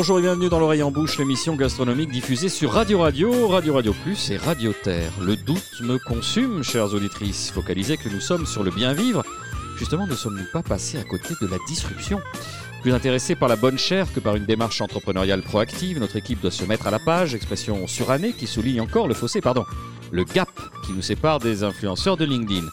Bonjour 0.00 0.18
et 0.18 0.22
bienvenue 0.22 0.48
dans 0.48 0.58
l'oreille 0.58 0.82
en 0.82 0.90
bouche, 0.90 1.18
l'émission 1.18 1.56
gastronomique 1.56 2.10
diffusée 2.10 2.48
sur 2.48 2.72
Radio 2.72 3.00
Radio, 3.00 3.48
Radio 3.48 3.74
Radio 3.74 3.92
Plus 4.02 4.30
et 4.30 4.38
Radio 4.38 4.72
Terre. 4.72 5.12
Le 5.20 5.36
doute 5.36 5.82
me 5.82 5.98
consume, 5.98 6.62
chères 6.62 6.94
auditrices. 6.94 7.50
Focalisez 7.50 7.98
que 7.98 8.08
nous 8.08 8.18
sommes 8.18 8.46
sur 8.46 8.62
le 8.62 8.70
bien 8.70 8.94
vivre. 8.94 9.22
Justement, 9.76 10.06
ne 10.06 10.14
sommes-nous 10.14 10.50
pas 10.54 10.62
passés 10.62 10.96
à 10.96 11.04
côté 11.04 11.34
de 11.42 11.46
la 11.46 11.58
disruption 11.68 12.18
plus 12.80 12.94
intéressé 12.94 13.34
par 13.34 13.50
la 13.50 13.56
bonne 13.56 13.76
chair 13.76 14.10
que 14.10 14.20
par 14.20 14.36
une 14.36 14.46
démarche 14.46 14.80
entrepreneuriale 14.80 15.42
proactive, 15.42 16.00
notre 16.00 16.16
équipe 16.16 16.40
doit 16.40 16.50
se 16.50 16.64
mettre 16.64 16.86
à 16.86 16.90
la 16.90 16.98
page, 16.98 17.34
expression 17.34 17.86
surannée 17.86 18.32
qui 18.32 18.46
souligne 18.46 18.80
encore 18.80 19.06
le 19.06 19.12
fossé, 19.12 19.42
pardon, 19.42 19.66
le 20.12 20.24
gap 20.24 20.48
qui 20.86 20.92
nous 20.92 21.02
sépare 21.02 21.40
des 21.40 21.62
influenceurs 21.62 22.16
de 22.16 22.24
LinkedIn. 22.24 22.68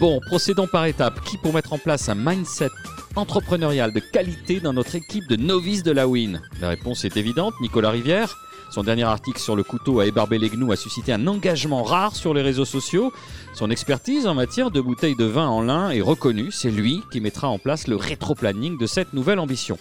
Bon, 0.00 0.18
procédons 0.26 0.66
par 0.66 0.86
étapes. 0.86 1.20
Qui 1.26 1.36
pour 1.36 1.52
mettre 1.52 1.74
en 1.74 1.78
place 1.78 2.08
un 2.08 2.14
mindset 2.14 2.70
entrepreneurial 3.16 3.92
de 3.92 4.00
qualité 4.00 4.60
dans 4.60 4.72
notre 4.72 4.94
équipe 4.94 5.28
de 5.28 5.36
novices 5.36 5.82
de 5.82 5.92
la 5.92 6.08
Win 6.08 6.40
La 6.60 6.68
réponse 6.68 7.04
est 7.04 7.16
évidente, 7.16 7.54
Nicolas 7.60 7.90
Rivière. 7.90 8.36
Son 8.70 8.82
dernier 8.82 9.04
article 9.04 9.38
sur 9.38 9.54
le 9.54 9.62
couteau 9.62 10.00
à 10.00 10.06
ébarber 10.06 10.38
les 10.38 10.50
gnous 10.50 10.72
a 10.72 10.76
suscité 10.76 11.12
un 11.12 11.26
engagement 11.26 11.82
rare 11.84 12.16
sur 12.16 12.34
les 12.34 12.42
réseaux 12.42 12.64
sociaux. 12.64 13.12
Son 13.54 13.70
expertise 13.70 14.26
en 14.26 14.34
matière 14.34 14.70
de 14.70 14.80
bouteilles 14.80 15.16
de 15.16 15.24
vin 15.24 15.46
en 15.46 15.62
lin 15.62 15.90
est 15.90 16.00
reconnue. 16.00 16.50
C'est 16.50 16.70
lui 16.70 17.02
qui 17.12 17.20
mettra 17.20 17.48
en 17.48 17.58
place 17.58 17.86
le 17.86 17.96
rétro-planning 17.96 18.76
de 18.78 18.86
cette 18.86 19.12
nouvelle 19.12 19.38
ambition 19.38 19.78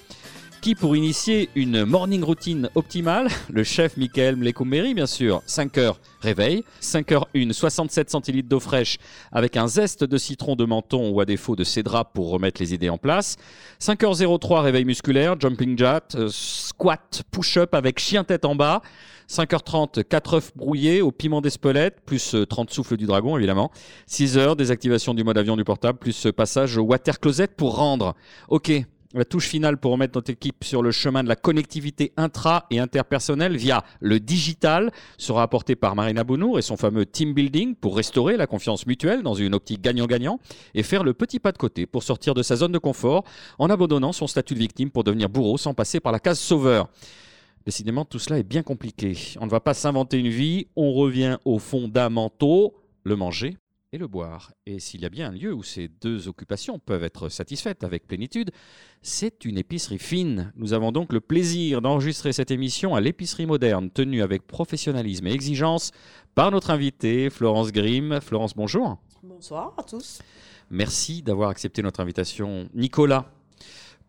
qui 0.64 0.76
pour 0.76 0.96
initier 0.96 1.50
une 1.56 1.84
morning 1.84 2.24
routine 2.24 2.70
optimale, 2.76 3.28
le 3.52 3.66
chef 3.66 3.98
Michael 3.98 4.38
Mlekoumeri 4.38 4.94
bien 4.94 5.08
sûr, 5.08 5.42
5 5.46 5.78
heures 5.78 6.00
réveil, 6.22 6.64
5 6.80 7.12
heures 7.12 7.28
1, 7.36 7.52
67 7.52 8.10
centilitres 8.10 8.48
d'eau 8.48 8.62
fraîche 8.62 8.98
avec 9.34 9.58
un 9.58 9.68
zeste 9.68 10.06
de 10.06 10.18
citron 10.18 10.56
de 10.56 10.64
menton 10.64 11.10
ou 11.10 11.20
à 11.20 11.26
défaut 11.26 11.58
de 11.58 11.66
cédra 11.66 12.06
pour 12.06 12.30
remettre 12.30 12.62
les 12.62 12.74
idées 12.74 12.88
en 12.88 12.98
place, 12.98 13.36
5h03 13.82 14.62
réveil 14.62 14.86
musculaire, 14.86 15.38
jumping 15.38 15.78
jack, 15.78 16.16
euh, 16.16 16.30
squat, 16.32 17.24
push-up 17.30 17.76
avec 17.76 18.00
chien 18.00 18.24
tête 18.24 18.46
en 18.46 18.56
bas, 18.56 18.82
5h30, 19.30 20.06
4 20.06 20.34
œufs 20.36 20.52
brouillés 20.56 21.02
au 21.02 21.12
piment 21.12 21.42
d'Espelette, 21.42 21.98
plus 22.06 22.38
30 22.48 22.70
euh, 22.70 22.74
souffles 22.74 22.96
du 22.96 23.06
dragon 23.06 23.36
évidemment. 23.36 23.70
6 24.08 24.38
heures, 24.38 24.56
désactivation 24.56 25.14
du 25.14 25.26
mode 25.26 25.38
avion 25.38 25.58
du 25.58 25.66
portable, 25.66 26.00
plus 26.00 26.28
passage 26.34 26.78
au 26.78 26.84
water 26.84 27.20
closet 27.20 27.48
pour 27.48 27.76
rendre. 27.76 28.16
Ok, 28.48 28.72
la 29.14 29.26
touche 29.26 29.48
finale 29.48 29.78
pour 29.78 29.92
remettre 29.92 30.18
notre 30.18 30.32
équipe 30.32 30.64
sur 30.64 30.82
le 30.82 30.92
chemin 30.92 31.24
de 31.24 31.30
la 31.30 31.36
connectivité 31.36 32.14
intra- 32.18 32.66
et 32.72 32.80
interpersonnelle 32.80 33.56
via 33.56 33.84
le 34.00 34.20
digital 34.20 34.92
sera 35.18 35.44
apportée 35.44 35.76
par 35.76 35.96
Marina 35.96 36.24
Bounour 36.24 36.58
et 36.58 36.62
son 36.62 36.78
fameux 36.78 37.06
team 37.06 37.34
building 37.34 37.76
pour 37.76 37.96
restaurer 37.96 38.38
la 38.38 38.48
confiance 38.48 38.88
mutuelle 38.88 39.22
dans 39.22 39.36
une 39.36 39.54
optique 39.54 39.82
gagnant-gagnant 39.82 40.40
et 40.74 40.84
faire 40.84 41.04
le 41.04 41.14
petit 41.14 41.40
pas 41.40 41.52
de 41.52 41.58
côté 41.58 41.86
pour 41.86 42.04
sortir 42.04 42.34
de 42.34 42.42
sa 42.42 42.56
zone 42.56 42.72
de 42.72 42.80
confort 42.80 43.24
en 43.60 43.70
abandonnant 43.70 44.12
son 44.12 44.28
statut 44.28 44.56
de 44.56 44.60
victime 44.60 44.90
pour 44.90 45.04
devenir 45.04 45.30
bourreau 45.30 45.58
sans 45.58 45.74
passer 45.74 46.00
par 46.00 46.12
la 46.12 46.20
case 46.20 46.40
sauveur. 46.40 46.90
Décidément, 47.66 48.04
tout 48.04 48.20
cela 48.20 48.40
est 48.40 48.44
bien 48.44 48.62
compliqué. 48.62 49.16
On 49.40 49.46
ne 49.46 49.52
va 49.52 49.62
pas 49.62 49.74
s'inventer 49.74 50.18
une 50.18 50.28
vie, 50.28 50.68
on 50.76 50.92
revient 50.92 51.38
aux 51.46 51.60
fondamentaux, 51.60 52.74
le 53.04 53.16
manger 53.16 53.58
et 53.94 53.98
le 54.00 54.08
boire. 54.08 54.52
Et 54.66 54.80
s'il 54.80 55.02
y 55.02 55.06
a 55.06 55.10
bien 55.10 55.30
un 55.30 55.32
lieu 55.32 55.54
où 55.54 55.62
ces 55.62 55.88
deux 55.88 56.28
occupations 56.28 56.80
peuvent 56.80 57.04
être 57.04 57.30
satisfaites 57.30 57.84
avec 57.84 58.08
plénitude, 58.08 58.52
c'est 59.04 59.46
une 59.46 59.58
épicerie 59.58 60.00
fine. 60.00 60.52
Nous 60.56 60.74
avons 60.74 60.92
donc 60.92 61.14
le 61.14 61.22
plaisir 61.22 61.80
d'enregistrer 61.80 62.34
cette 62.34 62.50
émission 62.50 62.96
à 62.96 63.02
l'épicerie 63.02 63.46
moderne, 63.46 63.92
tenue 63.92 64.24
avec 64.24 64.48
professionnalisme 64.48 65.28
et 65.28 65.32
exigence 65.32 65.92
par 66.34 66.50
notre 66.50 66.72
invitée 66.72 67.30
Florence 67.30 67.72
Grimm. 67.72 68.20
Florence, 68.20 68.56
bonjour. 68.56 68.98
Bonsoir 69.22 69.76
à 69.78 69.84
tous. 69.84 70.22
Merci 70.72 71.22
d'avoir 71.22 71.50
accepté 71.50 71.84
notre 71.84 72.00
invitation. 72.00 72.68
Nicolas, 72.74 73.32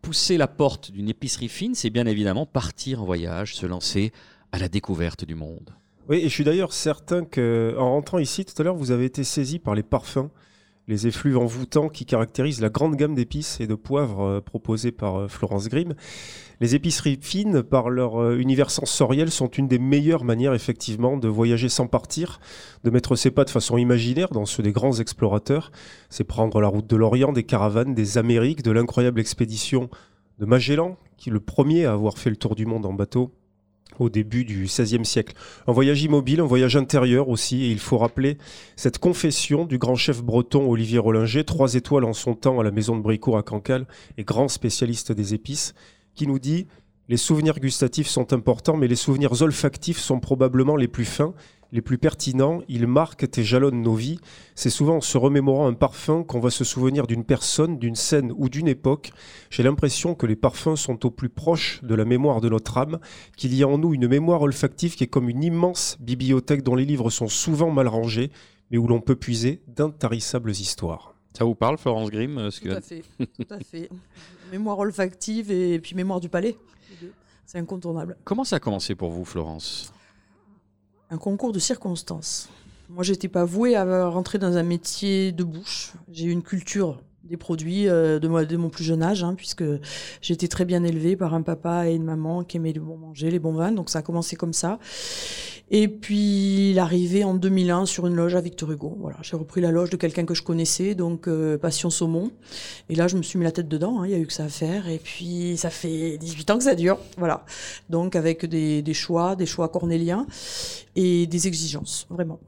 pousser 0.01 0.39
la 0.39 0.49
porte 0.49 0.93
d'une 0.93 1.11
épicerie 1.11 1.49
fine, 1.51 1.75
c'est 1.75 1.91
bien 1.91 2.07
évidemment 2.07 2.47
partir 2.47 3.03
en 3.03 3.05
voyage, 3.05 3.55
se 3.55 3.67
lancer 3.67 4.13
à 4.51 4.59
la 4.59 4.69
découverte 4.69 5.27
du 5.27 5.35
monde. 5.35 5.75
Oui, 6.07 6.19
et 6.19 6.25
je 6.25 6.35
suis 6.35 6.45
d'ailleurs 6.45 6.75
certain 6.75 7.25
que 7.25 7.75
en 7.79 7.93
rentrant 7.93 8.19
ici 8.19 8.45
tout 8.45 8.61
à 8.61 8.65
l'heure, 8.65 8.77
vous 8.77 8.91
avez 8.91 9.07
été 9.07 9.25
saisi 9.25 9.59
par 9.59 9.75
les 9.75 9.83
parfums, 9.83 10.29
les 10.87 11.07
effluves 11.07 11.39
envoûtants 11.39 11.89
qui 11.89 12.05
caractérisent 12.05 12.61
la 12.61 12.69
grande 12.69 12.97
gamme 12.97 13.15
d'épices 13.15 13.59
et 13.61 13.67
de 13.67 13.75
poivres 13.75 14.21
euh, 14.21 14.41
proposées 14.43 14.93
par 14.93 15.17
euh, 15.17 15.29
Florence 15.29 15.71
Grimm. 15.71 15.95
Les 16.61 16.75
épiceries 16.75 17.19
fines, 17.23 17.63
par 17.63 17.89
leur 17.89 18.21
euh, 18.21 18.37
univers 18.37 18.71
sensoriel, 18.71 19.31
sont 19.31 19.49
une 19.49 19.67
des 19.67 19.79
meilleures 19.79 20.25
manières 20.25 20.53
effectivement 20.53 21.17
de 21.17 21.27
voyager 21.27 21.71
sans 21.71 21.87
partir, 21.87 22.39
de 22.85 22.91
mettre 22.91 23.17
ses 23.17 23.31
pas 23.31 23.45
de 23.45 23.51
façon 23.51 23.79
imaginaire 23.79 24.29
dans 24.29 24.45
ceux 24.45 24.63
des 24.63 24.73
grands 24.73 25.01
explorateurs. 25.01 25.73
C'est 26.11 26.25
prendre 26.25 26.61
la 26.61 26.69
route 26.69 26.87
de 26.87 26.97
l'Orient, 26.97 27.33
des 27.33 27.45
caravanes, 27.45 27.95
des 27.95 28.19
Amériques, 28.19 28.63
de 28.63 28.73
l'incroyable 28.73 29.21
expédition 29.21 29.89
de 30.39 30.45
Magellan, 30.45 30.99
qui 31.17 31.31
est 31.31 31.33
le 31.33 31.41
premier 31.41 31.87
à 31.87 31.93
avoir 31.93 32.19
fait 32.19 32.29
le 32.29 32.37
tour 32.37 32.57
du 32.57 32.67
monde 32.67 32.85
en 32.85 32.93
bateau 32.93 33.33
au 33.99 34.09
début 34.09 34.45
du 34.45 34.65
XVIe 34.65 35.05
siècle. 35.05 35.35
Un 35.67 35.73
voyage 35.73 36.03
immobile, 36.03 36.41
un 36.41 36.47
voyage 36.47 36.77
intérieur 36.77 37.29
aussi, 37.29 37.65
et 37.65 37.71
il 37.71 37.79
faut 37.79 37.99
rappeler 37.99 38.39
cette 38.77 38.99
confession 38.99 39.65
du 39.65 39.79
grand 39.79 39.97
chef 39.97 40.23
breton 40.23 40.71
Olivier 40.71 40.99
Rollinger, 40.99 41.45
trois 41.45 41.75
étoiles 41.75 42.05
en 42.05 42.13
son 42.13 42.35
temps 42.35 42.61
à 42.61 42.63
la 42.63 42.71
maison 42.71 42.97
de 42.97 43.03
Bricourt 43.03 43.39
à 43.39 43.43
Cancale, 43.43 43.87
et 44.19 44.25
grand 44.25 44.49
spécialiste 44.49 45.13
des 45.13 45.35
épices, 45.35 45.75
qui 46.15 46.27
nous 46.27 46.39
dit 46.39 46.67
les 47.09 47.19
souvenirs 47.19 47.61
gustatifs 47.61 48.09
sont 48.09 48.33
importants, 48.33 48.79
mais 48.79 48.89
les 48.89 48.97
souvenirs 48.97 49.43
olfactifs 49.43 49.99
sont 49.99 50.21
probablement 50.21 50.77
les 50.77 50.89
plus 50.89 51.05
fins, 51.05 51.35
les 51.75 51.83
plus 51.83 51.99
pertinents, 51.99 52.63
ils 52.69 52.87
marquent 52.87 53.27
et 53.37 53.43
jalonnent 53.43 53.83
nos 53.83 53.97
vies. 53.97 54.21
C'est 54.55 54.71
souvent 54.71 54.99
en 54.99 55.01
se 55.01 55.19
remémorant 55.19 55.67
un 55.67 55.75
parfum 55.75 56.23
qu'on 56.23 56.39
va 56.39 56.51
se 56.51 56.63
souvenir 56.63 57.09
d'une 57.09 57.25
personne, 57.25 57.79
d'une 57.79 57.97
scène 57.97 58.33
ou 58.37 58.49
d'une 58.49 58.69
époque. 58.69 59.11
J'ai 59.51 59.65
l'impression 59.65 60.15
que 60.15 60.25
les 60.25 60.37
parfums 60.37 60.77
sont 60.77 61.05
au 61.05 61.11
plus 61.11 61.29
proche 61.29 61.83
de 61.83 61.97
la 61.97 62.05
mémoire 62.05 62.41
de 62.41 62.49
notre 62.49 62.79
âme, 62.79 63.01
qu'il 63.37 63.53
y 63.57 63.65
a 63.65 63.69
en 63.69 63.77
nous 63.77 63.93
une 63.93 64.07
mémoire 64.07 64.43
olfactive 64.43 64.95
qui 64.95 65.03
est 65.03 65.09
comme 65.09 65.29
une 65.29 65.43
immense 65.43 65.97
bibliothèque 65.99 66.63
dont 66.63 66.77
les 66.77 66.85
livres 66.85 67.11
sont 67.11 67.27
souvent 67.27 67.73
mal 67.73 67.89
rangés, 67.89 68.31
mais 68.71 68.79
où 68.79 68.87
l'on 68.87 69.01
peut 69.01 69.17
puiser 69.17 69.61
d'intarissables 69.67 70.53
histoires. 70.53 71.17
Ça 71.37 71.45
vous 71.45 71.57
parle, 71.57 71.77
Florence 71.77 72.11
Grimm 72.11 72.39
euh, 72.39 72.51
Tout 72.51 72.71
à 72.71 72.81
fait, 72.81 73.03
tout 73.19 73.47
à 73.51 73.59
fait. 73.59 73.91
mémoire 74.53 74.79
olfactive 74.79 75.51
et 75.51 75.81
puis 75.81 75.97
mémoire 75.97 76.21
du 76.21 76.29
palais. 76.29 76.57
C'est 77.47 77.59
incontournable. 77.59 78.17
Comment 78.23 78.45
ça 78.45 78.57
a 78.57 78.61
commencé 78.61 78.95
pour 78.95 79.11
vous, 79.11 79.25
Florence? 79.25 79.94
Un 81.15 81.19
concours 81.19 81.53
de 81.53 81.61
circonstances. 81.61 82.49
Moi, 82.91 83.05
j'étais 83.05 83.29
pas 83.29 83.45
vouée 83.45 83.77
à 83.77 84.09
rentrer 84.09 84.39
dans 84.39 84.57
un 84.57 84.65
métier 84.65 85.31
de 85.31 85.45
bouche. 85.45 85.93
J'ai 86.11 86.27
eu 86.27 86.31
une 86.31 86.43
culture 86.43 87.01
des 87.23 87.37
produits 87.37 87.89
euh, 87.89 88.19
de, 88.19 88.57
mon 88.57 88.69
plus 88.69 88.85
jeune 88.85 89.03
âge, 89.03 89.23
hein, 89.23 89.35
puisque 89.35 89.65
j'étais 90.21 90.49
très 90.49 90.65
bien 90.65 90.83
élevée 90.83 91.17
par 91.17 91.33
un 91.33 91.43
papa 91.43 91.89
et 91.89 91.95
une 91.95 92.05
maman 92.05 92.43
qui 92.43 92.59
aimaient 92.59 92.73
le 92.73 92.81
bon 92.81 92.99
manger, 92.99 93.31
les 93.31 93.39
bons 93.39 93.55
vins. 93.55 93.73
Donc 93.73 93.91
ça 93.91 94.01
a 94.01 94.03
commencé 94.03 94.35
comme 94.35 94.53
ça. 94.53 94.79
Et 95.71 95.89
puis 95.89 96.75
l'arrivée 96.75 97.25
en 97.25 97.35
2001 97.35 97.87
sur 97.87 98.07
une 98.07 98.15
loge 98.15 98.35
à 98.35 98.41
Victor 98.41 98.71
Hugo. 98.71 98.97
Voilà, 99.01 99.17
j'ai 99.23 99.37
repris 99.37 99.61
la 99.61 99.71
loge 99.71 99.91
de 99.91 99.97
quelqu'un 99.97 100.27
que 100.27 100.35
je 100.35 100.43
connaissais, 100.43 100.95
donc 100.95 101.27
euh, 101.27 101.57
Passion 101.57 101.89
Saumon. 101.89 102.31
Et 102.91 102.95
là, 102.95 103.09
je 103.09 103.17
me 103.17 103.23
suis 103.23 103.39
mis 103.39 103.45
la 103.45 103.53
tête 103.53 103.69
dedans. 103.69 104.01
Hein, 104.01 104.07
il 104.07 104.13
y 104.13 104.15
a 104.15 104.19
eu 104.19 104.27
que 104.27 104.33
ça 104.33 104.45
à 104.45 104.49
faire. 104.49 104.89
Et 104.89 104.99
puis 104.99 105.57
ça 105.57 105.71
fait 105.71 106.19
18 106.19 106.51
ans 106.51 106.59
que 106.59 106.65
ça 106.65 106.75
dure. 106.75 106.99
Voilà. 107.17 107.45
Donc 107.89 108.15
avec 108.15 108.45
des, 108.45 108.83
des 108.83 108.95
choix, 108.95 109.37
des 109.37 109.47
choix 109.47 109.69
cornéliens 109.69 110.27
et 110.97 111.27
des 111.27 111.47
exigences, 111.47 112.07
vraiment. 112.11 112.39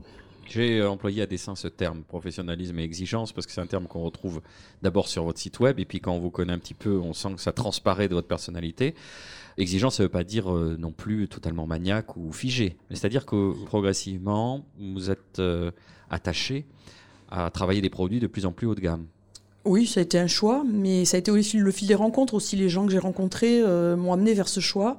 J'ai 0.49 0.79
euh, 0.79 0.91
employé 0.91 1.23
à 1.23 1.27
dessein 1.27 1.57
ce 1.57 1.69
terme, 1.69 2.03
professionnalisme 2.03 2.79
et 2.79 2.83
exigence, 2.83 3.33
parce 3.33 3.47
que 3.47 3.53
c'est 3.53 3.61
un 3.61 3.67
terme 3.67 3.87
qu'on 3.87 4.03
retrouve 4.03 4.41
d'abord 4.83 5.09
sur 5.09 5.25
votre 5.25 5.39
site 5.39 5.61
web, 5.61 5.79
et 5.81 5.85
puis 5.85 6.01
quand 6.01 6.13
on 6.13 6.21
vous 6.21 6.31
connaît 6.31 6.53
un 6.53 6.59
petit 6.59 6.75
peu, 6.75 6.99
on 6.99 7.13
sent 7.13 7.35
que 7.35 7.41
ça 7.41 7.53
transparaît 7.53 8.09
de 8.09 8.15
votre 8.15 8.29
personnalité. 8.29 8.95
Exigence, 9.59 9.97
ça 9.97 10.03
ne 10.03 10.07
veut 10.07 10.13
pas 10.13 10.25
dire 10.25 10.55
euh, 10.55 10.77
non 10.79 10.93
plus 10.93 11.29
totalement 11.29 11.67
maniaque 11.67 12.17
ou 12.17 12.33
figé, 12.33 12.77
c'est-à-dire 12.91 13.27
que 13.27 13.53
progressivement, 13.65 14.67
vous 14.79 15.11
êtes 15.11 15.39
euh, 15.39 15.71
attaché 16.11 16.67
à 17.29 17.51
travailler 17.51 17.81
des 17.81 17.91
produits 17.91 18.21
de 18.21 18.29
plus 18.29 18.47
en 18.47 18.53
plus 18.53 18.67
haut 18.67 18.75
de 18.75 18.81
gamme. 18.81 19.07
Oui, 19.67 19.87
ça 19.87 19.99
a 19.99 20.05
été 20.05 20.17
un 20.17 20.29
choix, 20.29 20.65
mais 20.65 21.05
ça 21.05 21.17
a 21.17 21.19
été 21.19 21.33
aussi 21.33 21.59
le 21.59 21.71
fil 21.73 21.89
des 21.89 21.97
rencontres. 21.97 22.35
Aussi, 22.35 22.55
les 22.55 22.69
gens 22.69 22.87
que 22.87 22.93
j'ai 22.93 23.01
rencontrés 23.01 23.61
euh, 23.61 23.97
m'ont 23.97 24.13
amené 24.13 24.33
vers 24.33 24.47
ce 24.49 24.61
choix. 24.61 24.97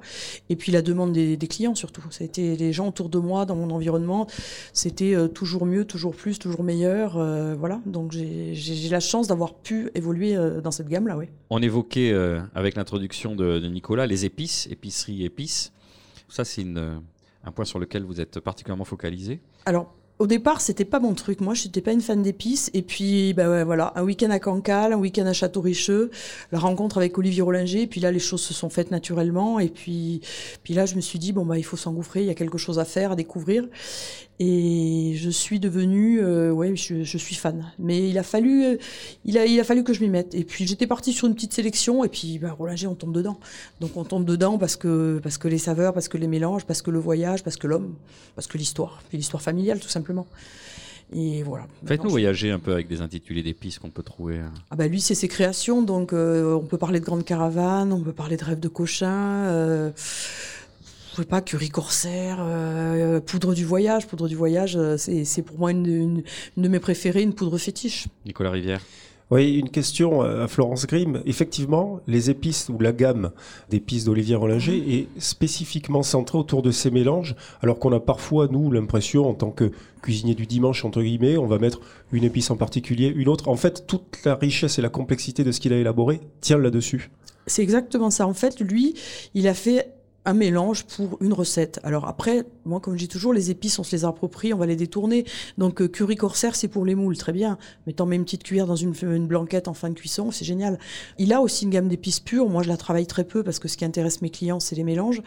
Et 0.50 0.56
puis 0.56 0.70
la 0.72 0.82
demande 0.82 1.12
des, 1.12 1.38
clients 1.48 1.74
surtout. 1.74 2.02
Ça 2.10 2.22
a 2.22 2.26
été 2.26 2.54
les 2.54 2.74
gens 2.74 2.88
autour 2.88 3.08
de 3.08 3.18
moi, 3.18 3.46
dans 3.46 3.56
mon 3.56 3.70
environnement. 3.70 4.26
C'était 4.74 5.14
euh, 5.14 5.26
toujours 5.26 5.64
mieux, 5.64 5.86
toujours 5.86 6.14
plus, 6.14 6.38
toujours 6.38 6.62
meilleur. 6.62 7.16
Euh, 7.16 7.54
voilà. 7.58 7.80
Donc 7.86 8.12
j'ai 8.12 8.88
la 8.90 9.00
chance 9.00 9.26
d'avoir 9.26 9.54
pu 9.54 9.90
évoluer 9.94 10.36
dans 10.62 10.70
cette 10.70 10.88
gamme-là. 10.88 11.16
Oui. 11.16 11.26
On 11.48 11.62
évoquait 11.62 12.14
avec 12.54 12.76
l'introduction 12.76 13.34
de, 13.34 13.58
de, 13.58 13.68
Nicolas 13.68 14.06
les 14.06 14.26
épices, 14.26 14.68
épicerie, 14.70 15.24
épices. 15.24 15.72
Ça, 16.28 16.44
c'est 16.44 16.66
un 17.44 17.52
point 17.52 17.64
sur 17.64 17.78
lequel 17.78 18.04
vous 18.04 18.20
êtes 18.20 18.40
particulièrement 18.40 18.84
focalisé. 18.84 19.40
Alors 19.64 19.94
au 20.18 20.26
départ, 20.26 20.60
c'était 20.60 20.84
pas 20.84 20.98
mon 20.98 21.14
truc. 21.14 21.40
Moi, 21.40 21.54
je 21.54 21.64
n'étais 21.64 21.80
pas 21.80 21.92
une 21.92 22.00
fan 22.00 22.22
d'épices. 22.22 22.70
Et 22.74 22.82
puis, 22.82 23.34
bah 23.34 23.48
ouais, 23.48 23.64
voilà, 23.64 23.92
un 23.94 24.02
week-end 24.02 24.30
à 24.30 24.40
Cancale, 24.40 24.92
un 24.92 24.96
week-end 24.96 25.26
à 25.26 25.32
Château-Richeux, 25.32 26.10
la 26.50 26.58
rencontre 26.58 26.98
avec 26.98 27.16
Olivier 27.18 27.42
Rollinger. 27.42 27.82
Et 27.82 27.86
puis 27.86 28.00
là, 28.00 28.10
les 28.10 28.18
choses 28.18 28.42
se 28.42 28.52
sont 28.52 28.68
faites 28.68 28.90
naturellement. 28.90 29.60
Et 29.60 29.68
puis, 29.68 30.20
puis 30.64 30.74
là, 30.74 30.86
je 30.86 30.96
me 30.96 31.00
suis 31.00 31.18
dit, 31.18 31.32
bon, 31.32 31.44
bah, 31.44 31.56
il 31.56 31.64
faut 31.64 31.76
s'engouffrer. 31.76 32.22
Il 32.22 32.26
y 32.26 32.30
a 32.30 32.34
quelque 32.34 32.58
chose 32.58 32.78
à 32.78 32.84
faire, 32.84 33.12
à 33.12 33.16
découvrir. 33.16 33.64
Et 34.40 35.14
je 35.16 35.30
suis 35.30 35.58
devenue, 35.58 36.20
euh, 36.22 36.52
ouais, 36.52 36.76
je, 36.76 37.02
je, 37.02 37.18
suis 37.18 37.34
fan. 37.34 37.72
Mais 37.80 38.08
il 38.08 38.16
a 38.18 38.22
fallu, 38.22 38.64
euh, 38.64 38.76
il 39.24 39.36
a, 39.36 39.46
il 39.46 39.58
a 39.58 39.64
fallu 39.64 39.82
que 39.82 39.92
je 39.92 40.00
m'y 40.00 40.08
mette. 40.08 40.34
Et 40.34 40.44
puis 40.44 40.64
j'étais 40.66 40.86
partie 40.86 41.12
sur 41.12 41.26
une 41.26 41.34
petite 41.34 41.52
sélection, 41.52 42.04
et 42.04 42.08
puis 42.08 42.38
bah, 42.38 42.52
Rollinger, 42.52 42.86
on 42.86 42.94
tombe 42.94 43.12
dedans. 43.12 43.40
Donc 43.80 43.96
on 43.96 44.04
tombe 44.04 44.24
dedans 44.24 44.56
parce 44.56 44.76
que, 44.76 45.18
parce 45.22 45.38
que 45.38 45.48
les 45.48 45.58
saveurs, 45.58 45.92
parce 45.92 46.06
que 46.06 46.18
les 46.18 46.28
mélanges, 46.28 46.64
parce 46.66 46.82
que 46.82 46.92
le 46.92 47.00
voyage, 47.00 47.42
parce 47.42 47.56
que 47.56 47.66
l'homme, 47.66 47.94
parce 48.36 48.46
que 48.46 48.58
l'histoire, 48.58 49.02
puis 49.08 49.18
l'histoire 49.18 49.42
familiale 49.42 49.80
tout 49.80 49.88
simplement. 49.88 50.26
Et 51.12 51.42
voilà. 51.42 51.66
Faites-nous 51.86 52.10
voyager 52.10 52.50
un 52.50 52.58
peu 52.58 52.72
avec 52.72 52.86
des 52.86 53.00
intitulés 53.00 53.42
d'épices 53.42 53.78
qu'on 53.78 53.88
peut 53.88 54.02
trouver. 54.02 54.38
Hein. 54.38 54.52
Ah 54.70 54.76
bah 54.76 54.88
lui, 54.88 55.00
c'est 55.00 55.14
ses 55.14 55.28
créations, 55.28 55.80
donc 55.82 56.12
euh, 56.12 56.52
on 56.52 56.66
peut 56.66 56.76
parler 56.76 57.00
de 57.00 57.04
Grande 57.04 57.24
Caravane, 57.24 57.92
on 57.92 58.00
peut 58.00 58.12
parler 58.12 58.36
de 58.36 58.44
Rêve 58.44 58.60
de 58.60 58.68
Cochin. 58.68 59.46
Euh, 59.46 59.90
pas, 61.24 61.40
curry 61.40 61.68
corsaire, 61.68 62.38
euh, 62.40 63.20
poudre 63.20 63.54
du 63.54 63.64
voyage. 63.64 64.06
Poudre 64.06 64.28
du 64.28 64.36
voyage, 64.36 64.76
euh, 64.76 64.96
c'est 64.96 65.42
pour 65.42 65.58
moi 65.58 65.70
une, 65.70 65.86
une, 65.86 66.22
une, 66.56 66.62
de 66.62 66.68
mes 66.68 66.80
préférées, 66.80 67.22
une 67.22 67.34
poudre 67.34 67.58
fétiche. 67.58 68.08
Nicolas 68.26 68.50
Rivière. 68.50 68.80
Oui, 69.30 69.58
une 69.58 69.68
question 69.68 70.22
à 70.22 70.48
Florence 70.48 70.86
Grimm. 70.86 71.20
Effectivement, 71.26 72.00
les 72.06 72.30
épices 72.30 72.70
ou 72.70 72.78
la 72.78 72.92
gamme 72.92 73.30
d'épices 73.68 74.04
d'Olivier 74.04 74.36
Rollinger 74.36 74.76
est 74.76 75.20
spécifiquement 75.20 76.02
centrée 76.02 76.38
autour 76.38 76.62
de 76.62 76.70
ces 76.70 76.90
mélanges, 76.90 77.36
alors 77.60 77.78
qu'on 77.78 77.92
a 77.92 78.00
parfois, 78.00 78.48
nous, 78.50 78.72
l'impression, 78.72 79.28
en 79.28 79.34
tant 79.34 79.50
que 79.50 79.70
cuisinier 80.00 80.34
du 80.34 80.46
dimanche, 80.46 80.82
entre 80.86 81.02
guillemets, 81.02 81.36
on 81.36 81.46
va 81.46 81.58
mettre 81.58 81.80
une 82.10 82.24
épice 82.24 82.50
en 82.50 82.56
particulier, 82.56 83.12
une 83.14 83.28
autre. 83.28 83.48
En 83.48 83.56
fait, 83.56 83.86
toute 83.86 84.18
la 84.24 84.34
richesse 84.34 84.78
et 84.78 84.82
la 84.82 84.88
complexité 84.88 85.44
de 85.44 85.52
ce 85.52 85.60
qu'il 85.60 85.74
a 85.74 85.76
élaboré 85.76 86.20
tient 86.40 86.56
là-dessus. 86.56 87.10
C'est 87.46 87.62
exactement 87.62 88.10
ça. 88.10 88.26
En 88.26 88.34
fait, 88.34 88.60
lui, 88.60 88.94
il 89.34 89.46
a 89.46 89.54
fait 89.54 89.92
un 90.28 90.34
mélange 90.34 90.84
pour 90.84 91.16
une 91.22 91.32
recette. 91.32 91.80
Alors 91.82 92.06
après, 92.06 92.44
moi, 92.66 92.80
comme 92.80 92.94
je 92.94 92.98
dis 92.98 93.08
toujours, 93.08 93.32
les 93.32 93.50
épices, 93.50 93.78
on 93.78 93.82
se 93.82 93.96
les 93.96 94.04
approprie, 94.04 94.52
on 94.52 94.58
va 94.58 94.66
les 94.66 94.76
détourner. 94.76 95.24
Donc, 95.56 95.80
euh, 95.80 95.88
curry 95.88 96.16
corsaire, 96.16 96.54
c'est 96.54 96.68
pour 96.68 96.84
les 96.84 96.94
moules, 96.94 97.16
très 97.16 97.32
bien. 97.32 97.56
Mais 97.86 97.94
t'en 97.94 98.04
mets 98.04 98.16
une 98.16 98.24
petite 98.24 98.42
cuillère 98.42 98.66
dans 98.66 98.76
une, 98.76 98.92
blanquette 99.26 99.68
en 99.68 99.74
fin 99.74 99.88
de 99.88 99.94
cuisson, 99.94 100.30
c'est 100.30 100.44
génial. 100.44 100.78
Il 101.18 101.32
a 101.32 101.40
aussi 101.40 101.64
une 101.64 101.70
gamme 101.70 101.88
d'épices 101.88 102.20
pures. 102.20 102.48
Moi, 102.48 102.62
je 102.62 102.68
la 102.68 102.76
travaille 102.76 103.06
très 103.06 103.24
peu 103.24 103.42
parce 103.42 103.58
que 103.58 103.68
ce 103.68 103.78
qui 103.78 103.86
intéresse 103.86 104.20
mes 104.20 104.30
clients, 104.30 104.60
c'est 104.60 104.76
les 104.76 104.84
mélanges. 104.84 105.22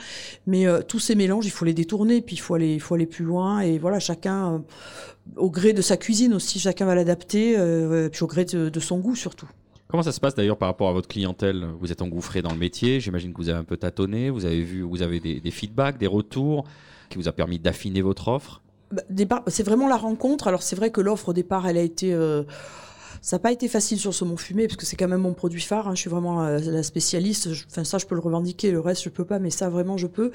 Mais 0.46 0.68
euh, 0.68 0.82
tous 0.82 1.00
ces 1.00 1.16
mélanges, 1.16 1.46
il 1.46 1.52
faut 1.52 1.66
les 1.66 1.74
détourner, 1.74 2.22
puis 2.22 2.36
il 2.36 2.40
faut 2.40 2.54
aller, 2.54 3.06
plus 3.10 3.26
loin. 3.26 3.62
Et 3.62 3.80
voilà, 3.80 4.00
chacun, 4.00 4.54
euh, 4.54 4.60
au 5.36 5.50
gré 5.50 5.74
de 5.74 5.82
sa 5.82 5.98
cuisine 5.98 6.36
aussi, 6.36 6.60
chacun 6.60 6.86
va 6.86 6.94
l'adapter, 6.94 7.56
puis 8.12 8.24
au 8.24 8.28
gré 8.28 8.46
de 8.46 8.80
son 8.80 9.00
goût 9.00 9.16
surtout. 9.16 9.48
Comment 9.92 10.04
ça 10.04 10.14
se 10.14 10.22
passe 10.22 10.36
d'ailleurs 10.36 10.58
par 10.58 10.70
rapport 10.70 10.88
à 10.88 10.94
votre 10.94 11.10
clientèle? 11.10 11.68
Vous 11.80 11.92
êtes 11.92 12.02
engouffré 12.02 12.42
dans 12.42 12.54
le 12.54 12.58
métier, 12.58 13.02
j'imagine 13.02 13.34
que 13.34 13.38
vous 13.38 13.50
avez 13.50 13.60
un 13.60 13.66
peu 13.66 13.76
tâtonné, 13.76 14.30
vous 14.30 14.46
avez 14.46 14.62
vu, 14.62 14.84
vous 14.84 15.02
avez 15.02 15.20
des, 15.20 15.52
feedbacks, 15.52 15.98
des 15.98 16.08
retours 16.08 16.64
qui 17.10 17.18
vous 17.18 17.28
a 17.28 17.34
permis 17.34 17.60
d'affiner 17.60 18.02
votre 18.02 18.30
offre? 18.30 18.62
Bah, 18.92 19.44
C'est 19.48 19.64
vraiment 19.64 19.90
la 19.90 19.98
rencontre. 19.98 20.48
Alors 20.48 20.64
c'est 20.64 20.78
vrai 20.78 20.92
que 20.92 21.02
l'offre 21.02 21.30
au 21.30 21.34
départ, 21.34 21.68
elle 21.68 21.78
a 21.78 21.82
été... 21.82 22.14
Euh 22.14 22.44
ça 23.24 23.36
n'a 23.36 23.40
pas 23.40 23.52
été 23.52 23.68
facile 23.68 24.00
sur 24.00 24.16
saumon 24.16 24.36
fumé 24.36 24.66
parce 24.66 24.78
que 24.78 24.86
c'est 24.86 24.96
quand 24.96 25.08
même 25.08 25.22
mon 25.22 25.34
produit 25.34 25.62
phare. 25.62 25.88
Hein. 25.88 25.94
Je 25.94 26.02
suis 26.02 26.10
vraiment 26.10 26.44
euh, 26.44 26.60
la 26.60 26.82
spécialiste. 26.82 27.50
Enfin 27.70 27.84
ça, 27.84 28.00
je 28.00 28.08
peux 28.08 28.16
le 28.16 28.22
revendiquer. 28.22 28.72
Le 28.72 28.80
reste, 28.80 29.04
je 29.04 29.10
peux 29.10 29.26
pas, 29.26 29.38
mais 29.38 29.52
ça 29.52 29.70
vraiment, 29.70 29.96
je 29.96 30.08
peux. 30.08 30.32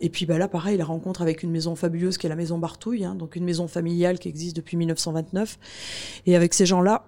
Et 0.00 0.08
puis 0.08 0.24
bah 0.24 0.38
là, 0.38 0.46
pareil, 0.46 0.76
la 0.76 0.84
rencontre 0.84 1.20
avec 1.20 1.42
une 1.42 1.50
maison 1.50 1.74
fabuleuse 1.74 2.16
qui 2.16 2.26
est 2.26 2.28
la 2.28 2.36
maison 2.36 2.58
Bartouille, 2.58 3.04
hein, 3.04 3.16
donc 3.16 3.34
une 3.34 3.44
maison 3.44 3.66
familiale 3.66 4.20
qui 4.20 4.28
existe 4.28 4.54
depuis 4.54 4.76
1929. 4.76 5.58
Et 6.26 6.36
avec 6.36 6.54
ces 6.54 6.64
gens-là, 6.64 7.06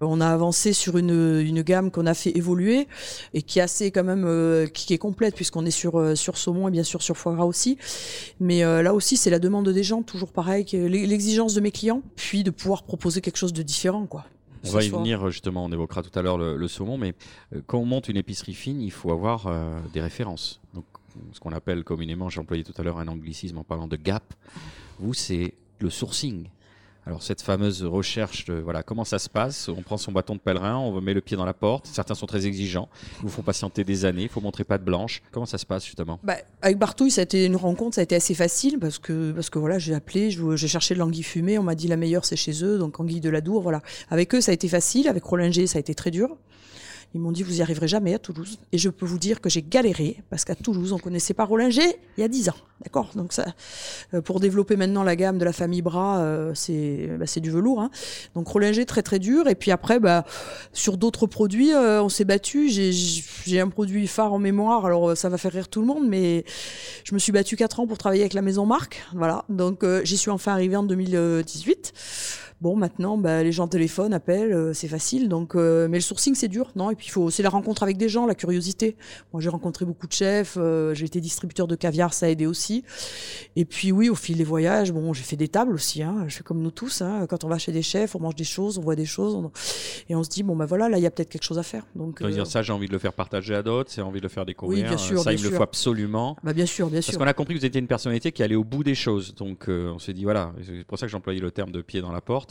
on 0.00 0.20
a 0.20 0.28
avancé 0.28 0.72
sur 0.72 0.96
une, 0.98 1.40
une 1.40 1.62
gamme 1.62 1.90
qu'on 1.90 2.06
a 2.06 2.14
fait 2.14 2.36
évoluer 2.36 2.86
et 3.34 3.42
qui 3.42 3.58
est 3.58 3.62
assez 3.62 3.90
quand 3.90 4.04
même 4.04 4.24
euh, 4.24 4.66
qui 4.66 4.94
est 4.94 4.98
complète 4.98 5.34
puisqu'on 5.34 5.66
est 5.66 5.70
sur 5.70 5.98
euh, 5.98 6.14
sur 6.14 6.38
saumon 6.38 6.68
et 6.68 6.70
bien 6.70 6.82
sûr 6.82 7.02
sur 7.02 7.16
foie 7.16 7.34
gras 7.34 7.44
aussi. 7.44 7.78
Mais 8.40 8.64
euh, 8.64 8.82
là 8.82 8.94
aussi 8.94 9.16
c'est 9.16 9.30
la 9.30 9.38
demande 9.38 9.68
des 9.68 9.82
gens 9.82 10.02
toujours 10.02 10.32
pareil, 10.32 10.66
l'exigence 10.72 11.54
de 11.54 11.60
mes 11.60 11.70
clients, 11.70 12.02
puis 12.16 12.44
de 12.44 12.50
pouvoir 12.50 12.82
proposer 12.82 13.20
quelque 13.20 13.36
chose 13.36 13.52
de 13.52 13.62
différent 13.62 14.06
quoi. 14.06 14.24
On 14.64 14.70
va 14.70 14.82
y 14.82 14.88
venir 14.88 15.30
justement, 15.30 15.64
on 15.64 15.72
évoquera 15.72 16.02
tout 16.02 16.16
à 16.18 16.22
l'heure 16.22 16.36
le, 16.36 16.56
le, 16.56 16.68
saumon, 16.68 16.98
mais 16.98 17.14
quand 17.66 17.78
on 17.78 17.84
monte 17.84 18.08
une 18.08 18.16
épicerie 18.16 18.54
fine, 18.54 18.80
il 18.80 18.90
faut 18.90 19.12
avoir 19.12 19.46
des 19.92 20.00
références. 20.00 20.60
Donc 20.74 20.84
ce 21.32 21.38
qu'on 21.38 21.52
appelle 21.52 21.84
communément, 21.84 22.28
j'ai 22.28 22.40
employé 22.40 22.64
tout 22.64 22.74
à 22.76 22.82
l'heure 22.82 22.98
un 22.98 23.06
anglicisme 23.06 23.58
en 23.58 23.64
parlant 23.64 23.86
de 23.86 23.96
gap. 23.96 24.34
Vous 24.98 25.14
c'est 25.14 25.54
le 25.78 25.90
sourcing. 25.90 26.48
Alors 27.08 27.22
cette 27.22 27.40
fameuse 27.40 27.84
recherche, 27.84 28.44
de, 28.44 28.52
voilà, 28.52 28.82
comment 28.82 29.02
ça 29.02 29.18
se 29.18 29.30
passe 29.30 29.70
On 29.70 29.80
prend 29.80 29.96
son 29.96 30.12
bâton 30.12 30.34
de 30.34 30.40
pèlerin, 30.40 30.76
on 30.76 31.00
met 31.00 31.14
le 31.14 31.22
pied 31.22 31.38
dans 31.38 31.46
la 31.46 31.54
porte. 31.54 31.86
Certains 31.86 32.14
sont 32.14 32.26
très 32.26 32.46
exigeants, 32.46 32.90
ils 33.20 33.22
vous 33.22 33.28
font 33.30 33.40
patienter 33.40 33.82
des 33.82 34.04
années, 34.04 34.24
il 34.24 34.28
faut 34.28 34.42
montrer 34.42 34.62
pas 34.62 34.76
de 34.76 34.84
blanche. 34.84 35.22
Comment 35.32 35.46
ça 35.46 35.56
se 35.56 35.64
passe 35.64 35.86
justement? 35.86 36.20
Bah, 36.22 36.36
Avec 36.60 36.76
Bartouille, 36.76 37.10
ça 37.10 37.22
a 37.22 37.24
été 37.24 37.46
une 37.46 37.56
rencontre, 37.56 37.94
ça 37.94 38.02
a 38.02 38.04
été 38.04 38.14
assez 38.14 38.34
facile 38.34 38.78
parce 38.78 38.98
que 38.98 39.32
parce 39.32 39.48
que 39.48 39.58
voilà, 39.58 39.78
j'ai 39.78 39.94
appelé, 39.94 40.30
j'ai 40.30 40.68
cherché 40.68 40.92
de 40.92 40.98
l'anguille 40.98 41.22
fumée, 41.22 41.58
on 41.58 41.62
m'a 41.62 41.74
dit 41.74 41.88
la 41.88 41.96
meilleure 41.96 42.26
c'est 42.26 42.36
chez 42.36 42.62
eux, 42.62 42.76
donc 42.76 43.00
anguille 43.00 43.22
de 43.22 43.30
la 43.30 43.40
Dour, 43.40 43.62
voilà. 43.62 43.80
Avec 44.10 44.34
eux, 44.34 44.42
ça 44.42 44.50
a 44.50 44.54
été 44.54 44.68
facile, 44.68 45.08
avec 45.08 45.24
Rollinger, 45.24 45.66
ça 45.66 45.78
a 45.78 45.80
été 45.80 45.94
très 45.94 46.10
dur. 46.10 46.36
Ils 47.14 47.20
m'ont 47.20 47.32
dit, 47.32 47.42
vous 47.42 47.58
y 47.58 47.62
arriverez 47.62 47.88
jamais 47.88 48.14
à 48.14 48.18
Toulouse. 48.18 48.58
Et 48.72 48.78
je 48.78 48.90
peux 48.90 49.06
vous 49.06 49.18
dire 49.18 49.40
que 49.40 49.48
j'ai 49.48 49.62
galéré, 49.62 50.22
parce 50.28 50.44
qu'à 50.44 50.54
Toulouse, 50.54 50.92
on 50.92 50.98
connaissait 50.98 51.32
pas 51.34 51.44
Rollinger 51.44 51.96
il 52.16 52.20
y 52.20 52.24
a 52.24 52.28
10 52.28 52.50
ans. 52.50 52.56
D'accord? 52.84 53.10
Donc, 53.14 53.32
ça, 53.32 53.46
euh, 54.14 54.20
pour 54.20 54.40
développer 54.40 54.76
maintenant 54.76 55.02
la 55.02 55.16
gamme 55.16 55.38
de 55.38 55.44
la 55.44 55.52
famille 55.52 55.82
Bras, 55.82 56.20
euh, 56.20 56.52
c'est 56.54 57.08
bah, 57.18 57.24
du 57.38 57.50
velours. 57.50 57.80
Hein. 57.80 57.90
Donc, 58.34 58.46
Rollinger, 58.46 58.84
très 58.84 59.02
très 59.02 59.18
dur. 59.18 59.48
Et 59.48 59.54
puis 59.54 59.70
après, 59.70 59.98
bah, 59.98 60.24
sur 60.72 60.96
d'autres 60.96 61.26
produits, 61.26 61.72
euh, 61.72 62.02
on 62.02 62.08
s'est 62.08 62.24
battu. 62.24 62.68
J'ai 62.68 63.60
un 63.60 63.68
produit 63.68 64.06
phare 64.06 64.32
en 64.32 64.38
mémoire. 64.38 64.84
Alors, 64.86 65.16
ça 65.16 65.28
va 65.28 65.38
faire 65.38 65.52
rire 65.52 65.68
tout 65.68 65.80
le 65.80 65.86
monde, 65.86 66.06
mais 66.06 66.44
je 67.04 67.14
me 67.14 67.18
suis 67.18 67.32
battu 67.32 67.56
4 67.56 67.80
ans 67.80 67.86
pour 67.86 67.98
travailler 67.98 68.22
avec 68.22 68.34
la 68.34 68.42
maison 68.42 68.66
Marc. 68.66 69.02
Voilà. 69.14 69.44
Donc, 69.48 69.84
j'y 70.04 70.16
suis 70.18 70.30
enfin 70.30 70.52
arrivé 70.52 70.76
en 70.76 70.82
2018. 70.82 71.92
Bon, 72.60 72.74
maintenant, 72.74 73.16
bah, 73.16 73.44
les 73.44 73.52
gens 73.52 73.68
téléphonent, 73.68 74.12
appellent, 74.12 74.52
euh, 74.52 74.72
c'est 74.72 74.88
facile. 74.88 75.28
Donc, 75.28 75.54
euh, 75.54 75.86
mais 75.88 75.98
le 75.98 76.02
sourcing, 76.02 76.34
c'est 76.34 76.48
dur, 76.48 76.72
non? 76.74 76.90
Et 76.90 76.96
puis, 76.96 77.08
faut, 77.08 77.30
c'est 77.30 77.44
la 77.44 77.50
rencontre 77.50 77.84
avec 77.84 77.96
des 77.96 78.08
gens, 78.08 78.26
la 78.26 78.34
curiosité. 78.34 78.96
Moi, 79.32 79.40
j'ai 79.40 79.48
rencontré 79.48 79.84
beaucoup 79.84 80.08
de 80.08 80.12
chefs. 80.12 80.56
Euh, 80.56 80.92
j'ai 80.92 81.06
été 81.06 81.20
distributeur 81.20 81.68
de 81.68 81.76
caviar, 81.76 82.12
ça 82.12 82.26
a 82.26 82.28
aidé 82.30 82.46
aussi. 82.46 82.82
Et 83.54 83.64
puis, 83.64 83.92
oui, 83.92 84.08
au 84.08 84.16
fil 84.16 84.36
des 84.36 84.44
voyages, 84.44 84.90
bon, 84.90 85.12
j'ai 85.12 85.22
fait 85.22 85.36
des 85.36 85.46
tables 85.46 85.72
aussi. 85.72 86.02
Hein, 86.02 86.24
je 86.26 86.34
fais 86.34 86.42
comme 86.42 86.60
nous 86.60 86.72
tous. 86.72 87.00
Hein, 87.00 87.26
quand 87.28 87.44
on 87.44 87.48
va 87.48 87.58
chez 87.58 87.70
des 87.70 87.82
chefs, 87.82 88.16
on 88.16 88.20
mange 88.20 88.34
des 88.34 88.42
choses, 88.42 88.76
on 88.76 88.82
voit 88.82 88.96
des 88.96 89.06
choses, 89.06 89.36
on... 89.36 89.52
et 90.08 90.16
on 90.16 90.24
se 90.24 90.28
dit 90.28 90.42
bon, 90.42 90.54
ben 90.54 90.60
bah, 90.60 90.66
voilà, 90.66 90.88
là, 90.88 90.98
il 90.98 91.02
y 91.02 91.06
a 91.06 91.12
peut-être 91.12 91.28
quelque 91.28 91.44
chose 91.44 91.58
à 91.58 91.62
faire. 91.62 91.86
Donc, 91.94 92.24
dire 92.24 92.46
ça, 92.46 92.62
j'ai 92.62 92.72
envie 92.72 92.88
de 92.88 92.92
le 92.92 92.98
faire 92.98 93.12
partager 93.12 93.54
à 93.54 93.62
d'autres, 93.62 93.92
c'est 93.92 94.02
envie 94.02 94.18
de 94.18 94.24
le 94.24 94.30
faire 94.30 94.44
découvrir. 94.44 94.82
Oui, 94.82 94.88
bien 94.88 94.98
sûr, 94.98 95.22
ça, 95.22 95.30
bien 95.30 95.38
il 95.38 95.44
me 95.44 95.50
le 95.50 95.56
faut 95.56 95.62
absolument. 95.62 96.36
Bah, 96.42 96.52
bien 96.52 96.66
sûr, 96.66 96.90
bien 96.90 97.00
sûr. 97.00 97.12
Parce 97.12 97.22
qu'on 97.22 97.30
a 97.30 97.34
compris 97.34 97.54
que 97.54 97.60
vous 97.60 97.66
étiez 97.66 97.80
une 97.80 97.86
personnalité 97.86 98.32
qui 98.32 98.42
allait 98.42 98.56
au 98.56 98.64
bout 98.64 98.82
des 98.82 98.96
choses. 98.96 99.36
Donc, 99.36 99.66
on 99.68 100.00
s'est 100.00 100.12
dit 100.12 100.24
voilà, 100.24 100.52
c'est 100.66 100.84
pour 100.84 100.98
ça 100.98 101.06
que 101.06 101.12
j'employais 101.12 101.40
le 101.40 101.52
terme 101.52 101.70
de 101.70 101.82
pied 101.82 102.00
dans 102.00 102.10
la 102.10 102.20
porte. 102.20 102.47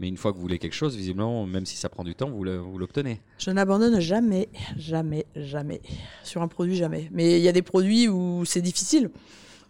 Mais 0.00 0.08
une 0.08 0.16
fois 0.16 0.32
que 0.32 0.36
vous 0.36 0.42
voulez 0.42 0.58
quelque 0.58 0.74
chose, 0.74 0.96
visiblement, 0.96 1.46
même 1.46 1.66
si 1.66 1.76
ça 1.76 1.88
prend 1.88 2.02
du 2.02 2.14
temps, 2.14 2.28
vous 2.28 2.42
l'obtenez. 2.42 3.20
Je 3.38 3.50
n'abandonne 3.50 4.00
jamais, 4.00 4.48
jamais, 4.76 5.24
jamais. 5.36 5.80
Sur 6.24 6.42
un 6.42 6.48
produit, 6.48 6.74
jamais. 6.74 7.08
Mais 7.12 7.38
il 7.38 7.42
y 7.42 7.48
a 7.48 7.52
des 7.52 7.62
produits 7.62 8.08
où 8.08 8.44
c'est 8.44 8.60
difficile. 8.60 9.10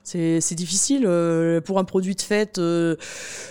C'est 0.04 0.54
difficile. 0.54 1.04
Euh, 1.06 1.60
pour 1.62 1.78
un 1.78 1.84
produit 1.84 2.14
de 2.14 2.20
fête, 2.20 2.58
euh, 2.58 2.94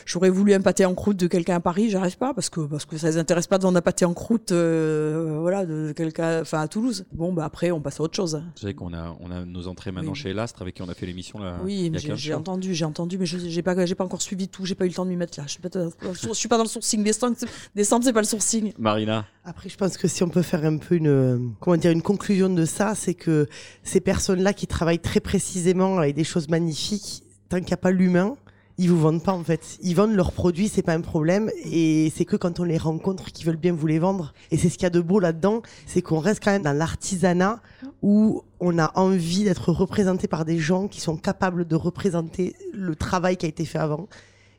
j'aurais 0.05 0.29
voulu 0.29 0.53
un 0.53 0.61
pâté 0.61 0.85
en 0.85 0.93
croûte 0.93 1.17
de 1.17 1.25
quelqu'un 1.27 1.55
à 1.55 1.59
Paris, 1.59 1.89
j'arrive 1.89 2.17
pas 2.17 2.33
parce 2.35 2.49
que 2.49 2.61
parce 2.61 2.85
que 2.85 2.97
ça 2.97 3.07
les 3.09 3.17
intéresse 3.17 3.47
pas 3.47 3.57
de 3.57 3.63
vendre 3.63 3.77
un 3.77 3.81
pâté 3.81 4.05
en 4.05 4.13
croûte, 4.13 4.51
euh, 4.51 5.37
voilà, 5.41 5.65
de 5.65 5.93
quelqu'un, 5.95 6.41
enfin 6.41 6.61
à 6.61 6.67
Toulouse. 6.67 7.05
Bon, 7.11 7.33
bah 7.33 7.43
après 7.45 7.71
on 7.71 7.81
passe 7.81 7.99
à 7.99 8.03
autre 8.03 8.15
chose. 8.15 8.35
Vous 8.55 8.61
savez 8.61 8.75
qu'on 8.75 8.93
a 8.93 9.15
on 9.19 9.31
a 9.31 9.43
nos 9.45 9.67
entrées 9.67 9.91
maintenant 9.91 10.11
Oui. 10.11 10.17
chez 10.17 10.31
Lastre 10.33 10.61
avec 10.61 10.75
qui 10.75 10.83
on 10.83 10.89
a 10.89 10.93
fait 10.93 11.07
l'émission 11.07 11.39
là. 11.39 11.57
Oui, 11.63 11.91
j'ai 11.95 12.09
15 12.09 12.17
j'ai 12.19 12.31
jours. 12.31 12.39
entendu, 12.39 12.73
j'ai 12.75 12.85
entendu, 12.85 13.17
mais 13.17 13.25
je 13.25 13.37
j'ai 13.39 13.61
pas 13.63 13.85
j'ai 13.85 13.95
pas 13.95 14.03
encore 14.05 14.21
suivi 14.21 14.47
tout, 14.47 14.65
j'ai 14.65 14.75
pas 14.75 14.85
eu 14.85 14.89
le 14.89 14.93
temps 14.93 15.05
de 15.05 15.09
m'y 15.09 15.15
mettre 15.17 15.39
là. 15.39 15.45
Je 15.47 15.53
suis 15.53 15.61
pas, 15.61 15.69
dans- 15.69 15.89
je 16.13 16.33
suis 16.33 16.47
pas 16.47 16.57
dans 16.57 16.63
le 16.63 16.69
sourcing. 16.69 17.03
Descendre, 17.03 17.35
c'est- 17.37 17.47
descendre, 17.75 18.05
c'est 18.05 18.13
pas 18.13 18.21
le 18.21 18.27
sourcing. 18.27 18.73
Marina, 18.77 19.25
Après, 19.45 19.67
je 19.67 19.75
pense 19.75 19.97
que 19.97 20.07
si 20.07 20.23
on 20.23 20.29
peut 20.29 20.41
faire 20.41 20.63
un 20.63 20.77
peu 20.77 20.95
une, 20.95 21.53
comment 21.59 21.75
dire, 21.75 21.91
une 21.91 22.01
conclusion 22.01 22.47
de 22.49 22.63
ça, 22.63 22.93
c'est 22.95 23.13
que 23.13 23.45
ces 23.83 23.99
personnes-là 23.99 24.53
qui 24.53 24.67
travaillent 24.67 24.99
très 25.01 25.19
précisément 25.19 25.97
avec 25.97 26.15
des 26.15 26.23
choses 26.23 26.42
magnifiques, 26.49 27.23
tant 27.49 27.57
qu'il 27.57 27.67
n'y 27.67 27.73
a 27.73 27.77
pas 27.77 27.91
l'humain, 27.91 28.35
ils 28.77 28.89
vous 28.89 28.99
vendent 28.99 29.23
pas 29.23 29.33
en 29.33 29.43
fait. 29.43 29.77
Ils 29.81 29.95
vendent 29.95 30.15
leurs 30.15 30.31
produits, 30.31 30.67
c'est 30.67 30.81
pas 30.81 30.93
un 30.93 31.01
problème, 31.01 31.49
et 31.65 32.11
c'est 32.15 32.25
que 32.25 32.35
quand 32.35 32.59
on 32.59 32.63
les 32.63 32.77
rencontre 32.77 33.31
qu'ils 33.31 33.45
veulent 33.45 33.55
bien 33.55 33.73
vous 33.73 33.87
les 33.87 33.99
vendre. 33.99 34.33
Et 34.51 34.57
c'est 34.57 34.69
ce 34.69 34.75
qu'il 34.75 34.83
y 34.83 34.87
a 34.87 34.91
de 34.91 35.01
beau 35.01 35.19
là-dedans, 35.19 35.61
c'est 35.85 36.01
qu'on 36.01 36.19
reste 36.19 36.43
quand 36.43 36.51
même 36.51 36.63
dans 36.63 36.73
l'artisanat 36.73 37.61
où 38.01 38.41
on 38.59 38.79
a 38.79 38.91
envie 38.97 39.43
d'être 39.43 39.71
représenté 39.71 40.27
par 40.27 40.45
des 40.45 40.57
gens 40.57 40.87
qui 40.87 41.01
sont 41.01 41.17
capables 41.17 41.67
de 41.67 41.75
représenter 41.75 42.55
le 42.73 42.95
travail 42.95 43.37
qui 43.37 43.45
a 43.45 43.49
été 43.49 43.65
fait 43.65 43.79
avant. 43.79 44.07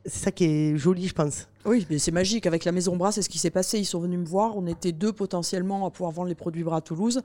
C'est 0.07 0.25
ça 0.25 0.31
qui 0.31 0.45
est 0.45 0.77
joli, 0.77 1.09
je 1.09 1.15
pense. 1.15 1.49
Oui, 1.65 1.87
mais 1.89 1.99
c'est 1.99 2.13
magique. 2.13 2.47
Avec 2.47 2.67
la 2.67 2.73
Maison 2.73 2.95
Bras, 2.95 3.11
c'est 3.11 3.23
ce 3.23 3.31
qui 3.31 3.39
s'est 3.39 3.51
passé. 3.51 3.79
Ils 3.79 3.87
sont 3.87 4.01
venus 4.01 4.19
me 4.19 4.27
voir. 4.27 4.55
On 4.55 4.67
était 4.67 4.93
deux 4.93 5.13
potentiellement 5.13 5.87
à 5.87 5.91
pouvoir 5.91 6.13
vendre 6.13 6.29
les 6.29 6.35
produits 6.35 6.63
Bras 6.63 6.77
à 6.77 6.81
Toulouse. 6.83 7.23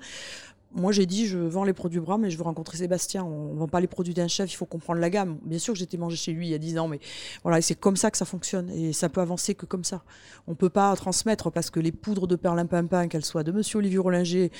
Moi, 0.71 0.91
j'ai 0.91 1.07
dit, 1.07 1.25
je 1.25 1.39
vends 1.39 1.63
les 1.63 1.73
produits 1.73 1.99
Bras, 1.99 2.19
mais 2.19 2.29
je 2.29 2.38
veux 2.38 2.43
rencontrer 2.43 2.77
Sébastien. 2.77 3.23
On 3.23 3.53
ne 3.53 3.59
vend 3.59 3.67
pas 3.67 3.79
les 3.79 3.88
produits 3.88 4.13
d'un 4.13 4.27
chef, 4.27 4.51
il 4.51 4.55
faut 4.55 4.67
comprendre 4.67 4.99
la 4.99 5.09
gamme. 5.09 5.39
Bien 5.43 5.57
sûr 5.57 5.73
que 5.73 5.79
j'étais 5.79 5.97
mangé 5.97 6.15
chez 6.15 6.31
lui 6.31 6.47
il 6.47 6.51
y 6.51 6.53
a 6.53 6.59
10 6.59 6.77
ans, 6.77 6.88
mais 6.88 6.99
voilà, 7.43 7.59
c'est 7.61 7.73
comme 7.73 7.95
ça 7.95 8.11
que 8.11 8.17
ça 8.17 8.25
fonctionne. 8.25 8.69
Et 8.69 8.93
ça 8.93 9.09
peut 9.09 9.21
avancer 9.21 9.55
que 9.55 9.65
comme 9.65 9.83
ça. 9.83 10.03
On 10.47 10.53
peut 10.53 10.69
pas 10.69 10.95
transmettre 10.95 11.51
parce 11.51 11.71
que 11.71 11.79
les 11.79 11.91
poudres 11.91 12.27
de 12.27 12.35
perlimpinpin, 12.35 13.07
qu'elles 13.07 13.25
soient 13.25 13.43
de 13.43 13.51
Monsieur 13.51 13.79
Olivier 13.79 13.97
Rollinger 13.97 14.51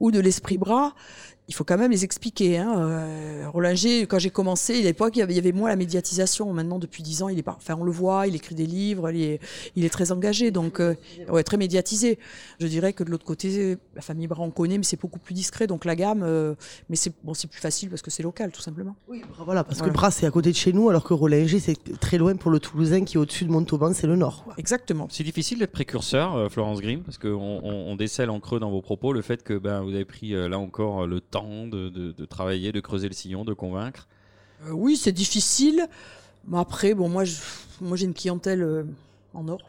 ou 0.00 0.10
de 0.10 0.18
l'Esprit 0.18 0.56
Bras, 0.56 0.94
il 1.50 1.54
faut 1.54 1.64
quand 1.64 1.76
même 1.76 1.90
les 1.90 2.04
expliquer. 2.04 2.58
Hein. 2.58 2.72
Euh, 2.78 3.44
Rollinger, 3.52 4.06
quand 4.06 4.20
j'ai 4.20 4.30
commencé, 4.30 4.78
à 4.78 4.82
l'époque, 4.82 5.16
il 5.16 5.18
y 5.18 5.22
avait, 5.22 5.32
il 5.32 5.36
y 5.36 5.40
avait 5.40 5.50
moins 5.50 5.68
la 5.68 5.74
médiatisation. 5.74 6.52
Maintenant, 6.52 6.78
depuis 6.78 7.02
dix 7.02 7.22
ans, 7.24 7.28
il 7.28 7.38
est 7.40 7.42
pas, 7.42 7.56
enfin, 7.58 7.74
on 7.78 7.82
le 7.82 7.90
voit, 7.90 8.28
il 8.28 8.36
écrit 8.36 8.54
des 8.54 8.66
livres, 8.66 9.10
il 9.10 9.20
est, 9.20 9.40
il 9.74 9.84
est 9.84 9.88
très 9.90 10.12
engagé, 10.12 10.52
donc 10.52 10.78
euh, 10.78 10.94
ouais, 11.28 11.42
très 11.42 11.56
médiatisé. 11.56 12.20
Je 12.60 12.68
dirais 12.68 12.92
que 12.92 13.02
de 13.02 13.10
l'autre 13.10 13.24
côté, 13.24 13.76
la 13.96 14.00
famille 14.00 14.28
Bras, 14.28 14.42
on 14.42 14.50
connaît, 14.52 14.78
mais 14.78 14.84
c'est 14.84 15.00
beaucoup 15.00 15.18
plus 15.18 15.34
discret. 15.34 15.66
Donc 15.66 15.84
la 15.84 15.96
gamme, 15.96 16.22
euh, 16.22 16.54
mais 16.88 16.94
c'est 16.94 17.12
bon, 17.24 17.34
c'est 17.34 17.48
plus 17.50 17.60
facile 17.60 17.90
parce 17.90 18.00
que 18.02 18.12
c'est 18.12 18.22
local, 18.22 18.52
tout 18.52 18.62
simplement. 18.62 18.94
Oui, 19.08 19.22
voilà, 19.44 19.64
parce 19.64 19.78
Voilà. 19.78 19.92
que 19.92 19.96
Bras 19.98 20.10
c'est 20.12 20.26
à 20.26 20.30
côté 20.30 20.50
de 20.52 20.56
chez 20.56 20.72
nous, 20.72 20.88
alors 20.88 21.02
que 21.02 21.14
Rollinger 21.14 21.58
c'est 21.58 21.98
très 21.98 22.16
loin 22.16 22.36
pour 22.36 22.52
le 22.52 22.60
Toulousain 22.60 23.04
qui 23.04 23.16
est 23.16 23.18
au-dessus 23.20 23.44
de 23.44 23.50
Montauban, 23.50 23.92
c'est 23.92 24.06
le 24.06 24.14
nord. 24.14 24.44
quoi. 24.44 24.54
Exactement. 24.56 25.08
C'est 25.10 25.24
difficile 25.24 25.58
d'être 25.58 25.72
précurseur, 25.72 26.48
Florence 26.52 26.80
Grimm, 26.80 27.02
parce 27.02 27.18
qu'on 27.18 27.28
on, 27.64 27.90
on 27.90 27.96
décèle 27.96 28.30
en 28.30 28.38
creux 28.38 28.60
dans 28.60 28.70
vos 28.70 28.82
propos 28.82 29.12
le 29.12 29.22
fait 29.22 29.42
que 29.42 29.58
ben, 29.58 29.80
vous 29.82 29.90
avez 29.90 30.04
pris 30.04 30.30
là 30.30 30.56
encore 30.60 31.06
le 31.08 31.20
temps 31.20 31.39
de, 31.44 31.88
de- 31.88 32.12
de 32.12 32.24
travailler, 32.24 32.72
de 32.72 32.80
creuser 32.80 33.08
le 33.08 33.14
sillon, 33.14 33.44
de 33.44 33.52
convaincre. 33.54 34.06
Euh, 34.66 34.70
oui, 34.72 34.96
c'est 34.96 35.12
difficile. 35.12 35.88
Mais 36.48 36.58
après, 36.58 36.94
bon, 36.94 37.08
moi, 37.08 37.24
je- 37.24 37.36
moi, 37.80 37.96
j'ai 37.96 38.04
une 38.06 38.14
clientèle 38.14 38.62
euh, 38.62 38.84
en 39.34 39.46
or, 39.48 39.60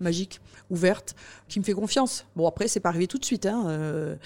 magique, 0.00 0.40
ouverte, 0.70 1.14
qui 1.48 1.58
me 1.58 1.64
fait 1.64 1.72
confiance. 1.72 2.24
Bon, 2.36 2.46
après, 2.46 2.68
c'est 2.68 2.80
pas 2.80 2.88
arrivé 2.90 3.06
tout 3.06 3.18
de 3.18 3.24
suite. 3.24 3.46
Hein. 3.46 3.64
euh, 3.68 4.16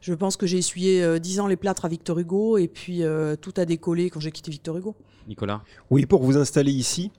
je 0.00 0.14
pense 0.14 0.36
que 0.36 0.46
j'ai 0.46 0.58
essuyé 0.58 1.02
euh, 1.02 1.18
10 1.18 1.40
ans 1.40 1.46
les 1.46 1.56
plâtres 1.56 1.84
à 1.84 1.88
Victor 1.88 2.18
Hugo, 2.18 2.56
et 2.58 2.68
puis 2.68 3.02
euh, 3.02 3.36
tout 3.36 3.52
a 3.56 3.64
décollé 3.64 4.10
quand 4.10 4.20
j'ai 4.20 4.30
quitté 4.32 4.50
Victor 4.50 4.76
Hugo. 4.76 4.94
Nicolas? 5.26 5.62
Oui, 5.90 6.06
pour 6.06 6.22
vous 6.22 6.36
installer 6.38 6.72
ici, 6.72 7.10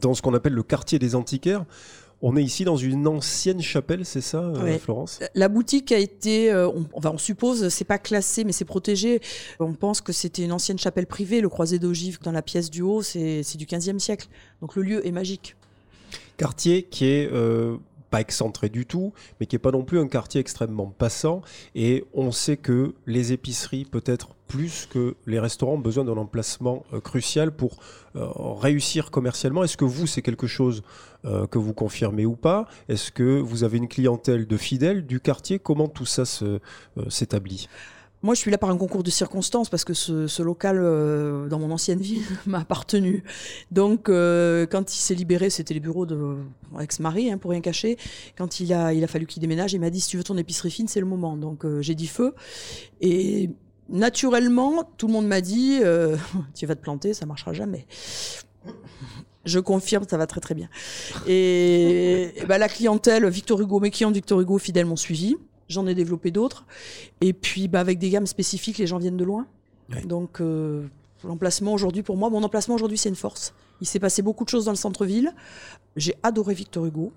dans 0.00 0.14
ce 0.14 0.22
qu'on 0.22 0.34
appelle 0.34 0.52
le 0.54 0.62
quartier 0.62 0.98
des 0.98 1.14
antiquaires, 1.14 1.64
on 2.20 2.36
est 2.36 2.42
ici 2.42 2.64
dans 2.64 2.76
une 2.76 3.06
ancienne 3.06 3.60
chapelle, 3.62 4.04
c'est 4.04 4.20
ça, 4.20 4.40
euh, 4.40 4.62
Ouais. 4.62 4.78
Florence? 4.78 5.20
La 5.34 5.48
boutique 5.48 5.92
a 5.92 5.98
été, 5.98 6.50
euh, 6.50 6.68
on, 6.68 6.86
enfin, 6.94 7.10
on 7.14 7.18
suppose, 7.18 7.68
c'est 7.68 7.84
pas 7.84 7.98
classé, 7.98 8.44
mais 8.44 8.52
c'est 8.52 8.64
protégé. 8.64 9.20
On 9.60 9.72
pense 9.74 10.00
que 10.00 10.12
c'était 10.12 10.42
une 10.42 10.52
ancienne 10.52 10.78
chapelle 10.78 11.06
privée, 11.06 11.40
le 11.40 11.48
croisé 11.48 11.78
d'ogive 11.78 12.18
dans 12.22 12.32
la 12.32 12.42
pièce 12.42 12.70
du 12.70 12.82
haut, 12.82 13.02
c'est 13.02 13.56
du 13.56 13.66
15e 13.66 13.98
siècle. 13.98 14.28
Donc 14.60 14.74
le 14.76 14.82
lieu 14.82 15.06
est 15.06 15.12
magique. 15.12 15.54
Quartier 16.36 16.84
qui 16.84 17.04
est 17.06 17.28
euh, 17.32 17.76
pas 18.10 18.20
excentré 18.20 18.68
du 18.68 18.86
tout, 18.86 19.12
mais 19.38 19.46
qui 19.46 19.56
est 19.56 19.60
pas 19.60 19.70
non 19.70 19.84
plus 19.84 19.98
un 19.98 20.08
quartier 20.08 20.40
extrêmement 20.40 20.86
passant. 20.86 21.42
Et 21.74 22.04
on 22.14 22.32
sait 22.32 22.56
que 22.56 22.94
les 23.06 23.32
épiceries, 23.32 23.84
peut-être 23.84 24.30
plus 24.48 24.88
que 24.90 25.14
les 25.26 25.38
restaurants, 25.38 25.74
ont 25.74 25.78
besoin 25.78 26.04
d'un 26.04 26.16
emplacement 26.16 26.84
euh, 26.92 27.00
crucial 27.00 27.52
pour 27.52 27.78
euh, 28.16 28.26
réussir 28.34 29.10
commercialement. 29.10 29.62
Est-ce 29.62 29.76
que 29.76 29.84
vous, 29.84 30.06
c'est 30.06 30.22
quelque 30.22 30.46
chose 30.46 30.82
euh, 31.24 31.46
que 31.46 31.58
vous 31.58 31.74
confirmez 31.74 32.26
ou 32.26 32.34
pas? 32.34 32.66
Est-ce 32.88 33.12
que 33.12 33.38
vous 33.38 33.62
avez 33.62 33.76
une 33.76 33.88
clientèle 33.88 34.46
de 34.46 34.56
fidèles 34.56 35.06
du 35.06 35.20
quartier? 35.20 35.58
Comment 35.58 35.86
tout 35.86 36.06
ça 36.06 36.24
s'établit? 37.08 37.68
Moi, 38.22 38.34
je 38.34 38.40
suis 38.40 38.50
là 38.50 38.58
par 38.58 38.70
un 38.70 38.76
concours 38.76 39.04
de 39.04 39.10
circonstances 39.10 39.68
parce 39.68 39.84
que 39.84 39.94
ce, 39.94 40.42
local, 40.42 40.78
dans 41.48 41.58
mon 41.60 41.70
ancienne 41.70 42.00
vie, 42.00 42.22
m'a 42.46 42.60
appartenu. 42.60 43.22
Donc, 43.70 44.06
quand 44.06 44.94
il 44.94 44.98
s'est 44.98 45.14
libéré, 45.14 45.50
c'était 45.50 45.74
les 45.74 45.80
bureaux 45.80 46.06
de 46.06 46.16
mon 46.72 46.80
ex-mari, 46.80 47.30
hein, 47.30 47.38
pour 47.38 47.52
rien 47.52 47.60
cacher. 47.60 47.96
Quand 48.36 48.58
il 48.58 48.72
a, 48.72 48.92
il 48.92 49.04
a 49.04 49.06
fallu 49.06 49.26
qu'il 49.26 49.40
déménage, 49.40 49.72
il 49.72 49.78
m'a 49.80 49.90
dit 49.90 50.00
si 50.00 50.08
tu 50.08 50.16
veux 50.16 50.24
ton 50.24 50.36
épicerie 50.36 50.72
fine, 50.72 50.88
c'est 50.88 51.00
le 51.00 51.06
moment. 51.06 51.36
Donc, 51.36 51.64
j'ai 51.80 51.94
dit 51.94 52.08
feu. 52.08 52.34
Et 53.00 53.50
naturellement, 53.88 54.90
tout 54.96 55.06
le 55.06 55.12
monde 55.12 55.26
m'a 55.26 55.40
dit 55.40 55.78
euh, 55.82 56.16
tu 56.54 56.66
vas 56.66 56.74
te 56.74 56.80
planter, 56.80 57.14
ça 57.14 57.26
marchera 57.26 57.52
jamais. 57.52 57.86
Je 59.44 59.60
confirme, 59.60 60.04
ça 60.08 60.18
va 60.18 60.26
très 60.26 60.40
très 60.40 60.54
bien. 60.54 60.68
Et, 61.26 62.32
et 62.36 62.46
ben, 62.46 62.58
la 62.58 62.68
clientèle 62.68 63.26
Victor 63.28 63.60
Hugo, 63.60 63.80
mes 63.80 63.90
clients 63.90 64.10
de 64.10 64.14
Victor 64.14 64.40
Hugo 64.40 64.58
fidèles 64.58 64.86
m'ont 64.86 64.96
suivi. 64.96 65.36
J'en 65.68 65.86
ai 65.86 65.94
développé 65.94 66.30
d'autres. 66.30 66.66
Et 67.20 67.32
puis, 67.32 67.68
bah, 67.68 67.80
avec 67.80 67.98
des 67.98 68.10
gammes 68.10 68.26
spécifiques, 68.26 68.78
les 68.78 68.86
gens 68.86 68.98
viennent 68.98 69.16
de 69.16 69.24
loin. 69.24 69.46
Ouais. 69.90 70.02
Donc, 70.02 70.40
euh, 70.40 70.86
l'emplacement 71.24 71.72
aujourd'hui, 71.72 72.02
pour 72.02 72.16
moi, 72.16 72.30
mon 72.30 72.42
emplacement 72.42 72.74
aujourd'hui, 72.74 72.98
c'est 72.98 73.08
une 73.08 73.16
force. 73.16 73.54
Il 73.80 73.86
s'est 73.86 74.00
passé 74.00 74.22
beaucoup 74.22 74.44
de 74.44 74.48
choses 74.48 74.64
dans 74.64 74.72
le 74.72 74.76
centre-ville. 74.76 75.32
J'ai 75.96 76.14
adoré 76.22 76.54
Victor 76.54 76.86
Hugo. 76.86 77.12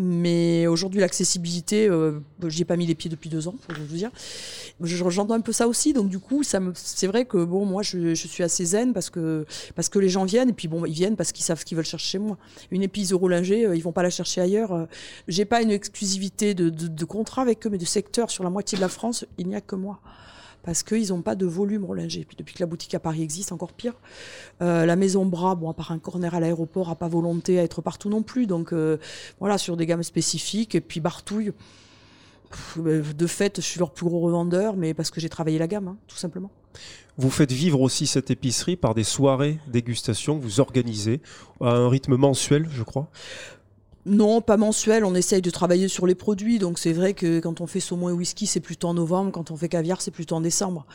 Mais 0.00 0.68
aujourd'hui, 0.68 1.00
l'accessibilité, 1.00 1.88
euh, 1.88 2.20
j'y 2.46 2.62
ai 2.62 2.64
pas 2.64 2.76
mis 2.76 2.86
les 2.86 2.94
pieds 2.94 3.10
depuis 3.10 3.28
deux 3.28 3.48
ans, 3.48 3.56
faut 3.66 3.74
vous 3.82 3.96
dire. 3.96 4.10
Je- 4.80 5.10
J'entends 5.10 5.34
un 5.34 5.40
peu 5.40 5.50
ça 5.50 5.66
aussi, 5.66 5.92
donc 5.92 6.08
du 6.08 6.20
coup, 6.20 6.44
ça 6.44 6.60
me, 6.60 6.70
c'est 6.76 7.08
vrai 7.08 7.24
que 7.24 7.42
bon, 7.44 7.66
moi, 7.66 7.82
je, 7.82 8.14
je 8.14 8.28
suis 8.28 8.44
assez 8.44 8.64
zen 8.64 8.92
parce 8.92 9.10
que 9.10 9.44
parce 9.74 9.88
que 9.88 9.98
les 9.98 10.08
gens 10.08 10.24
viennent 10.24 10.50
et 10.50 10.52
puis 10.52 10.68
bon, 10.68 10.84
ils 10.86 10.92
viennent 10.92 11.16
parce 11.16 11.32
qu'ils 11.32 11.44
savent 11.44 11.58
ce 11.58 11.64
qu'ils 11.64 11.76
veulent 11.76 11.84
chercher 11.84 12.10
chez 12.12 12.18
moi. 12.18 12.38
Une 12.70 12.82
épice 12.84 13.08
euh, 13.66 13.74
ils 13.74 13.82
vont 13.82 13.90
pas 13.90 14.04
la 14.04 14.10
chercher 14.10 14.40
ailleurs. 14.40 14.72
Euh, 14.72 14.84
J'ai 15.26 15.44
pas 15.44 15.62
une 15.62 15.72
exclusivité 15.72 16.54
de, 16.54 16.70
de, 16.70 16.86
de 16.86 17.04
contrat 17.04 17.42
avec 17.42 17.66
eux, 17.66 17.70
mais 17.70 17.78
de 17.78 17.84
secteur 17.84 18.30
sur 18.30 18.44
la 18.44 18.50
moitié 18.50 18.76
de 18.76 18.80
la 18.82 18.88
France, 18.88 19.24
il 19.36 19.48
n'y 19.48 19.56
a 19.56 19.60
que 19.60 19.74
moi. 19.74 19.98
Parce 20.68 20.82
qu'ils 20.82 21.08
n'ont 21.08 21.22
pas 21.22 21.34
de 21.34 21.46
volume 21.46 21.86
Rollinger. 21.86 22.26
Puis 22.26 22.36
depuis 22.36 22.52
que 22.52 22.60
la 22.60 22.66
boutique 22.66 22.92
à 22.92 23.00
Paris 23.00 23.22
existe, 23.22 23.52
encore 23.52 23.72
pire. 23.72 23.94
Euh, 24.60 24.84
la 24.84 24.96
maison 24.96 25.24
Bras, 25.24 25.54
bon, 25.54 25.70
à 25.70 25.72
part 25.72 25.92
un 25.92 25.98
corner 25.98 26.34
à 26.34 26.40
l'aéroport, 26.40 26.90
a 26.90 26.94
pas 26.94 27.08
volonté 27.08 27.58
à 27.58 27.62
être 27.62 27.80
partout 27.80 28.10
non 28.10 28.22
plus. 28.22 28.46
Donc 28.46 28.74
euh, 28.74 28.98
voilà, 29.40 29.56
sur 29.56 29.78
des 29.78 29.86
gammes 29.86 30.02
spécifiques. 30.02 30.74
Et 30.74 30.82
puis 30.82 31.00
Bartouille, 31.00 31.52
euh, 32.80 33.02
de 33.02 33.26
fait, 33.26 33.62
je 33.62 33.66
suis 33.66 33.78
leur 33.78 33.92
plus 33.92 34.04
gros 34.04 34.20
revendeur, 34.20 34.76
mais 34.76 34.92
parce 34.92 35.10
que 35.10 35.22
j'ai 35.22 35.30
travaillé 35.30 35.58
la 35.58 35.68
gamme, 35.68 35.88
hein, 35.88 35.96
tout 36.06 36.18
simplement. 36.18 36.50
Vous 37.16 37.30
faites 37.30 37.50
vivre 37.50 37.80
aussi 37.80 38.06
cette 38.06 38.30
épicerie 38.30 38.76
par 38.76 38.94
des 38.94 39.04
soirées 39.04 39.58
dégustation 39.68 40.38
que 40.38 40.42
vous 40.44 40.60
organisez 40.60 41.22
à 41.62 41.70
un 41.70 41.88
rythme 41.88 42.16
mensuel, 42.16 42.68
je 42.70 42.82
crois? 42.82 43.10
Non, 44.08 44.40
pas 44.40 44.56
mensuel. 44.56 45.04
On 45.04 45.14
essaye 45.14 45.42
de 45.42 45.50
travailler 45.50 45.88
sur 45.88 46.06
les 46.06 46.14
produits. 46.14 46.58
Donc 46.58 46.78
c'est 46.78 46.92
vrai 46.92 47.14
que 47.14 47.40
quand 47.40 47.60
on 47.60 47.66
fait 47.66 47.80
saumon 47.80 48.08
et 48.08 48.12
whisky, 48.12 48.46
c'est 48.46 48.60
plutôt 48.60 48.88
en 48.88 48.94
novembre. 48.94 49.30
Quand 49.32 49.50
on 49.50 49.56
fait 49.56 49.68
caviar, 49.68 50.00
c'est 50.00 50.10
plutôt 50.10 50.36
en 50.36 50.40
décembre. 50.40 50.86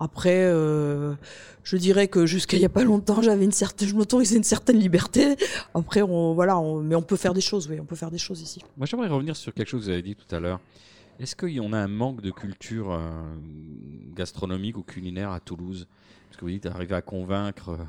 Après, 0.00 0.44
euh, 0.44 1.14
je 1.62 1.76
dirais 1.76 2.08
que 2.08 2.26
jusqu'à 2.26 2.56
il 2.56 2.62
y 2.62 2.66
a 2.66 2.70
pas 2.70 2.82
longtemps, 2.82 3.22
j'avais 3.22 3.44
une 3.44 3.52
certaine, 3.52 3.86
je 3.86 3.94
m'autorisais 3.94 4.36
une 4.36 4.42
certaine 4.42 4.78
liberté. 4.78 5.36
Après, 5.74 6.02
on, 6.02 6.34
voilà, 6.34 6.60
mais 6.82 6.94
on 6.94 7.02
peut 7.02 7.16
faire 7.16 7.34
des 7.34 7.40
choses. 7.40 7.68
Oui, 7.68 7.78
on 7.80 7.84
peut 7.84 7.94
faire 7.94 8.10
des 8.10 8.18
choses 8.18 8.40
ici. 8.40 8.60
Moi, 8.76 8.86
j'aimerais 8.86 9.08
revenir 9.08 9.36
sur 9.36 9.52
quelque 9.54 9.68
chose 9.68 9.80
que 9.82 9.84
vous 9.86 9.92
avez 9.92 10.02
dit 10.02 10.16
tout 10.16 10.34
à 10.34 10.40
l'heure. 10.40 10.60
Est-ce 11.20 11.36
qu'on 11.36 11.72
a 11.72 11.78
un 11.78 11.88
manque 11.88 12.20
de 12.20 12.30
culture 12.30 12.90
euh, 12.90 12.98
gastronomique 14.16 14.76
ou 14.76 14.82
culinaire 14.82 15.30
à 15.30 15.40
Toulouse? 15.40 15.86
Parce 16.28 16.40
que 16.40 16.44
vous 16.46 16.50
dites 16.50 16.66
arriver 16.66 16.94
à 16.94 17.02
convaincre 17.02 17.68
euh, 17.68 17.84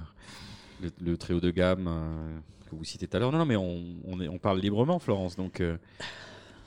le, 0.84 1.12
le 1.12 1.18
trio 1.18 1.40
de 1.40 1.52
gamme 1.52 1.88
euh, 1.88 2.40
que 2.70 2.76
vous 2.76 2.84
citez 2.84 3.08
tout 3.08 3.18
à 3.18 3.20
l'heure. 3.20 3.32
Non, 3.32 3.40
non, 3.40 3.46
mais 3.46 3.56
on, 3.56 4.38
parle 4.38 4.60
librement, 4.60 5.00
Florence. 5.00 5.36
Donc 5.36 5.62
euh, 5.62 5.78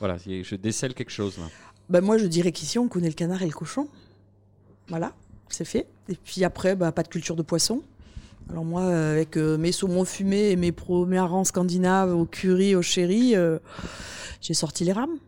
voilà, 0.00 0.16
je 0.18 0.54
décèle 0.56 0.94
quelque 0.94 1.10
chose 1.10 1.38
là. 1.38 1.44
Ben 1.88 2.00
moi, 2.00 2.18
je 2.18 2.26
dirais 2.26 2.50
qu'ici, 2.50 2.78
on 2.80 2.88
connaît 2.88 3.08
le 3.08 3.14
canard 3.14 3.42
et 3.42 3.46
le 3.46 3.52
cochon. 3.52 3.88
Voilà, 4.88 5.12
c'est 5.48 5.64
fait. 5.64 5.86
Et 6.08 6.16
puis 6.16 6.42
après, 6.42 6.74
bah, 6.74 6.90
pas 6.90 7.04
de 7.04 7.08
culture 7.08 7.36
de 7.36 7.42
poisson. 7.42 7.82
Alors 8.50 8.64
moi, 8.64 8.84
avec 8.84 9.36
euh, 9.36 9.58
mes 9.58 9.72
saumons 9.72 10.04
fumés 10.04 10.50
et 10.50 10.56
mes 10.56 10.72
premiers 10.72 11.44
scandinaves 11.44 12.14
au 12.14 12.26
curry, 12.26 12.76
au 12.76 12.82
euh, 12.98 13.58
j'ai 14.40 14.54
sorti 14.54 14.84
les 14.84 14.92
rames. 14.92 15.18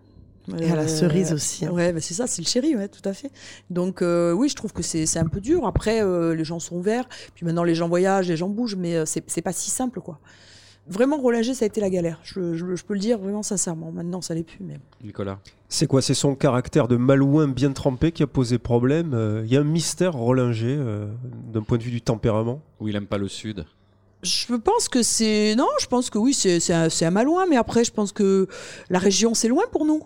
Et 0.61 0.71
à 0.71 0.77
la 0.77 0.83
Euh, 0.83 0.87
cerise 0.89 1.33
aussi. 1.33 1.67
hein. 1.67 1.71
Ouais, 1.73 1.93
bah 1.93 2.01
c'est 2.01 2.15
ça, 2.15 2.27
c'est 2.27 2.41
le 2.43 2.47
chéri, 2.49 2.75
ouais, 2.77 2.89
tout 2.89 3.07
à 3.07 3.13
fait. 3.13 3.31
Donc 3.71 4.01
euh, 4.03 4.33
oui, 4.33 4.49
je 4.49 4.55
trouve 4.57 4.73
que 4.73 4.83
c'est 4.83 5.05
c'est 5.07 5.19
un 5.19 5.27
peu 5.27 5.41
dur. 5.41 5.67
Après, 5.67 6.03
euh, 6.03 6.35
les 6.35 6.45
gens 6.45 6.59
sont 6.59 6.77
ouverts. 6.77 7.09
Puis 7.35 7.45
maintenant, 7.45 7.65
les 7.65 7.75
gens 7.75 7.89
voyagent, 7.89 8.29
les 8.29 8.37
gens 8.37 8.49
bougent, 8.49 8.77
mais 8.77 8.97
euh, 8.97 9.05
c'est 9.05 9.23
c'est 9.29 9.43
pas 9.43 9.53
si 9.53 9.71
simple, 9.71 10.01
quoi. 10.01 10.19
Vraiment, 10.91 11.19
Rollinger, 11.19 11.53
ça 11.53 11.67
a 11.67 11.69
été 11.69 11.83
la 11.83 11.91
galère. 11.91 12.19
Je, 12.23 12.55
je- 12.55 12.75
je 12.75 12.83
peux 12.83 12.95
le 12.95 13.01
dire 13.01 13.19
vraiment 13.19 13.43
sincèrement. 13.43 13.93
Maintenant, 13.93 14.23
ça 14.23 14.33
l'est 14.35 14.43
plus, 14.43 14.61
mais 14.65 14.79
Nicolas 15.05 15.39
C'est 15.69 15.87
quoi? 15.87 16.01
C'est 16.01 16.15
son 16.15 16.35
caractère 16.35 16.89
de 16.89 16.97
malouin 16.97 17.47
bien 17.47 17.73
trempé 17.73 18.11
qui 18.11 18.23
a 18.23 18.27
posé 18.27 18.57
problème? 18.57 19.13
Euh, 19.13 19.43
Il 19.45 19.53
y 19.53 19.57
a 19.59 19.61
un 19.61 19.65
mystère 19.65 20.15
Rollinger 20.15 20.77
euh, 20.79 21.07
d'un 21.53 21.61
point 21.61 21.77
de 21.77 21.83
vue 21.83 21.91
du 21.91 22.01
tempérament? 22.01 22.63
Ou 22.81 22.89
il 22.89 22.97
aime 22.97 23.07
pas 23.07 23.19
le 23.19 23.29
Sud? 23.29 23.67
Je 24.23 24.55
pense 24.57 24.89
que 24.89 25.03
c'est. 25.03 25.55
Non, 25.57 25.69
je 25.79 25.87
pense 25.89 26.09
que 26.09 26.17
oui, 26.17 26.33
c'est 26.33 26.73
un, 26.73 26.89
c'est 26.89 27.05
un 27.05 27.11
malouin, 27.11 27.45
mais 27.51 27.57
après, 27.57 27.85
je 27.85 27.93
pense 27.93 28.11
que 28.13 28.49
la 28.89 28.99
région, 28.99 29.35
c'est 29.35 29.49
loin 29.49 29.65
pour 29.71 29.85
nous. 29.85 30.01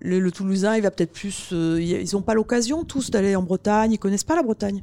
Le, 0.00 0.20
le 0.20 0.30
Toulousain, 0.30 0.76
il 0.76 0.82
va 0.82 0.90
peut-être 0.90 1.12
plus. 1.12 1.50
euh, 1.52 1.80
ils 1.80 2.08
n'ont 2.14 2.22
pas 2.22 2.34
l'occasion 2.34 2.84
tous 2.84 3.10
d'aller 3.10 3.34
en 3.36 3.42
Bretagne, 3.42 3.92
ils 3.92 3.98
connaissent 3.98 4.24
pas 4.24 4.36
la 4.36 4.42
Bretagne. 4.42 4.82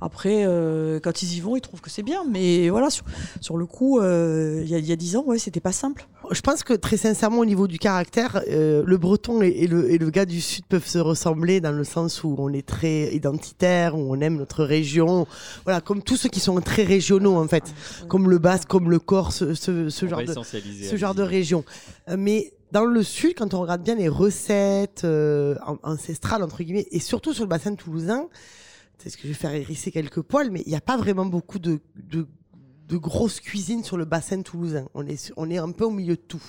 Après, 0.00 0.42
euh, 0.46 0.98
quand 1.00 1.22
ils 1.22 1.36
y 1.36 1.40
vont, 1.40 1.54
ils 1.56 1.60
trouvent 1.60 1.80
que 1.80 1.88
c'est 1.88 2.02
bien, 2.02 2.24
mais 2.28 2.68
voilà, 2.70 2.90
sur, 2.90 3.04
sur 3.40 3.56
le 3.56 3.66
coup, 3.66 4.00
euh, 4.00 4.60
il 4.64 4.68
y, 4.68 4.74
a- 4.74 4.78
il 4.78 4.84
y 4.86 4.90
a 4.92 4.96
dix 4.96 5.14
ans, 5.16 5.22
ouais, 5.26 5.38
c'était 5.38 5.60
pas 5.60 5.70
simple. 5.72 6.08
Je 6.32 6.40
pense 6.40 6.64
que 6.64 6.72
très 6.74 6.96
sincèrement, 6.96 7.38
au 7.38 7.44
niveau 7.44 7.68
du 7.68 7.78
caractère, 7.78 8.42
euh, 8.50 8.82
le 8.84 8.96
breton 8.96 9.42
et, 9.42 9.48
et 9.48 9.66
le, 9.68 9.90
et 9.92 9.98
le 9.98 10.10
gars 10.10 10.24
du 10.26 10.40
sud 10.40 10.64
peuvent 10.66 10.86
se 10.86 10.98
ressembler 10.98 11.60
dans 11.60 11.70
le 11.72 11.84
sens 11.84 12.24
où 12.24 12.34
on 12.38 12.52
est 12.52 12.66
très 12.66 13.14
identitaire, 13.14 13.96
où 13.96 14.12
on 14.12 14.20
aime 14.20 14.36
notre 14.38 14.64
région. 14.64 15.26
Voilà, 15.64 15.80
comme 15.80 16.02
tous 16.02 16.16
ceux 16.16 16.28
qui 16.28 16.40
sont 16.40 16.60
très 16.60 16.82
régionaux 16.82 17.36
en 17.36 17.46
fait, 17.46 17.72
comme 18.08 18.28
le 18.28 18.38
basque, 18.38 18.68
comme 18.68 18.90
le 18.90 18.98
corse, 18.98 19.38
ce, 19.38 19.54
ce, 19.54 19.88
ce 19.88 20.04
On 20.04 20.08
genre 20.08 20.18
de 20.24 20.32
ce 20.90 20.96
genre 20.96 21.14
de 21.14 21.22
région. 21.22 21.64
Mais 22.18 22.52
dans 22.72 22.84
le 22.84 23.02
sud, 23.02 23.34
quand 23.36 23.54
on 23.54 23.60
regarde 23.60 23.82
bien 23.82 23.94
les 23.94 24.08
recettes 24.08 25.04
euh, 25.04 25.56
an- 25.64 25.78
ancestrales 25.82 26.42
entre 26.42 26.62
guillemets, 26.64 26.88
et 26.90 26.98
surtout 27.00 27.32
sur 27.34 27.44
le 27.44 27.48
bassin 27.48 27.74
toulousain, 27.76 28.28
c'est 28.98 29.10
ce 29.10 29.16
que 29.16 29.24
je 29.24 29.28
vais 29.28 29.34
faire 29.34 29.54
hérisser 29.54 29.90
quelques 29.92 30.22
poils, 30.22 30.50
mais 30.50 30.62
il 30.66 30.70
n'y 30.70 30.76
a 30.76 30.80
pas 30.80 30.96
vraiment 30.96 31.26
beaucoup 31.26 31.58
de, 31.58 31.80
de 31.96 32.26
de 32.88 32.96
grosses 32.98 33.40
cuisines 33.40 33.84
sur 33.84 33.96
le 33.96 34.04
bassin 34.04 34.42
toulousain. 34.42 34.86
On 34.92 35.06
est, 35.06 35.32
on 35.38 35.48
est 35.48 35.56
un 35.56 35.70
peu 35.70 35.84
au 35.84 35.90
milieu 35.90 36.16
de 36.16 36.20
tout. 36.20 36.42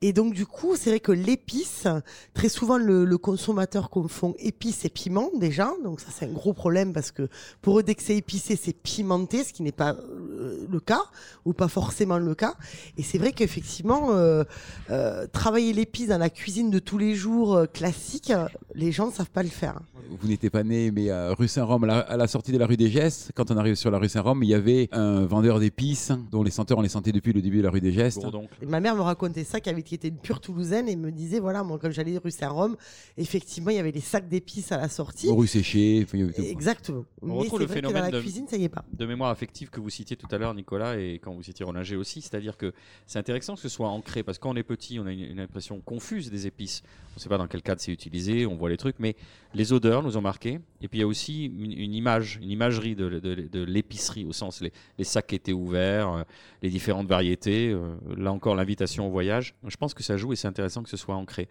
Et 0.00 0.12
donc 0.12 0.32
du 0.32 0.46
coup, 0.46 0.76
c'est 0.76 0.90
vrai 0.90 1.00
que 1.00 1.12
l'épice, 1.12 1.86
très 2.32 2.48
souvent 2.48 2.78
le, 2.78 3.04
le, 3.04 3.18
consommateur 3.18 3.90
confond 3.90 4.34
épice 4.38 4.84
et 4.84 4.90
piment 4.90 5.30
déjà, 5.34 5.72
donc 5.82 6.00
ça 6.00 6.08
c'est 6.12 6.26
un 6.26 6.32
gros 6.32 6.52
problème 6.52 6.92
parce 6.92 7.10
que 7.10 7.28
pour 7.62 7.80
eux 7.80 7.82
dès 7.82 7.96
que 7.96 8.02
c'est 8.02 8.16
épicé, 8.16 8.56
c'est 8.56 8.72
pimenté, 8.72 9.42
ce 9.42 9.52
qui 9.52 9.64
n'est 9.64 9.72
pas 9.72 9.94
euh, 9.94 10.66
le 10.70 10.80
cas 10.80 11.02
ou 11.44 11.52
pas 11.52 11.68
forcément 11.68 12.18
le 12.18 12.34
cas. 12.34 12.54
Et 12.96 13.02
c'est 13.02 13.18
vrai 13.18 13.32
qu'effectivement, 13.32 14.12
euh, 14.12 14.44
euh, 14.90 15.26
travailler 15.32 15.72
l'épice 15.72 16.08
dans 16.08 16.18
la 16.18 16.30
cuisine 16.30 16.70
de 16.70 16.78
tous 16.78 16.98
les 16.98 17.14
jours 17.14 17.56
euh, 17.56 17.66
classique, 17.66 18.32
les 18.74 18.92
gens 18.92 19.08
ne 19.08 19.12
savent 19.12 19.30
pas 19.30 19.42
le 19.42 19.48
faire. 19.48 19.80
Vous 20.20 20.28
n'étiez 20.28 20.50
pas 20.50 20.62
né, 20.62 20.90
mais 20.90 21.10
à 21.10 21.34
rue 21.34 21.48
Saint-Rome, 21.48 21.84
à, 21.84 21.98
à, 21.98 22.16
la 22.16 22.26
sortie 22.28 22.52
de 22.52 22.58
la 22.58 22.66
rue 22.66 22.76
des 22.76 22.88
Gestes, 22.88 23.32
quand 23.34 23.50
on 23.50 23.56
arrive 23.56 23.74
sur 23.74 23.90
la 23.90 23.98
rue 23.98 24.08
Saint-Rome, 24.08 24.42
il 24.42 24.48
y 24.48 24.54
avait 24.54 24.88
un 24.92 25.26
vendeur 25.26 25.58
d'épices 25.58 26.12
dont 26.30 26.42
les 26.42 26.50
senteurs 26.50 26.78
on 26.78 26.82
les 26.82 26.88
sentait 26.88 27.12
depuis 27.12 27.32
le 27.32 27.42
début 27.42 27.58
de 27.58 27.64
la 27.64 27.70
rue 27.70 27.80
des 27.80 27.92
Gestes. 27.92 28.24
Et 28.62 28.66
ma 28.66 28.80
mère 28.80 28.94
me 28.94 29.02
racontait 29.02 29.44
ça, 29.44 29.60
qui 29.60 29.68
avait 29.70 29.82
qui 29.88 29.94
était 29.94 30.08
une 30.08 30.18
pure 30.18 30.40
toulousaine 30.40 30.88
et 30.88 30.96
me 30.96 31.10
disait 31.10 31.40
voilà 31.40 31.64
moi 31.64 31.78
quand 31.80 31.90
j'allais 31.90 32.18
rue 32.18 32.30
Saint-Rome 32.30 32.76
effectivement 33.16 33.70
il 33.70 33.76
y 33.76 33.80
avait 33.80 33.92
des 33.92 34.00
sacs 34.00 34.28
d'épices 34.28 34.70
à 34.70 34.76
la 34.76 34.88
sortie. 34.88 35.30
Rue 35.30 35.46
séchée 35.46 36.06
exactement. 36.36 37.06
On 37.22 37.26
mais 37.26 37.32
retrouve 37.32 37.60
le 37.60 37.66
phénomène 37.66 38.02
dans 38.02 38.10
la 38.10 38.10
de, 38.10 38.20
cuisine 38.20 38.46
ça 38.48 38.56
y 38.56 38.64
est 38.64 38.68
pas. 38.68 38.84
de 38.92 39.06
mémoire 39.06 39.30
affective 39.30 39.70
que 39.70 39.80
vous 39.80 39.90
citiez 39.90 40.16
tout 40.16 40.28
à 40.30 40.38
l'heure 40.38 40.54
Nicolas 40.54 40.98
et 40.98 41.18
quand 41.22 41.32
vous 41.32 41.42
citiez 41.42 41.64
Rollinger 41.64 41.96
aussi 41.96 42.20
c'est-à-dire 42.20 42.56
que 42.56 42.72
c'est 43.06 43.18
intéressant 43.18 43.54
que 43.54 43.60
ce 43.60 43.68
soit 43.70 43.88
ancré 43.88 44.22
parce 44.22 44.38
que 44.38 44.42
quand 44.42 44.50
on 44.50 44.56
est 44.56 44.62
petit 44.62 45.00
on 45.00 45.06
a 45.06 45.12
une, 45.12 45.24
une 45.24 45.40
impression 45.40 45.80
confuse 45.80 46.30
des 46.30 46.46
épices. 46.46 46.82
On 47.12 47.16
ne 47.16 47.20
sait 47.20 47.28
pas 47.30 47.38
dans 47.38 47.48
quel 47.48 47.62
cadre 47.62 47.80
c'est 47.80 47.92
utilisé 47.92 48.46
on 48.46 48.56
voit 48.56 48.68
les 48.68 48.76
trucs 48.76 48.96
mais 48.98 49.16
les 49.54 49.72
odeurs 49.72 50.02
nous 50.02 50.16
ont 50.18 50.20
marqué 50.22 50.60
et 50.82 50.88
puis 50.88 50.98
il 50.98 51.00
y 51.00 51.04
a 51.04 51.06
aussi 51.06 51.46
une, 51.46 51.72
une 51.72 51.94
image 51.94 52.38
une 52.42 52.50
imagerie 52.50 52.94
de, 52.94 53.08
de, 53.08 53.34
de 53.34 53.64
l'épicerie 53.64 54.24
au 54.26 54.32
sens 54.32 54.60
les, 54.60 54.72
les, 54.98 55.04
sacs 55.04 55.32
étaient 55.32 55.52
ouverts 55.52 56.12
euh, 56.12 56.22
les 56.62 56.68
différentes 56.68 57.08
variétés 57.08 57.70
euh, 57.70 57.96
là 58.16 58.32
encore 58.32 58.54
l'invitation 58.54 59.06
au 59.06 59.10
voyage. 59.10 59.54
Je 59.66 59.76
pense 59.78 59.94
que 59.94 60.02
ça 60.02 60.16
joue 60.16 60.32
et 60.32 60.36
c'est 60.36 60.48
intéressant 60.48 60.82
que 60.82 60.90
ce 60.90 60.96
soit 60.96 61.14
ancré. 61.14 61.48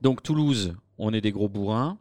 Donc 0.00 0.22
Toulouse, 0.22 0.74
on 0.98 1.12
est 1.12 1.20
des 1.20 1.32
gros 1.32 1.48
bourrins, 1.48 1.98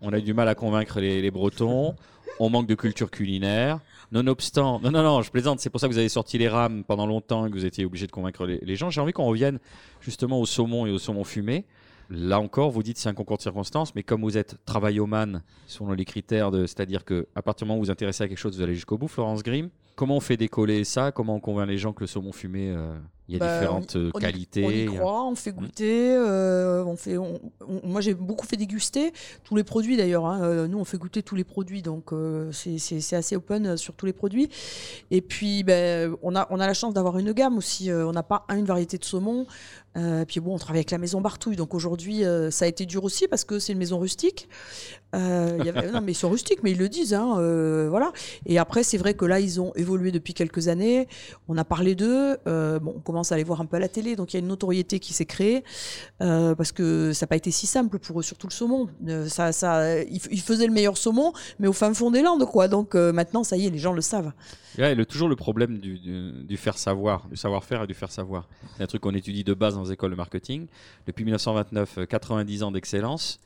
on 0.00 0.12
a 0.12 0.20
du 0.20 0.34
mal 0.34 0.48
à 0.48 0.54
convaincre 0.54 1.00
les, 1.00 1.30
Bretons, 1.30 1.94
on 2.38 2.50
manque 2.50 2.66
de 2.66 2.74
culture 2.74 3.10
culinaire. 3.10 3.80
Nonobstant, 4.10 4.80
non, 4.80 4.90
non, 4.90 5.02
non, 5.02 5.22
je 5.22 5.30
plaisante, 5.30 5.60
c'est 5.60 5.70
pour 5.70 5.80
ça 5.80 5.86
que 5.88 5.92
vous 5.92 5.98
avez 5.98 6.08
sorti 6.08 6.36
les 6.36 6.48
rames 6.48 6.84
pendant 6.84 7.06
longtemps 7.06 7.46
et 7.46 7.50
que 7.50 7.54
vous 7.54 7.64
étiez 7.64 7.86
obligé 7.86 8.06
de 8.06 8.12
convaincre 8.12 8.44
les, 8.44 8.76
gens. 8.76 8.90
J'ai 8.90 9.00
envie 9.00 9.12
qu'on 9.12 9.24
revienne 9.24 9.58
justement 10.00 10.40
au 10.40 10.44
saumon 10.44 10.84
et 10.86 10.90
au 10.90 10.98
saumon 10.98 11.24
fumé. 11.24 11.64
Là 12.10 12.40
encore, 12.40 12.70
vous 12.70 12.82
dites 12.82 12.98
c'est 12.98 13.08
un 13.08 13.14
concours 13.14 13.38
de 13.38 13.42
circonstances, 13.42 13.94
mais 13.94 14.02
comme 14.02 14.20
vous 14.20 14.36
êtes 14.36 14.56
travaillomane, 14.66 15.42
selon 15.66 15.92
les 15.92 16.04
critères 16.04 16.50
de, 16.50 16.66
c'est-à-dire 16.66 17.06
que 17.06 17.26
à 17.34 17.40
partir 17.40 17.64
du 17.64 17.68
moment 17.68 17.78
où 17.78 17.82
vous 17.82 17.86
vous 17.86 17.90
intéressez 17.90 18.24
à 18.24 18.28
quelque 18.28 18.38
chose, 18.38 18.56
vous 18.56 18.62
allez 18.62 18.74
jusqu'au 18.74 18.98
bout, 18.98 19.08
Florence 19.08 19.42
Grimm. 19.42 19.70
Comment 19.94 20.16
on 20.16 20.20
fait 20.20 20.36
décoller 20.36 20.84
ça? 20.84 21.12
Comment 21.12 21.36
on 21.36 21.40
convainc 21.40 21.68
les 21.68 21.78
gens 21.78 21.92
que 21.92 22.00
le 22.00 22.06
saumon 22.06 22.32
fumé, 22.32 22.70
euh, 22.70 22.98
il 23.28 23.34
y 23.34 23.36
a 23.36 23.38
Bah, 23.38 23.54
différentes 23.58 23.92
on- 23.94 23.98
euh, 24.00 24.10
on 24.14 24.18
y- 24.18 24.22
qualités 24.22 24.86
On 24.88 24.92
a- 24.94 24.96
croit, 24.98 25.24
on 25.26 25.34
fait 25.34 25.52
goûter, 25.52 26.14
euh, 26.14 26.84
on 26.84 26.96
fait. 26.96 27.16
on- 27.18 27.40
on- 27.68 27.86
moi, 27.88 28.00
j'ai 28.00 28.14
beaucoup 28.14 28.46
fait 28.46 28.56
déguster 28.56 29.12
tous 29.44 29.56
les 29.56 29.64
produits 29.64 29.96
d'ailleurs. 29.96 30.26
hein. 30.26 30.40
Euh, 30.42 30.66
Nous, 30.68 30.78
on 30.78 30.84
fait 30.84 30.98
goûter 30.98 31.22
tous 31.22 31.34
les 31.36 31.44
produits, 31.44 31.82
donc 31.82 32.12
euh, 32.12 32.50
c'est- 32.52 33.14
assez 33.14 33.36
open 33.36 33.76
sur 33.76 33.94
tous 33.94 34.06
les 34.06 34.12
produits. 34.12 34.48
Et 35.10 35.20
puis, 35.20 35.62
ben, 35.62 36.14
on 36.22 36.34
a 36.36 36.46
on 36.50 36.58
a 36.60 36.66
la 36.66 36.74
chance 36.74 36.94
d'avoir 36.94 37.18
une 37.18 37.32
gamme 37.32 37.58
aussi. 37.58 37.90
On 37.92 38.12
n'a 38.12 38.22
pas 38.22 38.44
une 38.50 38.64
variété 38.64 38.98
de 38.98 39.04
saumon. 39.04 39.46
Euh, 39.98 40.24
puis 40.24 40.40
bon, 40.40 40.54
on 40.54 40.58
travaille 40.58 40.78
avec 40.78 40.90
la 40.90 40.96
maison 40.96 41.20
Bartouille, 41.20 41.54
donc 41.56 41.74
aujourd'hui, 41.74 42.24
euh, 42.24 42.50
ça 42.50 42.64
a 42.64 42.68
été 42.68 42.86
dur 42.86 43.04
aussi 43.04 43.28
parce 43.28 43.44
que 43.44 43.58
c'est 43.58 43.74
une 43.74 43.78
maison 43.78 43.98
rustique. 43.98 44.48
Euh, 45.14 45.56
il 45.60 45.66
y 45.66 45.68
avait- 45.68 45.82
non, 45.92 46.00
mais 46.00 46.12
ils 46.12 46.16
sont 46.16 46.30
rustiques, 46.30 46.62
mais 46.62 46.70
ils 46.70 46.78
le 46.78 46.88
disent, 46.88 47.12
hein, 47.12 47.34
voilà. 47.90 48.10
Et 48.46 48.58
après, 48.58 48.82
c'est 48.84 48.96
vrai 48.96 49.12
que 49.12 49.26
là, 49.26 49.38
ils 49.38 49.60
ont 49.60 49.72
évolué 49.74 50.10
depuis 50.10 50.32
quelques 50.32 50.68
années. 50.68 51.08
On 51.48 51.58
a 51.58 51.64
parlé 51.64 51.94
d'eux. 51.94 52.38
bon, 52.46 52.94
on 52.96 53.00
commence 53.12 53.32
à 53.32 53.36
les 53.36 53.44
voir 53.44 53.60
un 53.60 53.66
peu 53.66 53.76
à 53.76 53.80
la 53.80 53.88
télé, 53.88 54.16
donc 54.16 54.32
il 54.32 54.36
y 54.36 54.38
a 54.38 54.40
une 54.40 54.48
notoriété 54.48 54.98
qui 54.98 55.12
s'est 55.12 55.26
créée 55.26 55.62
euh, 56.20 56.54
parce 56.54 56.72
que 56.72 57.12
ça 57.12 57.24
n'a 57.24 57.28
pas 57.28 57.36
été 57.36 57.50
si 57.50 57.66
simple 57.66 57.98
pour 57.98 58.18
eux, 58.18 58.22
surtout 58.22 58.46
le 58.46 58.52
saumon. 58.52 58.88
Euh, 59.06 59.28
ça, 59.28 59.52
ça, 59.52 60.00
ils, 60.02 60.40
faisaient 60.40 60.66
le 60.66 60.72
meilleur 60.72 60.96
saumon, 60.96 61.32
mais 61.58 61.68
au 61.68 61.72
fin 61.72 61.92
fond 61.94 62.10
des 62.10 62.22
Landes, 62.22 62.44
quoi. 62.46 62.68
Donc 62.68 62.94
euh, 62.94 63.12
maintenant, 63.12 63.44
ça 63.44 63.56
y 63.56 63.66
est, 63.66 63.70
les 63.70 63.78
gens 63.78 63.92
le 63.92 64.00
savent. 64.00 64.32
Ouais, 64.78 64.94
le, 64.94 65.04
toujours 65.04 65.28
le 65.28 65.36
problème 65.36 65.78
du, 65.78 65.98
du, 65.98 66.32
du 66.44 66.56
faire 66.56 66.78
savoir, 66.78 67.28
du 67.28 67.36
savoir-faire 67.36 67.82
et 67.82 67.86
du 67.86 67.94
faire 67.94 68.10
savoir. 68.10 68.48
C'est 68.76 68.82
un 68.82 68.86
truc 68.86 69.02
qu'on 69.02 69.14
étudie 69.14 69.44
de 69.44 69.54
base 69.54 69.74
dans 69.74 69.84
les 69.84 69.92
écoles 69.92 70.10
de 70.10 70.16
marketing. 70.16 70.66
Depuis 71.06 71.24
1929, 71.24 71.98
euh, 71.98 72.06
90 72.06 72.62
ans 72.62 72.72
d'excellence. 72.72 73.38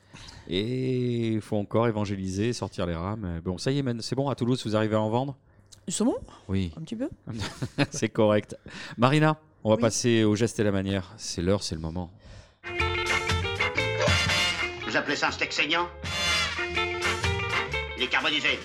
Et 0.47 1.33
il 1.33 1.41
faut 1.41 1.57
encore 1.57 1.87
évangéliser, 1.87 2.53
sortir 2.53 2.85
les 2.85 2.95
rames. 2.95 3.41
Bon, 3.43 3.57
ça 3.57 3.71
y 3.71 3.79
est, 3.79 4.01
c'est 4.01 4.15
bon, 4.15 4.29
à 4.29 4.35
Toulouse, 4.35 4.61
vous 4.65 4.75
arrivez 4.75 4.95
à 4.95 5.01
en 5.01 5.09
vendre? 5.09 5.35
Du 5.85 5.93
saumon, 5.93 6.15
Oui, 6.47 6.73
un 6.77 6.81
petit 6.81 6.95
peu. 6.95 7.09
c'est 7.91 8.09
correct. 8.09 8.57
Marina, 8.97 9.37
on 9.63 9.69
va 9.69 9.75
Oui. 9.75 9.81
passer 9.81 10.23
au 10.23 10.35
geste 10.35 10.59
et 10.59 10.63
la 10.63 10.71
manière. 10.71 11.13
C'est 11.17 11.41
l'heure, 11.41 11.63
c'est 11.63 11.75
le 11.75 11.81
moment. 11.81 12.11
Vous 14.87 14.95
appelez 14.95 15.15
ça 15.15 15.27
un 15.27 15.31
steak 15.31 15.51
saignant? 15.53 15.87
Il 17.97 18.03
est 18.03 18.07
carbonisé. 18.07 18.59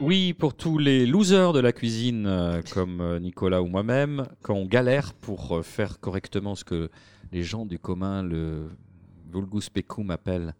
Oui, 0.00 0.34
pour 0.34 0.54
tous 0.54 0.76
les 0.78 1.06
losers 1.06 1.52
de 1.52 1.60
la 1.60 1.72
cuisine, 1.72 2.26
euh, 2.26 2.60
comme 2.72 3.00
euh, 3.00 3.18
Nicolas 3.20 3.62
ou 3.62 3.66
moi-même, 3.66 4.26
quand 4.42 4.54
on 4.54 4.66
galère 4.66 5.14
pour 5.14 5.56
euh, 5.56 5.62
faire 5.62 6.00
correctement 6.00 6.54
ce 6.56 6.64
que 6.64 6.90
les 7.32 7.42
gens 7.42 7.64
du 7.64 7.78
commun, 7.78 8.22
le 8.22 8.68
vulgus 9.32 9.70
pecum, 9.70 10.10
appellent 10.10 10.54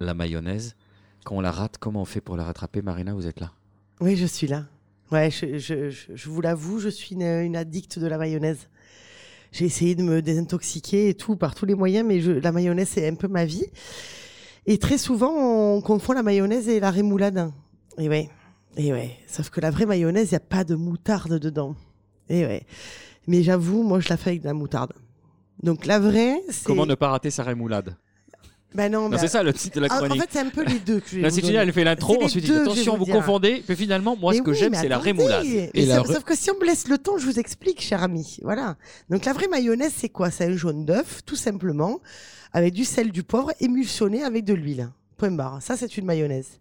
la 0.00 0.14
mayonnaise, 0.14 0.76
quand 1.24 1.34
on 1.36 1.40
la 1.40 1.50
rate, 1.50 1.76
comment 1.78 2.02
on 2.02 2.04
fait 2.06 2.20
pour 2.20 2.36
la 2.36 2.44
rattraper? 2.44 2.80
Marina, 2.80 3.12
vous 3.12 3.26
êtes 3.26 3.40
là? 3.40 3.52
Oui, 4.00 4.16
je 4.16 4.26
suis 4.26 4.46
là. 4.46 4.64
Ouais, 5.10 5.30
je, 5.30 5.58
je, 5.58 5.90
je, 5.90 6.28
vous 6.28 6.40
l'avoue, 6.40 6.78
je 6.78 6.88
suis 6.88 7.14
une, 7.14 7.22
une 7.22 7.56
addicte 7.56 7.98
de 7.98 8.06
la 8.06 8.18
mayonnaise. 8.18 8.68
J'ai 9.52 9.64
essayé 9.64 9.94
de 9.94 10.02
me 10.02 10.20
désintoxiquer 10.20 11.08
et 11.08 11.14
tout 11.14 11.36
par 11.36 11.54
tous 11.54 11.64
les 11.64 11.74
moyens, 11.74 12.06
mais 12.06 12.20
la 12.20 12.52
mayonnaise 12.52 12.88
c'est 12.88 13.08
un 13.08 13.14
peu 13.14 13.28
ma 13.28 13.46
vie. 13.46 13.64
Et 14.66 14.76
très 14.76 14.98
souvent, 14.98 15.32
on 15.32 15.80
confond 15.80 16.12
la 16.12 16.22
mayonnaise 16.22 16.68
et 16.68 16.78
la 16.78 16.90
rémoulade. 16.90 17.50
Et 17.96 18.08
ouais, 18.10 18.28
et 18.76 18.92
ouais. 18.92 19.16
Sauf 19.26 19.48
que 19.48 19.62
la 19.62 19.70
vraie 19.70 19.86
mayonnaise, 19.86 20.28
il 20.28 20.32
y 20.32 20.36
a 20.36 20.40
pas 20.40 20.64
de 20.64 20.74
moutarde 20.74 21.38
dedans. 21.38 21.74
Et 22.28 22.44
ouais. 22.44 22.66
Mais 23.26 23.42
j'avoue, 23.42 23.82
moi, 23.82 24.00
je 24.00 24.10
la 24.10 24.18
fais 24.18 24.30
avec 24.30 24.42
de 24.42 24.46
la 24.46 24.52
moutarde. 24.52 24.92
Donc 25.62 25.86
la 25.86 25.98
vraie, 25.98 26.42
c'est. 26.50 26.64
Comment 26.64 26.86
ne 26.86 26.94
pas 26.94 27.08
rater 27.08 27.30
sa 27.30 27.44
rémoulade? 27.44 27.96
Ben 28.74 28.92
non, 28.92 29.10
C'est 29.16 29.28
ça 29.28 29.42
le 29.42 29.52
titre 29.54 29.76
de 29.76 29.80
la 29.80 29.88
Ah, 29.90 29.94
en 29.96 29.98
chronique. 30.04 30.20
fait, 30.22 30.28
c'est 30.32 30.38
un 30.40 30.50
peu 30.50 30.62
les 30.64 30.78
deux 30.78 31.00
que 31.00 31.08
je 31.22 31.28
c'est 31.30 31.44
génial, 31.44 31.66
elle 31.68 31.72
fait 31.72 31.84
l'intro, 31.84 32.22
ensuite 32.22 32.44
dit 32.44 32.52
attention, 32.54 32.98
vous 32.98 33.06
confondez, 33.06 33.64
mais 33.68 33.74
finalement, 33.74 34.14
moi, 34.14 34.34
ce 34.34 34.42
que 34.42 34.50
oui, 34.50 34.56
j'aime, 34.56 34.74
c'est 34.74 34.88
la 34.88 34.98
rémoulade. 34.98 35.44
Et 35.46 35.70
Et 35.74 35.86
la 35.86 35.96
sauf, 35.96 36.08
sauf 36.08 36.24
que 36.24 36.36
si 36.36 36.50
on 36.50 36.58
me 36.58 36.66
laisse 36.66 36.86
le 36.88 36.98
temps, 36.98 37.16
je 37.16 37.24
vous 37.24 37.38
explique, 37.38 37.80
cher 37.80 38.02
ami. 38.02 38.38
Voilà. 38.42 38.76
Donc 39.08 39.24
la 39.24 39.32
vraie 39.32 39.48
mayonnaise, 39.48 39.92
c'est 39.96 40.10
quoi? 40.10 40.30
C'est 40.30 40.44
un 40.44 40.56
jaune 40.56 40.84
d'œuf, 40.84 41.22
tout 41.24 41.36
simplement, 41.36 42.00
avec 42.52 42.74
du 42.74 42.84
sel, 42.84 43.10
du 43.10 43.22
poivre, 43.22 43.52
émulsionné 43.60 44.22
avec 44.22 44.44
de 44.44 44.52
l'huile. 44.54 44.90
Point 45.16 45.30
barre. 45.30 45.62
Ça, 45.62 45.76
c'est 45.76 45.96
une 45.96 46.04
mayonnaise. 46.04 46.60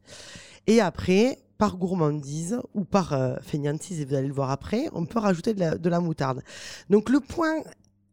Et 0.65 0.79
après, 0.79 1.39
par 1.57 1.75
gourmandise 1.77 2.57
ou 2.73 2.85
par 2.85 3.13
euh, 3.13 3.35
fainéantise, 3.41 3.99
et 3.99 4.05
vous 4.05 4.15
allez 4.15 4.27
le 4.27 4.33
voir 4.33 4.51
après, 4.51 4.85
on 4.93 5.05
peut 5.05 5.19
rajouter 5.19 5.53
de 5.53 5.59
la, 5.59 5.77
de 5.77 5.89
la 5.89 5.99
moutarde. 5.99 6.41
Donc 6.89 7.09
le 7.09 7.19
point 7.19 7.55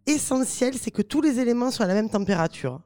essentiel, 0.07 0.74
c'est 0.74 0.90
que 0.90 1.02
tous 1.02 1.20
les 1.20 1.38
éléments 1.40 1.70
sont 1.70 1.83
à 1.83 1.87
la 1.87 1.94
même 1.94 2.11
température. 2.11 2.80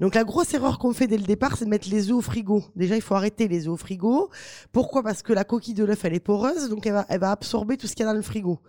Donc 0.00 0.14
la 0.14 0.24
grosse 0.24 0.52
erreur 0.54 0.78
qu'on 0.78 0.92
fait 0.92 1.06
dès 1.06 1.16
le 1.16 1.24
départ, 1.24 1.56
c'est 1.56 1.64
de 1.64 1.70
mettre 1.70 1.88
les 1.90 2.10
œufs 2.10 2.16
au 2.16 2.20
frigo. 2.20 2.64
Déjà, 2.76 2.96
il 2.96 3.02
faut 3.02 3.14
arrêter 3.14 3.48
les 3.48 3.66
œufs 3.66 3.74
au 3.74 3.76
frigo. 3.76 4.30
Pourquoi? 4.72 5.02
Parce 5.02 5.22
que 5.22 5.32
la 5.32 5.44
coquille 5.44 5.74
de 5.74 5.84
l'œuf, 5.84 6.04
elle 6.04 6.14
est 6.14 6.20
poreuse, 6.20 6.68
donc 6.68 6.86
elle 6.86 7.20
va, 7.20 7.30
absorber 7.30 7.76
tout 7.76 7.86
ce 7.86 7.94
qu'il 7.94 8.04
y 8.04 8.08
a 8.08 8.12
dans 8.12 8.16
le 8.16 8.22
frigo. 8.22 8.60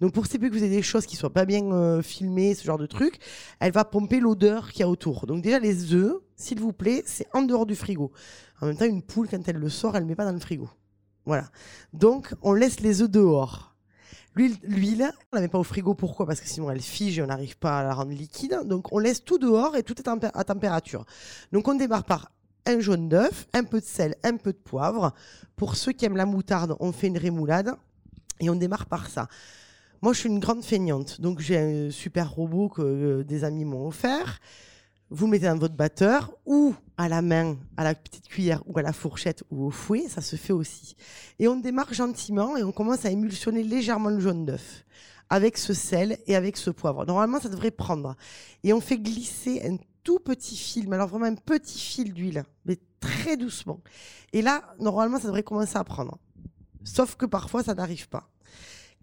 Donc 0.00 0.12
pour 0.12 0.26
si 0.26 0.38
peu 0.38 0.48
que 0.48 0.54
vous 0.54 0.64
ayez 0.64 0.76
des 0.76 0.82
choses 0.82 1.06
qui 1.06 1.16
soient 1.16 1.32
pas 1.32 1.44
bien 1.44 1.64
euh, 1.72 2.02
filmées, 2.02 2.54
ce 2.54 2.64
genre 2.64 2.78
de 2.78 2.86
truc, 2.86 3.18
elle 3.60 3.72
va 3.72 3.84
pomper 3.84 4.20
l'odeur 4.20 4.70
qu'il 4.70 4.80
y 4.80 4.82
a 4.84 4.88
autour. 4.88 5.26
Donc 5.26 5.42
déjà, 5.42 5.58
les 5.58 5.94
œufs, 5.94 6.16
s'il 6.36 6.60
vous 6.60 6.72
plaît, 6.72 7.02
c'est 7.06 7.26
en 7.32 7.42
dehors 7.42 7.66
du 7.66 7.74
frigo. 7.74 8.12
En 8.60 8.66
même 8.66 8.76
temps, 8.76 8.84
une 8.84 9.02
poule, 9.02 9.28
quand 9.28 9.46
elle 9.46 9.56
le 9.56 9.68
sort, 9.68 9.96
elle 9.96 10.04
ne 10.04 10.08
met 10.08 10.14
pas 10.14 10.24
dans 10.24 10.32
le 10.32 10.38
frigo. 10.38 10.68
Voilà. 11.26 11.50
Donc, 11.92 12.34
on 12.42 12.52
laisse 12.52 12.80
les 12.80 13.02
œufs 13.02 13.10
dehors. 13.10 13.73
L'huile, 14.34 15.12
on 15.32 15.36
la 15.36 15.42
met 15.42 15.48
pas 15.48 15.58
au 15.58 15.62
frigo. 15.62 15.94
Pourquoi? 15.94 16.26
Parce 16.26 16.40
que 16.40 16.48
sinon 16.48 16.70
elle 16.70 16.80
fige 16.80 17.18
et 17.18 17.22
on 17.22 17.26
n'arrive 17.26 17.56
pas 17.56 17.78
à 17.78 17.82
la 17.84 17.94
rendre 17.94 18.12
liquide. 18.12 18.60
Donc 18.64 18.92
on 18.92 18.98
laisse 18.98 19.24
tout 19.24 19.38
dehors 19.38 19.76
et 19.76 19.82
tout 19.82 19.94
est 20.00 20.08
à 20.08 20.44
température. 20.44 21.04
Donc 21.52 21.68
on 21.68 21.74
démarre 21.74 22.04
par 22.04 22.30
un 22.66 22.80
jaune 22.80 23.08
d'œuf, 23.08 23.46
un 23.52 23.64
peu 23.64 23.80
de 23.80 23.84
sel, 23.84 24.16
un 24.24 24.36
peu 24.36 24.52
de 24.52 24.58
poivre. 24.58 25.12
Pour 25.56 25.76
ceux 25.76 25.92
qui 25.92 26.04
aiment 26.04 26.16
la 26.16 26.26
moutarde, 26.26 26.76
on 26.80 26.92
fait 26.92 27.08
une 27.08 27.18
rémoulade 27.18 27.74
et 28.40 28.50
on 28.50 28.56
démarre 28.56 28.86
par 28.86 29.08
ça. 29.08 29.28
Moi, 30.02 30.12
je 30.12 30.20
suis 30.20 30.28
une 30.28 30.40
grande 30.40 30.62
feignante, 30.62 31.20
donc 31.20 31.40
j'ai 31.40 31.58
un 31.58 31.90
super 31.90 32.30
robot 32.30 32.68
que 32.68 32.82
euh, 32.82 33.24
des 33.24 33.44
amis 33.44 33.64
m'ont 33.64 33.86
offert. 33.86 34.38
Vous 35.08 35.26
mettez 35.26 35.46
dans 35.46 35.56
votre 35.56 35.76
batteur 35.76 36.34
ou 36.44 36.74
à 36.96 37.08
la 37.08 37.22
main, 37.22 37.56
à 37.76 37.84
la 37.84 37.94
petite 37.94 38.28
cuillère 38.28 38.62
ou 38.66 38.78
à 38.78 38.82
la 38.82 38.92
fourchette 38.92 39.44
ou 39.50 39.66
au 39.66 39.70
fouet, 39.70 40.06
ça 40.08 40.20
se 40.20 40.36
fait 40.36 40.52
aussi. 40.52 40.96
Et 41.38 41.48
on 41.48 41.56
démarre 41.56 41.92
gentiment 41.92 42.56
et 42.56 42.62
on 42.62 42.72
commence 42.72 43.04
à 43.04 43.10
émulsionner 43.10 43.62
légèrement 43.62 44.10
le 44.10 44.20
jaune 44.20 44.44
d'œuf 44.46 44.84
avec 45.30 45.58
ce 45.58 45.74
sel 45.74 46.18
et 46.26 46.36
avec 46.36 46.56
ce 46.56 46.70
poivre. 46.70 47.04
Normalement, 47.06 47.40
ça 47.40 47.48
devrait 47.48 47.70
prendre. 47.70 48.14
Et 48.62 48.72
on 48.72 48.80
fait 48.80 48.98
glisser 48.98 49.62
un 49.66 49.76
tout 50.02 50.18
petit 50.18 50.56
fil, 50.56 50.88
mais 50.88 50.96
alors 50.96 51.08
vraiment 51.08 51.26
un 51.26 51.34
petit 51.34 51.78
fil 51.78 52.12
d'huile, 52.12 52.44
mais 52.64 52.78
très 53.00 53.36
doucement. 53.36 53.80
Et 54.32 54.42
là, 54.42 54.74
normalement, 54.78 55.18
ça 55.18 55.26
devrait 55.26 55.42
commencer 55.42 55.76
à 55.76 55.84
prendre. 55.84 56.18
Sauf 56.84 57.16
que 57.16 57.26
parfois, 57.26 57.62
ça 57.62 57.74
n'arrive 57.74 58.08
pas. 58.08 58.30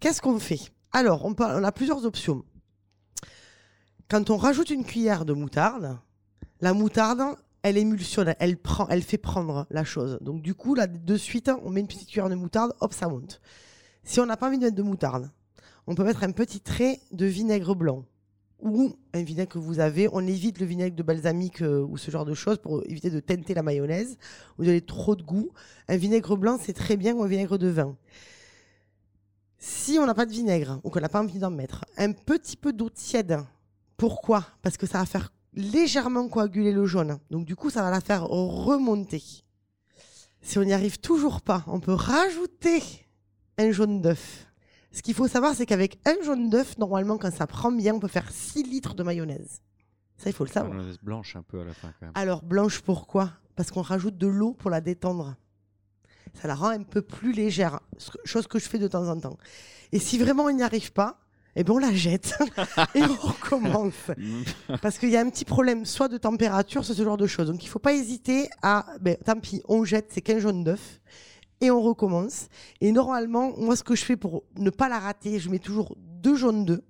Qu'est-ce 0.00 0.22
qu'on 0.22 0.38
fait? 0.38 0.60
Alors, 0.92 1.24
on, 1.24 1.34
on 1.38 1.64
a 1.64 1.72
plusieurs 1.72 2.04
options. 2.06 2.44
Quand 4.08 4.30
on 4.30 4.36
rajoute 4.36 4.70
une 4.70 4.84
cuillère 4.84 5.24
de 5.24 5.32
moutarde, 5.32 5.98
la 6.60 6.72
moutarde, 6.72 7.36
elle 7.62 7.76
émulsionne, 7.76 8.34
elle, 8.38 8.56
prend, 8.56 8.88
elle 8.88 9.02
fait 9.02 9.18
prendre 9.18 9.66
la 9.70 9.84
chose. 9.84 10.18
Donc, 10.20 10.42
du 10.42 10.54
coup, 10.54 10.74
là, 10.74 10.86
de 10.86 11.16
suite, 11.16 11.50
on 11.62 11.70
met 11.70 11.80
une 11.80 11.86
petite 11.86 12.08
cuillère 12.08 12.28
de 12.28 12.34
moutarde, 12.34 12.72
hop, 12.80 12.92
ça 12.92 13.08
monte. 13.08 13.40
Si 14.04 14.20
on 14.20 14.26
n'a 14.26 14.36
pas 14.36 14.48
envie 14.48 14.58
de 14.58 14.64
mettre 14.64 14.76
de 14.76 14.82
moutarde, 14.82 15.30
on 15.86 15.94
peut 15.94 16.04
mettre 16.04 16.24
un 16.24 16.32
petit 16.32 16.60
trait 16.60 17.00
de 17.12 17.26
vinaigre 17.26 17.74
blanc 17.74 18.04
ou 18.60 18.96
un 19.12 19.22
vinaigre 19.22 19.52
que 19.52 19.58
vous 19.58 19.80
avez. 19.80 20.08
On 20.12 20.26
évite 20.26 20.58
le 20.58 20.66
vinaigre 20.66 20.96
de 20.96 21.02
balsamique 21.02 21.62
euh, 21.62 21.84
ou 21.84 21.96
ce 21.96 22.10
genre 22.10 22.24
de 22.24 22.34
choses 22.34 22.58
pour 22.58 22.82
éviter 22.86 23.10
de 23.10 23.20
teinter 23.20 23.54
la 23.54 23.62
mayonnaise 23.62 24.16
ou 24.58 24.64
donner 24.64 24.80
trop 24.80 25.16
de 25.16 25.22
goût. 25.22 25.50
Un 25.88 25.96
vinaigre 25.96 26.36
blanc, 26.36 26.58
c'est 26.60 26.72
très 26.72 26.96
bien 26.96 27.14
ou 27.14 27.22
un 27.22 27.28
vinaigre 27.28 27.58
de 27.58 27.68
vin. 27.68 27.96
Si 29.58 29.98
on 29.98 30.06
n'a 30.06 30.14
pas 30.14 30.26
de 30.26 30.32
vinaigre 30.32 30.80
ou 30.84 30.90
qu'on 30.90 31.00
n'a 31.00 31.08
pas 31.08 31.22
envie 31.22 31.38
d'en 31.38 31.50
mettre, 31.50 31.84
un 31.96 32.12
petit 32.12 32.56
peu 32.56 32.72
d'eau 32.72 32.90
tiède. 32.90 33.38
Pourquoi? 33.96 34.44
Parce 34.62 34.76
que 34.76 34.86
ça 34.86 34.98
va 34.98 35.06
faire 35.06 35.32
légèrement 35.54 36.28
coaguler 36.28 36.72
le 36.72 36.86
jaune. 36.86 37.18
Donc 37.30 37.44
du 37.44 37.56
coup, 37.56 37.70
ça 37.70 37.82
va 37.82 37.90
la 37.90 38.00
faire 38.00 38.24
remonter. 38.24 39.22
Si 40.40 40.58
on 40.58 40.64
n'y 40.64 40.72
arrive 40.72 40.98
toujours 40.98 41.40
pas, 41.40 41.64
on 41.66 41.80
peut 41.80 41.94
rajouter 41.94 42.82
un 43.58 43.70
jaune 43.70 44.02
d'œuf. 44.02 44.46
Ce 44.90 45.00
qu'il 45.00 45.14
faut 45.14 45.28
savoir, 45.28 45.54
c'est 45.54 45.66
qu'avec 45.66 45.98
un 46.04 46.22
jaune 46.22 46.50
d'œuf, 46.50 46.76
normalement, 46.78 47.16
quand 47.16 47.32
ça 47.32 47.46
prend 47.46 47.72
bien, 47.72 47.94
on 47.94 48.00
peut 48.00 48.08
faire 48.08 48.30
6 48.30 48.64
litres 48.64 48.94
de 48.94 49.02
mayonnaise. 49.02 49.62
Ça, 50.18 50.28
il 50.28 50.32
faut 50.34 50.44
le 50.44 50.50
savoir. 50.50 50.74
mayonnaise 50.74 50.98
blanche 51.02 51.36
un 51.36 51.42
peu 51.42 51.60
à 51.60 51.64
la 51.64 51.72
fin 51.72 51.92
quand 51.98 52.06
même. 52.06 52.12
Alors, 52.14 52.42
blanche, 52.42 52.80
pourquoi? 52.80 53.32
Parce 53.56 53.70
qu'on 53.70 53.82
rajoute 53.82 54.18
de 54.18 54.26
l'eau 54.26 54.52
pour 54.52 54.70
la 54.70 54.80
détendre. 54.80 55.36
Ça 56.34 56.48
la 56.48 56.54
rend 56.54 56.68
un 56.68 56.82
peu 56.82 57.02
plus 57.02 57.32
légère, 57.32 57.80
chose 58.24 58.46
que 58.46 58.58
je 58.58 58.68
fais 58.68 58.78
de 58.78 58.88
temps 58.88 59.08
en 59.08 59.20
temps. 59.20 59.36
Et 59.92 59.98
si 59.98 60.18
vraiment 60.18 60.44
on 60.44 60.50
n'y 60.50 60.62
arrive 60.62 60.92
pas, 60.92 61.20
eh 61.54 61.64
ben 61.64 61.74
on 61.74 61.78
la 61.78 61.92
jette 61.92 62.34
et 62.94 63.02
on 63.02 63.14
recommence. 63.14 64.10
Parce 64.80 64.98
qu'il 64.98 65.10
y 65.10 65.16
a 65.16 65.20
un 65.20 65.28
petit 65.28 65.44
problème, 65.44 65.84
soit 65.84 66.08
de 66.08 66.16
température, 66.16 66.84
soit 66.84 66.94
ce 66.94 67.02
genre 67.02 67.16
de 67.16 67.26
choses. 67.26 67.48
Donc 67.48 67.64
il 67.64 67.68
faut 67.68 67.78
pas 67.78 67.92
hésiter 67.92 68.48
à, 68.62 68.86
ben, 69.00 69.16
tant 69.24 69.38
pis, 69.38 69.62
on 69.68 69.84
jette 69.84 70.12
ces 70.12 70.22
15 70.22 70.38
jaunes 70.38 70.64
d'œufs 70.64 71.00
et 71.60 71.70
on 71.70 71.80
recommence. 71.80 72.48
Et 72.80 72.92
normalement, 72.92 73.52
moi 73.58 73.76
ce 73.76 73.84
que 73.84 73.94
je 73.94 74.04
fais 74.04 74.16
pour 74.16 74.44
ne 74.56 74.70
pas 74.70 74.88
la 74.88 74.98
rater, 74.98 75.38
je 75.38 75.48
mets 75.50 75.58
toujours 75.58 75.96
deux 75.98 76.36
jaunes 76.36 76.64
d'œufs. 76.64 76.82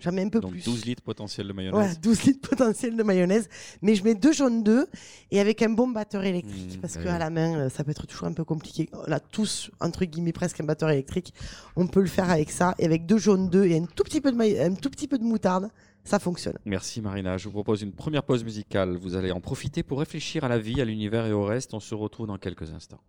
Jamais 0.00 0.22
un 0.22 0.28
peu 0.28 0.40
Donc 0.40 0.50
plus. 0.52 0.64
12 0.64 0.84
litres 0.84 1.02
potentiel 1.02 1.46
de 1.48 1.52
mayonnaise. 1.52 1.98
12 2.00 2.22
litres 2.24 2.48
potentiel 2.48 2.96
de 2.96 3.02
mayonnaise. 3.02 3.48
Mais 3.80 3.94
je 3.94 4.04
mets 4.04 4.14
deux 4.14 4.32
jaunes 4.32 4.62
d'œufs 4.62 4.86
et 5.30 5.40
avec 5.40 5.62
un 5.62 5.70
bon 5.70 5.88
batteur 5.88 6.24
électrique. 6.24 6.76
Mmh, 6.76 6.80
parce 6.80 6.96
bah 6.96 7.04
qu'à 7.04 7.18
la 7.18 7.30
main, 7.30 7.54
euh, 7.58 7.68
ça 7.70 7.84
peut 7.84 7.90
être 7.92 8.06
toujours 8.06 8.26
un 8.28 8.32
peu 8.32 8.44
compliqué. 8.44 8.88
On 8.92 9.10
a 9.12 9.20
tous, 9.20 9.70
entre 9.80 10.04
guillemets, 10.04 10.32
presque 10.32 10.60
un 10.60 10.64
batteur 10.64 10.90
électrique. 10.90 11.32
On 11.76 11.86
peut 11.86 12.00
le 12.00 12.06
faire 12.08 12.30
avec 12.30 12.50
ça. 12.50 12.74
Et 12.78 12.84
avec 12.84 13.06
deux 13.06 13.18
jaunes 13.18 13.48
d'œufs 13.48 13.66
et 13.70 13.78
un 13.78 13.86
tout 13.86 14.02
petit 14.04 14.20
peu 14.20 14.30
de, 14.32 14.36
maille- 14.36 14.58
un 14.60 14.74
tout 14.74 14.90
petit 14.90 15.08
peu 15.08 15.16
de 15.16 15.24
moutarde, 15.24 15.68
ça 16.04 16.18
fonctionne. 16.18 16.58
Merci 16.66 17.00
Marina. 17.00 17.38
Je 17.38 17.44
vous 17.46 17.52
propose 17.52 17.80
une 17.82 17.92
première 17.92 18.24
pause 18.24 18.44
musicale. 18.44 18.96
Vous 18.98 19.14
allez 19.14 19.30
en 19.32 19.40
profiter 19.40 19.82
pour 19.82 20.00
réfléchir 20.00 20.44
à 20.44 20.48
la 20.48 20.58
vie, 20.58 20.80
à 20.82 20.84
l'univers 20.84 21.24
et 21.24 21.32
au 21.32 21.44
reste. 21.44 21.72
On 21.72 21.80
se 21.80 21.94
retrouve 21.94 22.26
dans 22.26 22.36
quelques 22.36 22.70
instants. 22.72 23.00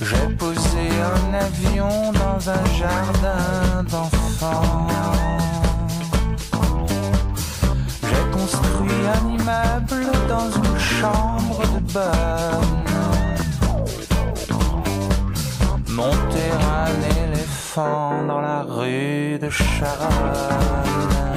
J'ai 0.00 0.34
posé 0.36 0.86
un 1.02 1.34
avion 1.34 2.12
dans 2.12 2.50
un 2.50 2.64
jardin 2.78 3.82
d'enfants. 3.90 4.86
J'ai 8.02 8.30
construit 8.30 9.02
un 9.12 9.28
immeuble 9.28 10.06
dans 10.28 10.48
une 10.50 10.78
chambre 10.78 11.62
de 11.74 11.80
bonne. 11.92 12.84
Monté 15.88 16.44
un 16.80 16.94
éléphant 17.24 18.22
dans 18.28 18.40
la 18.40 18.62
rue 18.62 19.38
de 19.40 19.50
Charonne. 19.50 21.27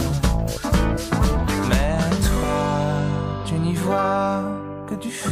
Vois 3.83 4.43
que 4.87 4.95
du 4.95 5.09
feu. 5.09 5.31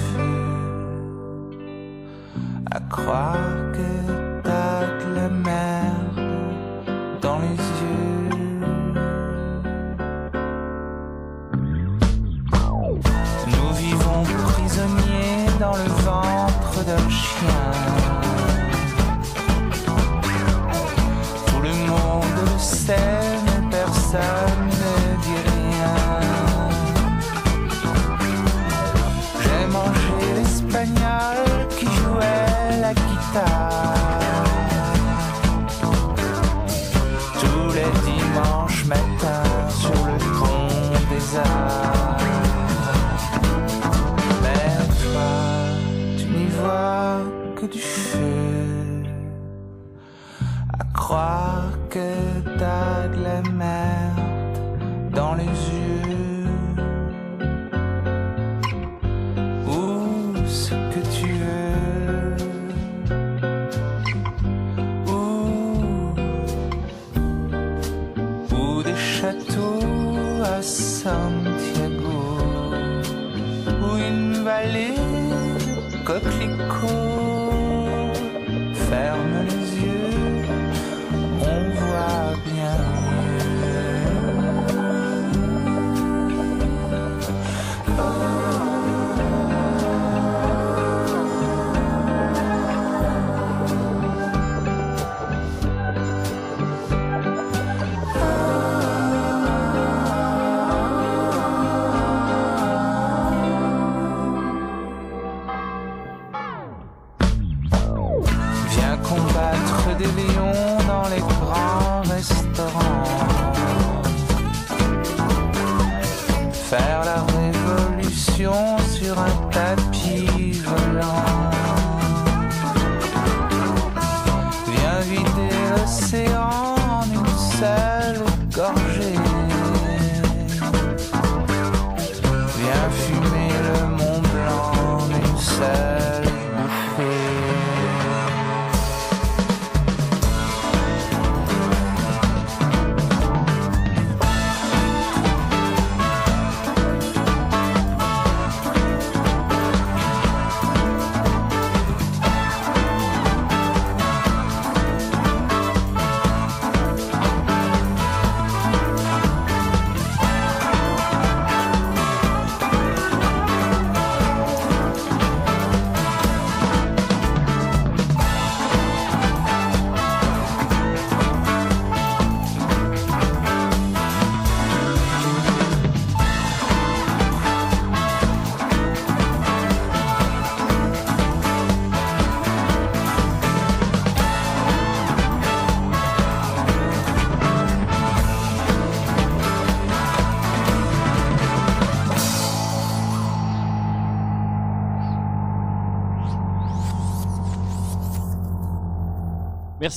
À 2.71 2.79
croire 2.81 3.35
que 3.73 4.41
t'as 4.43 4.81
de 5.01 5.15
la 5.15 5.29
merde 5.29 6.19
dans 7.21 7.39
les 7.39 7.57
yeux. 7.79 8.29
Nous 13.53 13.73
vivons 13.73 14.23
prisonniers 14.47 15.47
dans 15.59 15.75
le 15.75 15.89
ventre 16.05 16.48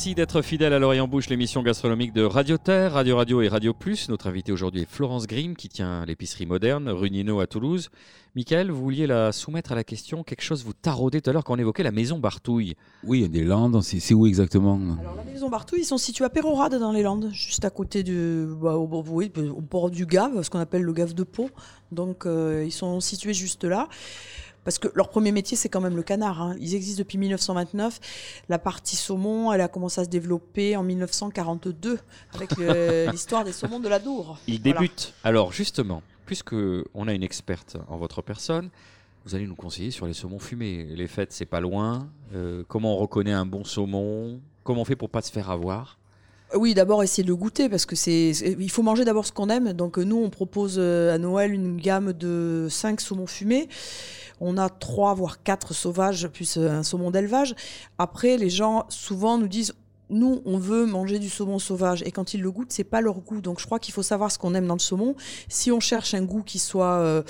Merci 0.02 0.16
d'être 0.16 0.42
fidèle 0.42 0.72
à 0.72 0.80
l'oreille 0.80 0.98
en 0.98 1.06
bouche, 1.06 1.28
l'émission 1.28 1.62
gastronomique 1.62 2.12
de 2.12 2.24
Radio 2.24 2.58
Terre, 2.58 2.94
Radio 2.94 3.16
Radio 3.18 3.40
et 3.40 3.46
Radio 3.46 3.72
Plus. 3.72 4.08
Notre 4.08 4.26
invité 4.26 4.50
aujourd'hui 4.50 4.80
est 4.82 4.90
Florence 4.90 5.28
Grimm, 5.28 5.54
qui 5.54 5.68
tient 5.68 6.04
l'épicerie 6.04 6.44
moderne, 6.44 6.88
rue 6.88 7.08
Nino 7.08 7.38
à 7.38 7.46
Toulouse. 7.46 7.88
Michael, 8.34 8.72
vous 8.72 8.82
vouliez 8.82 9.06
la 9.06 9.30
soumettre 9.30 9.70
à 9.70 9.76
la 9.76 9.84
question. 9.84 10.24
Quelque 10.24 10.42
chose 10.42 10.64
vous 10.64 10.72
taraudait 10.72 11.20
tout 11.20 11.30
à 11.30 11.32
l'heure 11.32 11.44
quand 11.44 11.54
on 11.54 11.58
évoquait 11.58 11.84
la 11.84 11.92
maison 11.92 12.18
Bartouille. 12.18 12.74
Oui, 13.04 13.20
il 13.20 13.22
y 13.22 13.24
a 13.26 13.28
des 13.28 13.44
Landes, 13.44 13.80
c'est 13.80 14.00
c'est 14.00 14.12
où 14.12 14.26
exactement? 14.26 14.80
Alors 14.98 15.14
la 15.14 15.22
maison 15.22 15.48
Bartouille, 15.48 15.82
ils 15.82 15.84
sont 15.84 15.98
situés 15.98 16.24
à 16.24 16.30
Pérorade 16.30 16.74
dans 16.80 16.90
les 16.90 17.04
Landes, 17.04 17.30
juste 17.32 17.64
à 17.64 17.70
côté 17.70 18.02
du, 18.02 18.44
bah, 18.60 18.74
au, 18.74 18.88
au- 18.88 19.04
oui, 19.08 19.30
au 19.56 19.60
bord 19.60 19.88
du 19.88 20.04
Gave, 20.06 20.42
ce 20.42 20.50
qu'on 20.50 20.58
appelle 20.58 20.82
le 20.82 20.92
Gave 20.92 21.14
de 21.14 21.22
Pau. 21.22 21.48
Donc 21.92 22.26
euh, 22.26 22.64
ils 22.66 22.72
sont 22.72 22.98
situés 22.98 23.34
juste 23.34 23.62
là. 23.62 23.88
Parce 24.64 24.78
que 24.78 24.88
leur 24.94 25.08
premier 25.08 25.32
métier, 25.32 25.56
c'est 25.56 25.68
quand 25.68 25.80
même 25.80 25.96
le 25.96 26.02
canard. 26.02 26.40
hein. 26.40 26.56
Ils 26.60 26.74
existent 26.74 27.00
depuis 27.00 27.18
1929. 27.18 27.98
La 28.48 28.58
partie 28.58 28.96
saumon, 28.96 29.52
elle 29.52 29.60
a 29.60 29.68
commencé 29.68 30.00
à 30.00 30.04
se 30.04 30.08
développer 30.08 30.76
en 30.76 30.82
1942 30.84 31.98
avec 32.34 32.50
l'histoire 33.12 33.44
des 33.44 33.52
saumons 33.52 33.80
de 33.80 33.88
la 33.88 33.98
Dour. 33.98 34.38
Il 34.46 34.60
Voilà. 34.62 34.80
débute. 34.80 35.14
Alors 35.24 35.52
justement, 35.52 36.02
puisque 36.26 36.54
on 36.94 37.08
a 37.08 37.12
une 37.12 37.22
experte 37.24 37.76
en 37.88 37.96
votre 37.96 38.22
personne, 38.22 38.70
vous 39.24 39.34
allez 39.34 39.46
nous 39.46 39.54
conseiller 39.54 39.90
sur 39.90 40.06
les 40.06 40.14
saumons 40.14 40.38
fumés. 40.38 40.84
Les 40.94 41.06
fêtes, 41.08 41.32
c'est 41.32 41.46
pas 41.46 41.60
loin. 41.60 42.08
Euh, 42.34 42.64
comment 42.68 42.94
on 42.94 42.98
reconnaît 42.98 43.32
un 43.32 43.46
bon 43.46 43.64
saumon? 43.64 44.40
Comment 44.64 44.82
on 44.82 44.84
fait 44.84 44.96
pour 44.96 45.10
pas 45.10 45.22
se 45.22 45.30
faire 45.32 45.50
avoir? 45.50 45.98
Oui, 46.54 46.74
d'abord 46.74 47.02
essayer 47.02 47.22
de 47.22 47.28
le 47.28 47.36
goûter 47.36 47.68
parce 47.68 47.86
que 47.86 47.96
c'est, 47.96 48.30
il 48.30 48.70
faut 48.70 48.82
manger 48.82 49.04
d'abord 49.04 49.26
ce 49.26 49.32
qu'on 49.32 49.48
aime. 49.48 49.72
Donc 49.72 49.98
euh, 49.98 50.04
nous, 50.04 50.16
on 50.16 50.28
propose 50.28 50.76
euh, 50.78 51.14
à 51.14 51.18
Noël 51.18 51.52
une 51.52 51.76
gamme 51.78 52.12
de 52.12 52.66
5 52.68 53.00
saumons 53.00 53.26
fumés. 53.26 53.68
On 54.40 54.58
a 54.58 54.68
3 54.68 55.14
voire 55.14 55.42
4 55.42 55.72
sauvages 55.72 56.28
plus 56.28 56.58
euh, 56.58 56.70
un 56.70 56.82
saumon 56.82 57.10
d'élevage. 57.10 57.54
Après, 57.98 58.36
les 58.36 58.50
gens 58.50 58.84
souvent 58.88 59.38
nous 59.38 59.48
disent 59.48 59.74
nous, 60.10 60.42
on 60.44 60.58
veut 60.58 60.84
manger 60.84 61.18
du 61.18 61.30
saumon 61.30 61.58
sauvage. 61.58 62.02
Et 62.04 62.10
quand 62.10 62.34
ils 62.34 62.42
le 62.42 62.50
goûtent, 62.50 62.72
c'est 62.72 62.84
pas 62.84 63.00
leur 63.00 63.20
goût. 63.20 63.40
Donc, 63.40 63.58
je 63.60 63.64
crois 63.64 63.78
qu'il 63.78 63.94
faut 63.94 64.02
savoir 64.02 64.30
ce 64.30 64.38
qu'on 64.38 64.54
aime 64.54 64.66
dans 64.66 64.74
le 64.74 64.80
saumon. 64.80 65.14
Si 65.48 65.72
on 65.72 65.80
cherche 65.80 66.12
un 66.12 66.22
goût 66.22 66.42
qui 66.42 66.58
soit 66.58 67.24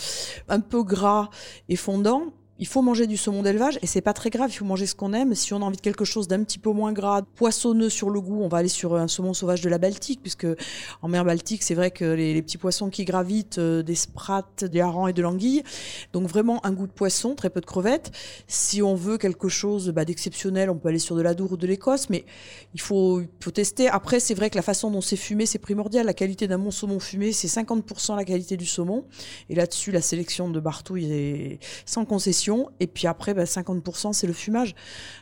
un 0.48 0.61
peu 0.61 0.82
gras 0.82 1.30
et 1.68 1.76
fondant, 1.76 2.32
il 2.62 2.66
faut 2.68 2.81
manger 2.81 3.09
du 3.09 3.16
saumon 3.16 3.42
d'élevage 3.42 3.81
et 3.83 3.88
c'est 3.88 4.01
pas 4.01 4.12
très 4.12 4.31
grave, 4.31 4.51
il 4.53 4.57
faut 4.57 4.64
manger 4.64 4.87
ce 4.87 4.94
qu'on 4.94 5.12
aime. 5.14 5.35
Si 5.35 5.53
on 5.53 5.57
a 5.57 5.64
envie 5.64 5.79
de 5.79 5.83
quelque 5.83 6.05
chose 6.05 6.29
d'un 6.29 6.44
petit 6.44 6.61
peu 6.61 6.70
moins 6.70 6.92
gras, 6.92 7.22
poissonneux 7.35 7.88
sur 7.88 8.09
le 8.09 8.20
goût, 8.20 8.40
on 8.40 8.46
va 8.46 8.59
aller 8.59 8.68
sur 8.68 8.94
un 8.94 9.09
saumon 9.09 9.35
sauvage 9.35 9.62
de 9.62 9.68
la 9.68 9.79
Baltique, 9.79 10.20
puisque 10.22 10.46
en 11.03 11.09
mer 11.09 11.25
Baltique, 11.25 11.64
c'est 11.64 11.75
vrai 11.75 11.90
que 11.90 12.05
les, 12.05 12.40
petits 12.40 12.59
poissons 12.59 12.88
qui 12.88 13.05
gravitent, 13.05 13.59
euh, 13.59 13.83
des 13.83 13.96
sprates, 13.96 14.62
des 14.62 14.81
harengs 14.81 15.09
et 15.09 15.12
de 15.12 15.20
l'anguille, 15.22 15.64
donc 16.12 16.29
vraiment 16.29 16.64
un 16.64 16.70
goût 16.70 16.87
de 16.87 16.92
poisson, 16.92 17.35
très 17.35 17.51
peu 17.51 17.61
de 17.61 17.66
crevettes. 17.66 18.12
Si 18.46 18.81
on 18.81 18.94
veut 18.94 19.18
quelque 19.18 19.48
chose 19.48 19.88
bah, 19.88 20.05
d'exceptionnel, 20.05 20.70
on 20.70 20.77
peut 20.77 20.88
aller 20.88 21.01
sur 21.01 21.16
de 21.16 21.20
la 21.20 21.35
Dour 21.35 21.51
ou 21.51 21.57
de 21.57 21.66
l'Écosse, 21.66 22.11
mais 22.11 22.25
il 22.75 22.81
faut, 22.81 23.22
il 23.22 23.29
faut 23.40 23.51
tester. 23.51 23.88
Après, 23.88 24.20
c'est 24.20 24.35
vrai 24.35 24.51
que 24.51 24.57
la 24.57 24.62
façon 24.62 24.88
dont 24.88 25.01
c'est 25.01 25.16
fumé, 25.16 25.46
c'est 25.46 25.59
primordial. 25.59 26.07
La 26.07 26.14
qualité 26.14 26.46
d'un 26.46 26.61
bon 26.61 26.70
saumon 26.70 27.01
fumé, 27.01 27.33
c'est 27.33 27.48
50% 27.48 28.14
la 28.14 28.25
qualité 28.25 28.57
du 28.57 28.66
saumon. 28.66 29.05
Et 29.51 29.57
là-dessus, 29.57 29.90
la 29.90 30.01
sélection 30.01 30.48
de 30.48 30.61
Bartouille 30.61 31.12
est 31.12 31.59
sans 31.87 32.05
concession. 32.05 32.51
Et 32.80 32.86
puis 32.86 33.06
après, 33.06 33.34
bah, 33.34 33.44
50%, 33.44 34.12
c'est 34.12 34.26
le 34.26 34.32
fumage. 34.32 34.74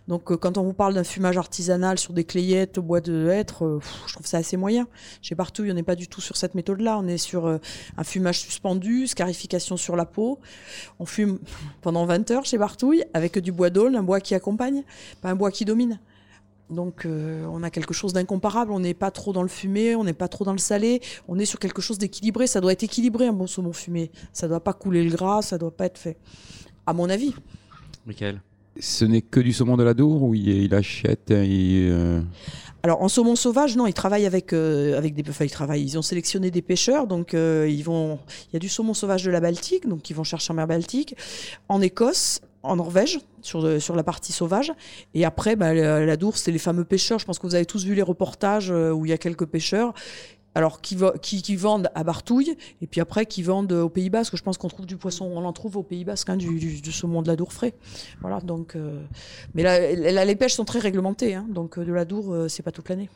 Donc, 0.08 0.30
euh, 0.30 0.36
quand 0.36 0.58
on 0.58 0.62
vous 0.62 0.72
parle 0.72 0.94
d'un 0.94 1.04
fumage 1.04 1.36
artisanal 1.36 1.98
sur 1.98 2.12
des 2.12 2.24
clayettes 2.24 2.78
au 2.78 2.82
bois 2.82 3.00
de 3.00 3.28
hêtre, 3.28 3.64
euh, 3.64 3.80
je 4.06 4.14
trouve 4.14 4.26
ça 4.26 4.38
assez 4.38 4.56
moyen. 4.56 4.88
Chez 5.22 5.34
Bartouille, 5.34 5.70
on 5.70 5.74
n'est 5.74 5.82
pas 5.82 5.96
du 5.96 6.08
tout 6.08 6.20
sur 6.20 6.36
cette 6.36 6.54
méthode-là. 6.54 6.98
On 6.98 7.06
est 7.06 7.18
sur 7.18 7.46
euh, 7.46 7.58
un 7.96 8.04
fumage 8.04 8.40
suspendu, 8.40 9.06
scarification 9.06 9.76
sur 9.76 9.96
la 9.96 10.04
peau. 10.04 10.38
On 10.98 11.06
fume 11.06 11.38
pendant 11.82 12.06
20 12.06 12.30
heures 12.30 12.44
chez 12.44 12.58
Bartouille 12.58 13.04
avec 13.14 13.38
du 13.38 13.52
bois 13.52 13.70
d'aulne, 13.70 13.96
un 13.96 14.02
bois 14.02 14.20
qui 14.20 14.34
accompagne, 14.34 14.82
pas 15.22 15.30
un 15.30 15.36
bois 15.36 15.50
qui 15.50 15.64
domine. 15.64 16.00
Donc 16.70 17.04
on 17.04 17.64
a 17.64 17.70
quelque 17.70 17.92
chose 17.92 18.12
d'incomparable, 18.12 18.70
on 18.70 18.78
n'est 18.78 18.94
pas 18.94 19.10
trop 19.10 19.32
dans 19.32 19.42
le 19.42 19.48
fumé, 19.48 19.96
on 19.96 20.04
n'est 20.04 20.12
pas 20.12 20.28
trop 20.28 20.44
dans 20.44 20.52
le 20.52 20.58
salé, 20.58 21.02
on 21.26 21.36
est 21.36 21.44
sur 21.44 21.58
quelque 21.58 21.82
chose 21.82 21.98
d'équilibré, 21.98 22.46
ça 22.46 22.60
doit 22.60 22.70
être 22.70 22.84
équilibré 22.84 23.26
un 23.26 23.32
bon 23.32 23.48
saumon 23.48 23.72
fumé, 23.72 24.12
ça 24.32 24.46
doit 24.46 24.62
pas 24.62 24.72
couler 24.72 25.02
le 25.02 25.10
gras, 25.10 25.42
ça 25.42 25.58
doit 25.58 25.76
pas 25.76 25.86
être 25.86 25.98
fait. 25.98 26.16
À 26.90 26.92
mon 26.92 27.08
avis. 27.08 27.32
Michael 28.04 28.42
Ce 28.80 29.04
n'est 29.04 29.22
que 29.22 29.38
du 29.38 29.52
saumon 29.52 29.76
de 29.76 29.84
la 29.84 29.94
Dour 29.94 30.24
ou 30.24 30.34
il, 30.34 30.48
il 30.48 30.74
achète 30.74 31.30
il, 31.30 31.88
euh, 31.88 32.20
Alors 32.82 33.00
en 33.00 33.06
saumon 33.06 33.36
sauvage, 33.36 33.76
non, 33.76 33.86
ils 33.86 33.94
travaillent 33.94 34.26
avec 34.26 34.52
euh, 34.52 34.98
avec 34.98 35.14
des 35.14 35.22
enfin, 35.30 35.44
ils 35.44 35.52
travaillent, 35.52 35.84
ils 35.84 35.96
ont 35.98 36.02
sélectionné 36.02 36.50
des 36.50 36.62
pêcheurs, 36.62 37.06
donc 37.06 37.32
euh, 37.32 37.68
ils 37.70 37.84
vont 37.84 38.18
il 38.48 38.54
y 38.54 38.56
a 38.56 38.58
du 38.58 38.68
saumon 38.68 38.92
sauvage 38.92 39.22
de 39.22 39.30
la 39.30 39.38
Baltique, 39.38 39.88
donc 39.88 40.10
ils 40.10 40.16
vont 40.16 40.24
chercher 40.24 40.50
en 40.50 40.56
mer 40.56 40.66
Baltique, 40.66 41.14
en 41.68 41.80
Écosse, 41.80 42.40
en 42.64 42.74
Norvège 42.74 43.20
sur 43.40 43.62
la 43.62 44.02
partie 44.02 44.32
sauvage 44.32 44.72
et 45.14 45.24
après 45.24 45.54
bah, 45.54 45.72
la, 45.72 46.04
la 46.04 46.16
Dour, 46.16 46.38
c'est 46.38 46.50
les 46.50 46.58
fameux 46.58 46.84
pêcheurs, 46.84 47.20
je 47.20 47.24
pense 47.24 47.38
que 47.38 47.46
vous 47.46 47.54
avez 47.54 47.66
tous 47.66 47.84
vu 47.84 47.94
les 47.94 48.02
reportages 48.02 48.70
où 48.70 49.06
il 49.06 49.10
y 49.10 49.14
a 49.14 49.18
quelques 49.18 49.46
pêcheurs 49.46 49.94
alors 50.54 50.80
qui, 50.80 50.96
va- 50.96 51.14
qui, 51.22 51.42
qui 51.42 51.54
vendent 51.56 51.90
à 51.94 52.02
Bartouille 52.02 52.56
et 52.82 52.86
puis 52.86 53.00
après 53.00 53.24
qui 53.26 53.42
vendent 53.42 53.72
au 53.72 53.88
Pays 53.88 54.10
Basque. 54.10 54.36
Je 54.36 54.42
pense 54.42 54.58
qu'on 54.58 54.68
trouve 54.68 54.86
du 54.86 54.96
poisson, 54.96 55.24
on 55.32 55.44
en 55.44 55.52
trouve 55.52 55.76
au 55.76 55.82
Pays 55.82 56.04
Basque, 56.04 56.28
hein, 56.30 56.36
du, 56.36 56.58
du, 56.58 56.80
du 56.80 56.92
saumon 56.92 57.22
de 57.22 57.28
la 57.28 57.36
Dour 57.36 57.52
frais. 57.52 57.74
Voilà, 58.20 58.40
donc. 58.40 58.74
euh, 58.76 59.00
Mais 59.54 59.62
là, 59.62 59.92
là, 59.94 60.24
les 60.24 60.34
pêches 60.36 60.54
sont 60.54 60.64
très 60.64 60.78
réglementées, 60.80 61.34
hein, 61.34 61.46
donc 61.48 61.78
euh, 61.78 61.84
de 61.84 61.92
la 61.92 62.04
Dour, 62.04 62.32
euh, 62.34 62.48
c'est 62.48 62.62
pas 62.62 62.72
toute 62.72 62.88
l'année. 62.88 63.08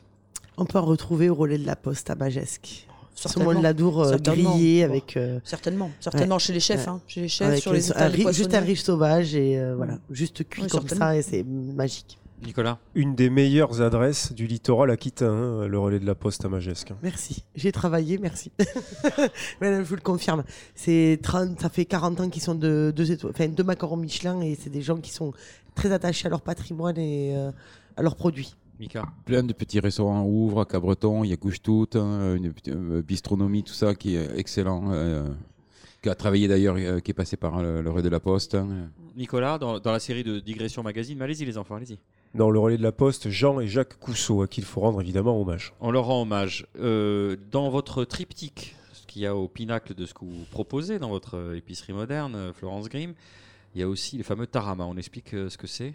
On 0.57 0.65
peut 0.65 0.79
en 0.79 0.85
retrouver 0.85 1.29
au 1.29 1.35
relais 1.35 1.59
de 1.59 1.67
la 1.67 1.75
Poste 1.77 2.11
à 2.11 2.15
Majesque. 2.15 2.87
Certainement. 3.17 3.51
Saumon 3.51 3.59
de 3.61 3.65
la 3.65 3.73
Dour 3.73 4.03
euh, 4.03 4.17
grillé 4.19 4.83
avec, 4.85 5.17
euh, 5.17 5.39
Certainement, 5.45 5.91
certainement 6.01 6.39
chez 6.39 6.53
les 6.53 6.61
chefs, 6.61 6.85
Ouais. 6.87 6.93
hein, 6.93 7.01
chez 7.07 7.21
les 7.23 7.29
chefs, 7.29 7.49
avec 7.49 7.63
sur 7.63 7.73
les 7.73 7.91
un 7.93 7.95
étals 7.95 8.13
des 8.13 8.25
riz- 8.25 8.33
juste 8.33 8.55
un 8.55 8.61
riche 8.61 8.83
sauvage 8.83 9.35
et 9.37 9.61
voilà, 9.77 9.99
juste 10.11 10.49
cuit 10.49 10.63
Oui, 10.63 10.69
comme 10.69 10.89
ça 10.89 11.17
et 11.17 11.23
c'est 11.23 11.45
magique. 11.45 12.19
Nicolas 12.45 12.79
Une 12.95 13.15
des 13.15 13.31
meilleures 13.31 13.81
adresses 13.81 14.33
du 14.33 14.47
littoral 14.47 14.91
aquitain, 14.91 15.33
hein, 15.33 15.67
le 15.67 15.79
relais 15.79 15.99
de 15.99 16.07
la 16.07 16.15
Poste 16.15 16.45
à 16.45 16.49
Majesque. 16.49 16.91
hein. 16.91 16.97
Merci. 17.03 17.45
J'ai 17.55 17.73
travaillé, 17.73 18.19
merci. 18.19 18.53
Je 19.61 19.83
vous 19.83 19.95
le 19.95 20.01
confirme. 20.01 20.45
C'est 20.75 21.19
30, 21.23 21.61
ça 21.61 21.69
fait 21.69 21.85
40 21.85 22.21
ans 22.21 22.29
qu'ils 22.29 22.43
sont 22.43 22.55
de 22.55 22.93
deux 22.95 23.11
étoiles, 23.13 23.33
enfin 23.35 23.49
deux 23.49 23.65
macarons 23.65 23.97
Michelin 23.97 24.41
et 24.43 24.55
c'est 24.55 24.71
des 24.71 24.83
gens 24.83 24.97
qui 24.99 25.11
sont 25.13 25.33
très 25.75 25.93
attachés 25.93 26.27
à 26.27 26.31
leur 26.31 26.43
patrimoine 26.43 26.99
et 26.99 27.37
euh, 27.37 27.51
à 27.97 28.03
leurs 28.03 28.17
produits. 28.17 28.55
Mika 28.81 29.05
plein 29.25 29.45
de 29.45 29.53
petits 29.53 29.79
restaurants 29.81 30.25
ouvrent 30.27 30.61
à 30.63 30.65
Cabreton, 30.67 31.23
il 31.25 31.31
y 31.31 31.33
a 31.33 31.37
Couche 31.37 31.63
Toute, 31.63 31.97
hein, 31.97 32.35
une 32.35 32.53
euh, 32.69 33.03
bistronomie, 33.03 33.63
tout 33.63 33.73
ça 33.73 33.95
qui 33.95 34.17
est 34.17 34.37
excellent. 34.39 34.93
euh, 34.93 35.29
qui 36.03 36.11
a 36.11 36.15
travaillé 36.15 36.49
d'ailleurs, 36.49 36.77
euh, 36.77 37.01
qui 37.01 37.13
est 37.13 37.15
passé 37.15 37.39
par 37.39 37.57
euh, 37.57 37.81
le 37.81 37.91
relais 37.91 38.03
de 38.03 38.09
la 38.11 38.21
Poste. 38.21 38.57
hein. 38.57 38.91
Nicolas, 39.17 39.57
dans, 39.59 39.79
dans 39.79 39.93
la 39.93 40.01
série 40.01 40.23
de 40.23 40.39
Digression 40.39 40.83
Magazine, 40.83 41.23
allez-y 41.23 41.47
les 41.47 41.57
enfants, 41.57 41.77
allez-y. 41.77 41.99
Dans 42.35 42.51
le 42.51 42.59
relais 42.59 42.77
de 42.77 42.83
la 42.83 42.91
Poste, 42.91 43.31
Jean 43.31 43.61
et 43.61 43.69
Jacques 43.69 43.97
Cousseau, 44.01 44.43
à 44.43 44.49
qui 44.49 44.61
il 44.61 44.67
faut 44.67 44.81
rendre 44.81 45.01
évidemment 45.01 45.41
hommage. 45.41 45.73
On 45.79 45.93
leur 45.93 46.07
rend 46.07 46.23
hommage. 46.23 46.67
Euh, 46.81 47.37
dans 47.53 47.71
votre 47.71 48.05
triptyque, 48.05 48.75
ce 48.93 49.07
qu'il 49.07 49.23
y 49.23 49.27
a 49.27 49.37
au 49.37 49.47
pinacle 49.47 49.95
de 49.95 50.05
ce 50.05 50.15
que 50.15 50.25
vous 50.25 50.45
proposez 50.51 50.99
dans 50.99 51.11
votre 51.11 51.37
euh, 51.37 51.57
épicerie 51.57 51.93
moderne, 51.93 52.35
euh, 52.35 52.53
Florence 52.53 52.89
Grimm, 52.89 53.15
il 53.77 53.81
y 53.81 53.85
a 53.85 53.89
aussi 53.89 54.17
les 54.17 54.25
fameux 54.25 54.49
tarama. 54.49 54.85
On 54.85 54.97
explique 54.97 55.31
ce 55.31 55.57
que 55.57 55.69
c'est? 55.69 55.95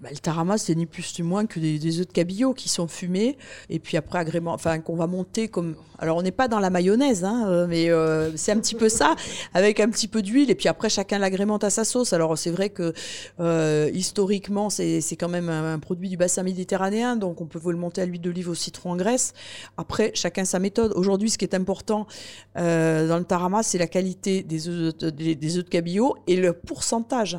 Bah, 0.00 0.08
le 0.10 0.18
tarama, 0.18 0.58
c'est 0.58 0.74
ni 0.74 0.86
plus 0.86 1.16
ni 1.20 1.24
moins 1.24 1.46
que 1.46 1.60
des, 1.60 2.00
œufs 2.00 2.06
de 2.08 2.12
cabillaud 2.12 2.52
qui 2.52 2.68
sont 2.68 2.88
fumés 2.88 3.38
et 3.70 3.78
puis 3.78 3.96
après 3.96 4.18
agrément, 4.18 4.52
enfin 4.52 4.80
qu'on 4.80 4.96
va 4.96 5.06
monter 5.06 5.46
comme. 5.46 5.76
Alors 6.00 6.16
on 6.16 6.22
n'est 6.22 6.32
pas 6.32 6.48
dans 6.48 6.58
la 6.58 6.68
mayonnaise, 6.68 7.22
hein, 7.22 7.46
euh, 7.46 7.66
mais 7.68 7.90
euh, 7.90 8.36
c'est 8.36 8.50
un 8.50 8.58
petit 8.58 8.74
peu 8.74 8.88
ça, 8.88 9.14
avec 9.54 9.78
un 9.78 9.88
petit 9.88 10.08
peu 10.08 10.20
d'huile 10.20 10.50
et 10.50 10.56
puis 10.56 10.68
après 10.68 10.88
chacun 10.88 11.18
l'agrémente 11.18 11.62
à 11.62 11.70
sa 11.70 11.84
sauce. 11.84 12.12
Alors 12.12 12.36
c'est 12.36 12.50
vrai 12.50 12.70
que 12.70 12.92
euh, 13.38 13.88
historiquement 13.94 14.68
c'est 14.68 15.00
quand 15.12 15.28
même 15.28 15.48
un, 15.48 15.78
produit 15.78 16.08
du 16.08 16.16
bassin 16.16 16.42
méditerranéen, 16.42 17.14
donc 17.14 17.40
on 17.40 17.46
peut 17.46 17.60
vous 17.60 17.70
le 17.70 17.78
monter 17.78 18.02
à 18.02 18.06
l'huile 18.06 18.20
d'olive 18.20 18.48
au 18.48 18.56
citron 18.56 18.92
en 18.92 18.96
graisse. 18.96 19.32
Après 19.76 20.10
chacun 20.14 20.44
sa 20.44 20.58
méthode. 20.58 20.92
Aujourd'hui, 20.96 21.30
ce 21.30 21.38
qui 21.38 21.44
est 21.44 21.54
important 21.54 22.08
dans 22.56 23.18
le 23.18 23.24
tarama, 23.24 23.62
c'est 23.62 23.78
la 23.78 23.86
qualité 23.86 24.42
des 24.42 24.68
œufs 24.68 24.96
de, 24.98 25.10
des, 25.10 25.36
des 25.36 25.56
œufs 25.56 25.64
de 25.64 25.70
cabillaud 25.70 26.16
et 26.26 26.34
le 26.34 26.52
pourcentage. 26.52 27.38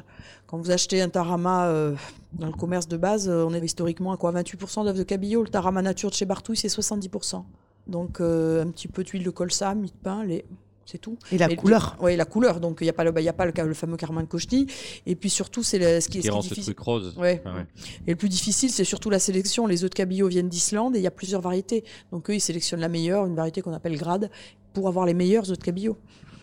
Quand 0.55 0.61
vous 0.61 0.71
achetez 0.71 1.01
un 1.01 1.09
tarama 1.09 1.67
euh, 1.67 1.95
dans 2.31 2.47
le 2.47 2.53
commerce 2.53 2.87
de 2.87 2.95
base, 2.95 3.27
euh, 3.27 3.43
on 3.45 3.53
est 3.53 3.59
historiquement 3.59 4.13
à 4.13 4.17
quoi 4.17 4.31
28% 4.31 4.85
d'œufs 4.85 4.95
de 4.95 5.03
cabillaud. 5.03 5.43
Le 5.43 5.49
tarama 5.49 5.81
nature 5.81 6.09
de 6.09 6.15
chez 6.15 6.23
Bartouille, 6.23 6.55
c'est 6.55 6.69
70%. 6.69 7.43
Donc 7.87 8.21
euh, 8.21 8.63
un 8.63 8.67
petit 8.69 8.87
peu 8.87 9.03
d'huile 9.03 9.25
de 9.25 9.31
colza, 9.31 9.75
mie 9.75 9.89
de 9.91 9.97
pain, 10.01 10.23
lait, 10.23 10.45
c'est 10.85 10.97
tout. 10.97 11.17
Et 11.33 11.37
la 11.37 11.51
Et 11.51 11.57
couleur. 11.57 11.97
Oui, 11.99 12.15
la 12.15 12.23
couleur. 12.23 12.61
Donc 12.61 12.77
il 12.79 12.85
n'y 12.85 12.89
a 12.89 12.93
pas, 12.93 13.03
le, 13.03 13.11
y 13.21 13.27
a 13.27 13.33
pas 13.33 13.45
le, 13.45 13.51
le 13.67 13.73
fameux 13.73 13.97
carmin 13.97 14.21
de 14.23 14.27
cochny. 14.27 14.65
Et 15.05 15.17
puis 15.17 15.29
surtout, 15.29 15.61
c'est 15.61 15.99
ce 15.99 16.07
qui 16.07 16.19
est, 16.19 16.21
Qui 16.21 16.27
ce 16.27 16.27
qui 16.27 16.27
est 16.29 16.31
rend 16.31 16.41
ce 16.41 16.47
difficile. 16.47 16.73
truc 16.73 16.79
rose. 16.85 17.13
Ouais. 17.17 17.41
Ah 17.43 17.53
ouais. 17.53 17.65
Et 18.07 18.11
le 18.11 18.15
plus 18.15 18.29
difficile, 18.29 18.69
c'est 18.69 18.85
surtout 18.85 19.09
la 19.09 19.19
sélection. 19.19 19.67
Les 19.67 19.83
œufs 19.83 19.89
de 19.89 19.95
cabillaud 19.95 20.29
viennent 20.29 20.47
d'Islande 20.47 20.95
et 20.95 20.99
il 20.99 21.03
y 21.03 21.07
a 21.07 21.11
plusieurs 21.11 21.41
variétés. 21.41 21.83
Donc 22.13 22.29
eux, 22.29 22.35
ils 22.35 22.39
sélectionnent 22.39 22.79
la 22.79 22.87
meilleure, 22.87 23.25
une 23.25 23.35
variété 23.35 23.61
qu'on 23.61 23.73
appelle 23.73 23.97
grade, 23.97 24.29
pour 24.71 24.87
avoir 24.87 25.05
les 25.05 25.13
meilleurs 25.13 25.51
œufs 25.51 25.57
de 25.59 25.63
cabillaud. 25.65 25.97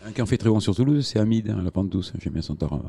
Un 0.04 0.12
qui 0.12 0.20
en 0.20 0.26
fait 0.26 0.36
très 0.36 0.50
bon 0.50 0.60
sur 0.60 0.74
Toulouse, 0.74 1.08
c'est 1.10 1.18
Hamid, 1.18 1.48
hein, 1.48 1.62
la 1.64 1.70
pente 1.70 1.88
douce. 1.88 2.12
J'aime 2.20 2.34
bien 2.34 2.42
son 2.42 2.56
tarama. 2.56 2.84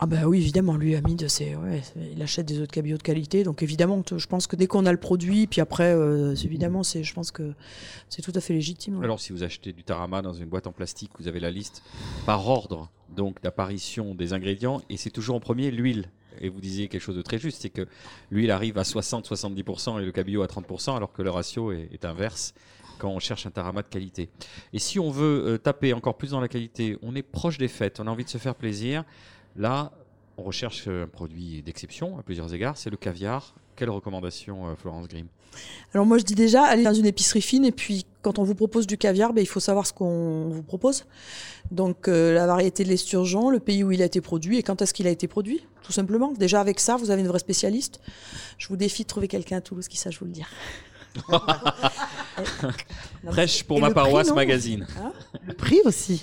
Ah 0.00 0.06
bah 0.06 0.26
oui, 0.26 0.38
évidemment, 0.38 0.76
lui, 0.76 0.94
Hamid, 0.94 1.26
c'est, 1.28 1.56
ouais, 1.56 1.82
il 2.12 2.22
achète 2.22 2.46
des 2.46 2.60
œufs 2.60 2.68
de 2.68 2.96
de 2.96 3.02
qualité. 3.02 3.42
Donc 3.42 3.64
évidemment, 3.64 4.00
je 4.16 4.26
pense 4.26 4.46
que 4.46 4.54
dès 4.54 4.68
qu'on 4.68 4.86
a 4.86 4.92
le 4.92 4.98
produit, 4.98 5.48
puis 5.48 5.60
après, 5.60 5.92
euh, 5.92 6.36
évidemment, 6.36 6.84
c'est, 6.84 7.02
je 7.02 7.12
pense 7.12 7.32
que 7.32 7.52
c'est 8.08 8.22
tout 8.22 8.32
à 8.34 8.40
fait 8.40 8.54
légitime. 8.54 9.02
Alors, 9.02 9.18
si 9.18 9.32
vous 9.32 9.42
achetez 9.42 9.72
du 9.72 9.82
tarama 9.82 10.22
dans 10.22 10.34
une 10.34 10.46
boîte 10.46 10.68
en 10.68 10.72
plastique, 10.72 11.10
vous 11.18 11.26
avez 11.26 11.40
la 11.40 11.50
liste 11.50 11.82
par 12.26 12.46
ordre 12.46 12.90
donc 13.16 13.42
d'apparition 13.42 14.14
des 14.14 14.34
ingrédients 14.34 14.82
et 14.88 14.96
c'est 14.96 15.10
toujours 15.10 15.34
en 15.34 15.40
premier 15.40 15.72
l'huile. 15.72 16.10
et 16.40 16.48
vous 16.48 16.60
disiez 16.60 16.86
quelque 16.86 17.00
chose 17.02 17.16
de 17.16 17.22
très 17.22 17.38
juste, 17.38 17.62
c'est 17.62 17.70
que 17.70 17.88
lui, 18.30 18.44
il 18.44 18.52
arrive 18.52 18.78
à 18.78 18.82
60-70% 18.82 20.00
et 20.00 20.04
le 20.04 20.12
cabillaud 20.12 20.42
à 20.42 20.46
30%, 20.46 20.94
alors 20.94 21.12
que 21.12 21.22
le 21.22 21.30
ratio 21.30 21.72
est, 21.72 21.88
est 21.92 22.04
inverse 22.04 22.54
quand 22.98 23.08
on 23.08 23.18
cherche 23.18 23.46
un 23.46 23.50
tarama 23.50 23.82
de 23.82 23.88
qualité. 23.88 24.28
Et 24.72 24.78
si 24.78 25.00
on 25.00 25.10
veut 25.10 25.44
euh, 25.46 25.58
taper 25.58 25.92
encore 25.92 26.16
plus 26.16 26.30
dans 26.30 26.40
la 26.40 26.48
qualité, 26.48 26.98
on 27.02 27.14
est 27.16 27.22
proche 27.22 27.58
des 27.58 27.68
fêtes, 27.68 27.98
on 28.00 28.06
a 28.06 28.10
envie 28.10 28.24
de 28.24 28.28
se 28.28 28.38
faire 28.38 28.54
plaisir. 28.54 29.04
Là, 29.58 29.90
on 30.36 30.44
recherche 30.44 30.84
euh, 30.86 31.04
un 31.04 31.08
produit 31.08 31.62
d'exception 31.62 32.16
à 32.18 32.22
plusieurs 32.22 32.54
égards, 32.54 32.76
c'est 32.76 32.90
le 32.90 32.96
caviar. 32.96 33.54
Quelle 33.76 33.90
recommandation, 33.90 34.68
euh, 34.68 34.74
Florence 34.76 35.08
Grimm? 35.08 35.26
Alors 35.94 36.06
moi 36.06 36.18
je 36.18 36.24
dis 36.24 36.34
déjà, 36.34 36.64
allez 36.64 36.84
dans 36.84 36.92
une 36.94 37.06
épicerie 37.06 37.40
fine 37.42 37.64
et 37.64 37.72
puis 37.72 38.06
quand 38.22 38.38
on 38.38 38.44
vous 38.44 38.54
propose 38.54 38.86
du 38.86 38.98
caviar, 38.98 39.32
ben, 39.32 39.40
il 39.40 39.46
faut 39.46 39.60
savoir 39.60 39.86
ce 39.86 39.92
qu'on 39.92 40.48
vous 40.48 40.62
propose. 40.62 41.06
Donc 41.72 42.06
euh, 42.06 42.34
la 42.34 42.46
variété 42.46 42.84
de 42.84 42.88
l'esturgeon, 42.88 43.50
le 43.50 43.58
pays 43.58 43.82
où 43.82 43.90
il 43.90 44.00
a 44.02 44.04
été 44.04 44.20
produit 44.20 44.58
et 44.58 44.62
quand 44.62 44.80
est-ce 44.82 44.94
qu'il 44.94 45.06
a 45.06 45.10
été 45.10 45.26
produit, 45.26 45.64
tout 45.82 45.92
simplement. 45.92 46.32
Déjà 46.32 46.60
avec 46.60 46.78
ça, 46.78 46.96
vous 46.96 47.10
avez 47.10 47.22
une 47.22 47.28
vraie 47.28 47.38
spécialiste. 47.40 48.00
Je 48.58 48.68
vous 48.68 48.76
défie 48.76 49.02
de 49.02 49.08
trouver 49.08 49.26
quelqu'un 49.26 49.56
à 49.56 49.60
Toulouse 49.60 49.88
qui 49.88 49.96
sache 49.96 50.18
vous 50.20 50.26
le 50.26 50.32
dire. 50.32 50.48
Non, 53.24 53.32
Prêche 53.32 53.64
pour 53.64 53.78
Et 53.78 53.80
ma 53.80 53.86
prix, 53.88 53.94
paroisse 53.94 54.32
magazine. 54.32 54.86
Le 55.44 55.54
prix 55.54 55.80
aussi. 55.84 56.22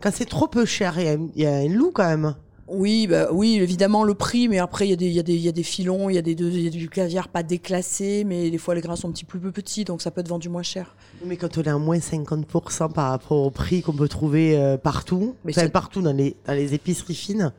Quand 0.00 0.10
c'est 0.12 0.24
trop 0.24 0.48
peu 0.48 0.64
cher, 0.64 0.98
il 0.98 1.04
y 1.04 1.08
a 1.08 1.12
un- 1.12 1.28
il 1.36 1.42
y, 1.42 1.46
a 1.46 1.54
un 1.54 1.68
loup 1.68 1.92
quand 1.92 2.06
même. 2.08 2.34
Oui, 2.68 3.06
bah, 3.06 3.28
oui, 3.30 3.58
évidemment 3.60 4.02
le 4.02 4.14
prix, 4.14 4.48
mais 4.48 4.58
après 4.58 4.88
il 4.88 4.90
y, 4.90 4.92
a 4.92 4.96
des- 4.96 5.08
y, 5.36 5.38
y 5.40 5.48
a 5.48 5.62
filons, 5.62 6.10
il 6.10 6.14
y, 6.14 6.18
a 6.18 6.22
des- 6.22 6.32
il 6.32 6.60
y 6.62 6.66
a 6.66 6.70
du 6.70 6.88
caviar 6.88 7.28
pas 7.28 7.44
déclassé, 7.44 8.24
mais 8.26 8.50
des 8.50 8.58
fois 8.58 8.74
les 8.74 8.80
grains 8.80 8.96
sont 8.96 9.08
un 9.08 9.12
petit 9.12 9.24
peu 9.24 9.38
plus 9.38 9.52
petits, 9.52 9.84
donc 9.84 10.02
ça 10.02 10.10
peut 10.10 10.20
être 10.20 10.28
vendu 10.28 10.48
moins 10.48 10.64
cher. 10.64 10.96
Mais 11.24 11.36
quand 11.36 11.56
on 11.58 11.62
est 11.62 11.68
à 11.68 11.78
moins 11.78 11.98
50% 12.00 12.88
par 12.92 13.10
rapport 13.10 13.38
au 13.38 13.50
prix 13.52 13.82
qu'on 13.82 13.92
peut 13.92 14.08
trouver 14.08 14.58
euh, 14.58 14.76
partout, 14.76 15.36
Mais 15.44 15.52
enfin, 15.52 15.60
c'est- 15.62 15.68
partout 15.68 16.02
dans 16.02 16.12
les, 16.12 16.34
dans 16.44 16.54
les 16.54 16.74
épiceries 16.74 17.14
fines, 17.14 17.52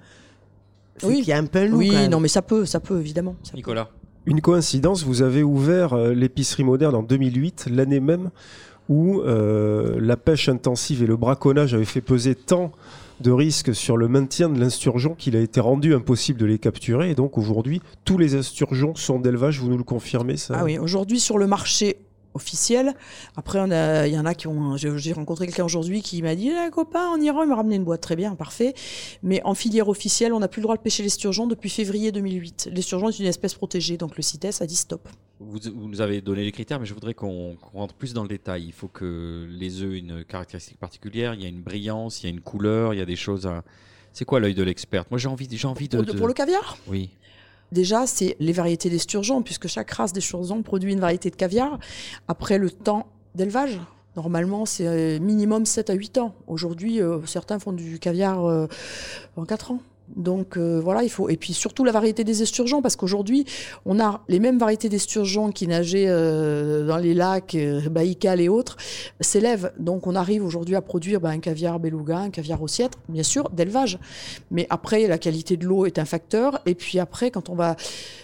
c'est 0.97 1.07
Oui. 1.07 1.19
qu'il 1.19 1.29
y 1.29 1.31
a 1.33 1.37
un 1.37 1.45
peu 1.45 1.59
un 1.59 1.65
loup 1.67 1.77
oui, 1.77 1.87
quand 1.89 1.93
même. 1.95 2.11
non, 2.11 2.19
mais 2.19 2.27
ça 2.27 2.41
peut, 2.41 2.65
ça 2.65 2.81
peut 2.81 2.99
évidemment. 2.99 3.35
ça 3.43 3.51
peut. 3.51 3.57
Nicolas 3.57 3.89
Une 4.25 4.41
coïncidence, 4.41 5.03
vous 5.05 5.21
avez 5.21 5.41
ouvert 5.41 5.93
euh, 5.93 6.13
l'épicerie 6.13 6.65
moderne 6.65 6.95
en 6.95 7.03
2008, 7.03 7.67
l'année 7.71 8.01
même 8.01 8.29
où 8.89 9.21
euh, 9.21 9.97
la 10.01 10.17
pêche 10.17 10.49
intensive 10.49 11.01
et 11.03 11.07
le 11.07 11.15
braconnage 11.15 11.73
avaient 11.73 11.85
fait 11.85 12.01
peser 12.01 12.35
tant 12.35 12.71
de 13.21 13.31
risques 13.31 13.73
sur 13.73 13.97
le 13.97 14.07
maintien 14.07 14.49
de 14.49 14.59
l'insturgeon 14.59 15.15
qu'il 15.15 15.35
a 15.35 15.39
été 15.39 15.59
rendu 15.59 15.93
impossible 15.93 16.39
de 16.39 16.45
les 16.45 16.59
capturer. 16.59 17.11
Et 17.11 17.15
donc 17.15 17.37
aujourd'hui, 17.37 17.81
tous 18.05 18.17
les 18.17 18.35
insturgeons 18.35 18.95
sont 18.95 19.19
d'élevage, 19.19 19.59
vous 19.59 19.69
nous 19.69 19.77
le 19.77 19.83
confirmez 19.83 20.37
ça? 20.37 20.55
Ah 20.57 20.63
oui, 20.63 20.77
aujourd'hui 20.77 21.19
sur 21.19 21.37
le 21.37 21.47
marché 21.47 21.97
officiel, 22.33 22.93
après 23.35 23.59
a- 23.59 24.07
il 24.07 24.13
y 24.13 24.19
en 24.19 24.25
a 24.25 24.33
qui 24.35 24.47
ont, 24.47 24.77
j'ai 24.77 25.13
rencontré 25.13 25.45
quelqu'un 25.47 25.65
aujourd'hui 25.65 26.01
qui 26.01 26.21
m'a 26.21 26.35
dit, 26.35 26.49
eh, 26.49 26.69
copain, 26.71 27.09
on 27.13 27.19
ira, 27.21 27.43
il 27.43 27.49
m'a 27.49 27.55
ramené 27.55 27.75
une 27.75 27.83
boîte, 27.83 28.01
très 28.01 28.15
bien, 28.15 28.35
parfait. 28.35 28.73
Mais 29.23 29.41
en 29.43 29.53
filière 29.55 29.87
officielle, 29.89 30.33
on 30.33 30.39
n'a 30.39 30.47
plus 30.47 30.59
le 30.59 30.63
droit 30.63 30.75
de 30.77 30.81
pêcher 30.81 31.03
l'esturgeon 31.03 31.47
depuis 31.47 31.69
février 31.69 32.11
2008. 32.11 32.69
L'esturgeon 32.73 33.09
est 33.09 33.19
une 33.19 33.25
espèce 33.25 33.53
protégée, 33.55 33.97
donc 33.97 34.15
le 34.17 34.21
CITES 34.23 34.61
a 34.61 34.65
dit 34.65 34.75
stop. 34.75 35.07
Vous, 35.39 35.59
vous 35.75 35.87
nous 35.87 36.01
avez 36.01 36.19
donné 36.21 36.43
les 36.43 36.51
critères, 36.51 36.79
mais 36.79 36.85
je 36.87 36.93
voudrais 36.95 37.13
qu'on 37.13 37.57
rentre 37.73 37.93
plus 37.93 38.13
dans 38.13 38.23
le 38.23 38.27
détail. 38.29 38.63
Il 38.65 38.73
faut 38.73 38.87
que 38.87 39.47
les 39.51 39.81
œufs 39.83 39.93
aient 39.93 39.99
une 39.99 40.23
caractéristique 40.23 40.77
particulière. 40.79 41.35
Il 41.35 41.41
y 41.41 41.45
a 41.45 41.49
une 41.49 41.61
brillance, 41.61 42.21
il 42.21 42.25
y 42.25 42.27
a 42.27 42.31
une 42.31 42.41
couleur, 42.41 42.93
il 42.93 42.97
y 42.97 43.01
a 43.01 43.05
des 43.05 43.15
choses 43.15 43.45
à. 43.45 43.63
C'est 44.13 44.25
quoi 44.25 44.39
l'œil 44.39 44.55
de 44.55 44.63
l'experte? 44.63 45.11
Moi, 45.11 45.19
j'ai 45.19 45.27
envie, 45.27 45.47
j'ai 45.51 45.67
envie 45.67 45.87
de, 45.87 45.97
Pour, 45.97 46.05
de- 46.07 46.17
pour 46.17 46.27
le 46.27 46.33
caviar? 46.33 46.75
Oui. 46.87 47.11
Déjà, 47.71 48.07
c'est 48.07 48.35
les 48.39 48.53
variétés 48.53 48.89
d'esturgeon, 48.89 49.41
puisque 49.41 49.67
chaque 49.67 49.91
race 49.91 50.13
d'esturgeon 50.13 50.63
produit 50.63 50.93
une 50.93 50.99
variété 50.99 51.29
de 51.29 51.35
caviar. 51.35 51.79
Après 52.27 52.57
le 52.57 52.71
temps 52.71 53.07
d'élevage, 53.35 53.79
normalement, 54.15 54.65
c'est 54.65 54.87
euh, 54.87 55.19
minimum 55.19 55.65
7 55.65 55.89
à 55.89 55.93
8 55.93 56.17
ans. 56.17 56.33
Aujourd'hui, 56.47 57.01
euh, 57.01 57.19
certains 57.25 57.59
font 57.59 57.73
du 57.73 57.99
caviar 57.99 58.45
euh, 58.45 58.67
en 59.35 59.45
4 59.45 59.71
ans. 59.71 59.79
Donc 60.15 60.57
euh, 60.57 60.79
voilà, 60.81 61.03
il 61.03 61.09
faut 61.09 61.29
et 61.29 61.37
puis 61.37 61.53
surtout 61.53 61.83
la 61.83 61.91
variété 61.91 62.23
des 62.23 62.41
esturgeons 62.41 62.81
parce 62.81 62.95
qu'aujourd'hui 62.95 63.45
on 63.85 63.99
a 63.99 64.21
les 64.29 64.39
mêmes 64.39 64.57
variétés 64.57 64.89
d'esturgeons 64.89 65.51
qui 65.51 65.67
nageaient 65.67 66.07
euh, 66.07 66.87
dans 66.87 66.97
les 66.97 67.13
lacs 67.13 67.55
euh, 67.55 67.89
Baïkal 67.89 68.39
et 68.39 68.49
autres 68.49 68.77
s'élèvent. 69.19 69.73
Donc 69.77 70.07
on 70.07 70.15
arrive 70.15 70.45
aujourd'hui 70.45 70.75
à 70.75 70.81
produire 70.81 71.19
bah, 71.19 71.29
un 71.29 71.39
caviar 71.39 71.79
beluga, 71.79 72.19
un 72.19 72.29
caviar 72.29 72.61
ossiètre, 72.61 72.97
bien 73.09 73.23
sûr 73.23 73.49
d'élevage. 73.49 73.99
Mais 74.49 74.65
après 74.69 75.07
la 75.07 75.17
qualité 75.17 75.57
de 75.57 75.65
l'eau 75.65 75.85
est 75.85 75.99
un 75.99 76.05
facteur 76.05 76.61
et 76.65 76.75
puis 76.75 76.99
après 76.99 77.29
quand 77.29 77.49
on 77.49 77.55
va 77.55 77.75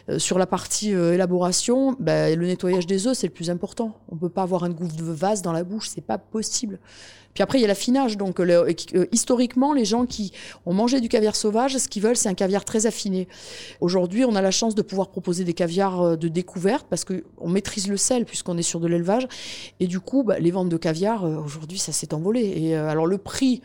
euh, 0.09 0.19
sur 0.19 0.39
la 0.39 0.45
partie 0.45 0.91
élaboration, 0.91 1.95
bah, 1.99 2.33
le 2.33 2.47
nettoyage 2.47 2.87
des 2.87 3.07
œufs 3.07 3.17
c'est 3.17 3.27
le 3.27 3.33
plus 3.33 3.49
important. 3.49 3.97
On 4.09 4.15
peut 4.15 4.29
pas 4.29 4.43
avoir 4.43 4.63
un 4.63 4.69
goût 4.69 4.87
de 4.87 5.03
vase 5.03 5.41
dans 5.41 5.53
la 5.53 5.63
bouche, 5.63 5.89
c'est 5.89 6.01
pas 6.01 6.17
possible. 6.17 6.79
Puis 7.33 7.41
après, 7.43 7.57
il 7.57 7.61
y 7.61 7.65
a 7.65 7.67
l'affinage. 7.67 8.17
Donc, 8.17 8.39
le- 8.39 8.67
euh, 8.95 9.05
historiquement, 9.11 9.73
les 9.73 9.85
gens 9.85 10.05
qui 10.05 10.31
ont 10.65 10.73
mangé 10.73 11.01
du 11.01 11.09
caviar 11.09 11.35
sauvage, 11.35 11.77
ce 11.77 11.87
qu'ils 11.87 12.03
veulent, 12.03 12.15
c'est 12.17 12.29
un 12.29 12.33
caviar 12.33 12.63
très 12.65 12.85
affiné. 12.85 13.27
Aujourd'hui, 13.81 14.25
on 14.25 14.35
a 14.35 14.41
la 14.41 14.51
chance 14.51 14.75
de 14.75 14.81
pouvoir 14.81 15.09
proposer 15.09 15.43
des 15.43 15.53
caviars 15.53 16.01
euh, 16.01 16.15
de 16.15 16.27
découverte 16.27 16.85
parce 16.89 17.05
qu'on 17.05 17.49
maîtrise 17.49 17.87
le 17.87 17.97
sel 17.97 18.25
puisqu'on 18.25 18.57
est 18.57 18.61
sur 18.63 18.79
de 18.79 18.87
l'élevage. 18.87 19.27
Et 19.79 19.87
du 19.87 19.99
coup, 19.99 20.23
bah, 20.23 20.39
les 20.39 20.51
ventes 20.51 20.69
de 20.69 20.77
caviar, 20.77 21.25
euh, 21.25 21.37
aujourd'hui, 21.37 21.79
ça 21.79 21.91
s'est 21.91 22.13
envolé. 22.13 22.41
Et 22.55 22.77
euh, 22.77 22.87
alors, 22.89 23.07
le 23.07 23.17
prix. 23.17 23.61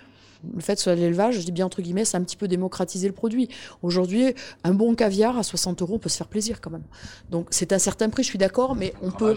Le 0.54 0.60
fait 0.60 0.78
soit 0.78 0.94
l'élevage, 0.94 1.34
je 1.40 1.44
dis 1.44 1.50
bien 1.50 1.66
entre 1.66 1.82
guillemets, 1.82 2.04
c'est 2.04 2.16
un 2.16 2.22
petit 2.22 2.36
peu 2.36 2.46
démocratisé 2.46 3.08
le 3.08 3.12
produit. 3.12 3.48
Aujourd'hui, 3.82 4.34
un 4.62 4.72
bon 4.72 4.94
caviar 4.94 5.36
à 5.36 5.42
60 5.42 5.82
euros, 5.82 5.94
on 5.94 5.98
peut 5.98 6.08
se 6.08 6.16
faire 6.16 6.28
plaisir 6.28 6.60
quand 6.60 6.70
même. 6.70 6.84
Donc 7.28 7.48
c'est 7.50 7.72
un 7.72 7.78
certain 7.80 8.08
prix, 8.08 8.22
je 8.22 8.28
suis 8.28 8.38
d'accord, 8.38 8.76
mais 8.76 8.94
on 9.02 9.10
peut 9.10 9.34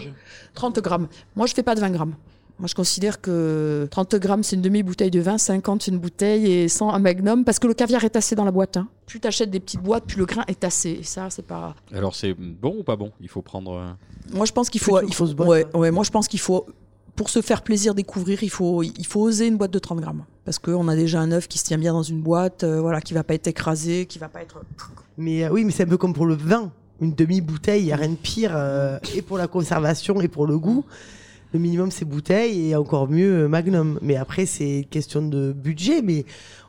30 0.54 0.78
grammes. 0.78 1.08
Moi, 1.34 1.46
je 1.48 1.54
fais 1.54 1.64
pas 1.64 1.74
de 1.74 1.80
20 1.80 1.90
grammes. 1.90 2.14
Moi, 2.58 2.68
je 2.68 2.74
considère 2.74 3.20
que 3.20 3.88
30 3.90 4.14
grammes, 4.16 4.42
c'est 4.44 4.54
une 4.56 4.62
demi-bouteille 4.62 5.10
de 5.10 5.20
vin, 5.20 5.36
50, 5.36 5.82
c'est 5.82 5.90
une 5.90 5.98
bouteille 5.98 6.46
et 6.52 6.68
100, 6.68 6.90
un 6.94 6.98
magnum, 7.00 7.44
parce 7.44 7.58
que 7.58 7.66
le 7.66 7.74
caviar 7.74 8.04
est 8.04 8.10
tassé 8.10 8.36
dans 8.36 8.44
la 8.44 8.52
boîte. 8.52 8.76
Hein. 8.76 8.86
Plus 9.06 9.18
tu 9.18 9.26
achètes 9.26 9.50
des 9.50 9.58
petites 9.58 9.82
boîtes, 9.82 10.04
plus 10.04 10.18
le 10.18 10.26
grain 10.26 10.44
est 10.46 10.60
tassé. 10.60 10.98
Et 11.00 11.02
ça, 11.02 11.28
c'est 11.30 11.44
pas. 11.46 11.74
Alors, 11.92 12.14
c'est 12.14 12.34
bon 12.34 12.76
ou 12.78 12.82
pas 12.84 12.94
bon? 12.96 13.10
Il 13.20 13.28
faut 13.28 13.42
prendre. 13.42 13.72
euh, 13.72 13.90
Moi, 14.32 14.46
je 14.46 14.52
pense 14.52 14.70
qu'il 14.70 14.80
faut. 14.80 15.00
Il 15.02 15.12
faut 15.14 15.26
boîte, 15.34 15.48
ouais, 15.48 15.66
ouais, 15.74 15.90
moi, 15.90 16.04
je 16.04 16.10
pense 16.10 16.28
qu'il 16.28 16.40
faut. 16.40 16.66
Pour 17.16 17.28
se 17.28 17.42
faire 17.42 17.62
plaisir 17.62 17.94
découvrir, 17.94 18.42
il 18.42 18.48
faut, 18.48 18.82
il 18.82 19.06
faut 19.06 19.20
oser 19.20 19.46
une 19.46 19.56
boîte 19.58 19.70
de 19.72 19.78
30 19.78 20.00
grammes. 20.00 20.24
Parce 20.46 20.58
qu'on 20.58 20.88
a 20.88 20.96
déjà 20.96 21.20
un 21.20 21.30
œuf 21.32 21.46
qui 21.46 21.58
se 21.58 21.64
tient 21.64 21.76
bien 21.78 21.92
dans 21.92 22.02
une 22.02 22.22
boîte, 22.22 22.64
euh, 22.64 22.80
voilà, 22.80 23.00
qui 23.02 23.12
va 23.12 23.22
pas 23.22 23.34
être 23.34 23.48
écrasé, 23.48 24.06
qui 24.06 24.18
va 24.18 24.28
pas 24.28 24.40
être. 24.40 24.62
Mais 25.18 25.44
euh, 25.44 25.50
oui, 25.50 25.64
mais 25.64 25.72
c'est 25.72 25.82
un 25.82 25.88
peu 25.88 25.98
comme 25.98 26.14
pour 26.14 26.26
le 26.26 26.34
vin. 26.34 26.70
Une 27.02 27.12
demi-bouteille, 27.14 27.82
il 27.82 27.86
n'y 27.86 27.92
a 27.92 27.96
rien 27.96 28.08
de 28.10 28.14
pire, 28.14 28.52
euh, 28.54 28.98
et 29.14 29.20
pour 29.22 29.36
la 29.36 29.46
conservation 29.46 30.20
et 30.22 30.28
pour 30.28 30.46
le 30.46 30.56
goût. 30.58 30.84
Le 31.52 31.58
minimum, 31.58 31.90
c'est 31.90 32.04
bouteille, 32.06 32.70
et 32.70 32.76
encore 32.76 33.08
mieux, 33.08 33.44
euh, 33.44 33.48
magnum. 33.48 33.98
Mais 34.00 34.16
après, 34.16 34.46
c'est 34.46 34.78
une 34.78 34.84
question 34.86 35.20
de 35.26 35.52
budget. 35.52 36.00
Mais 36.02 36.24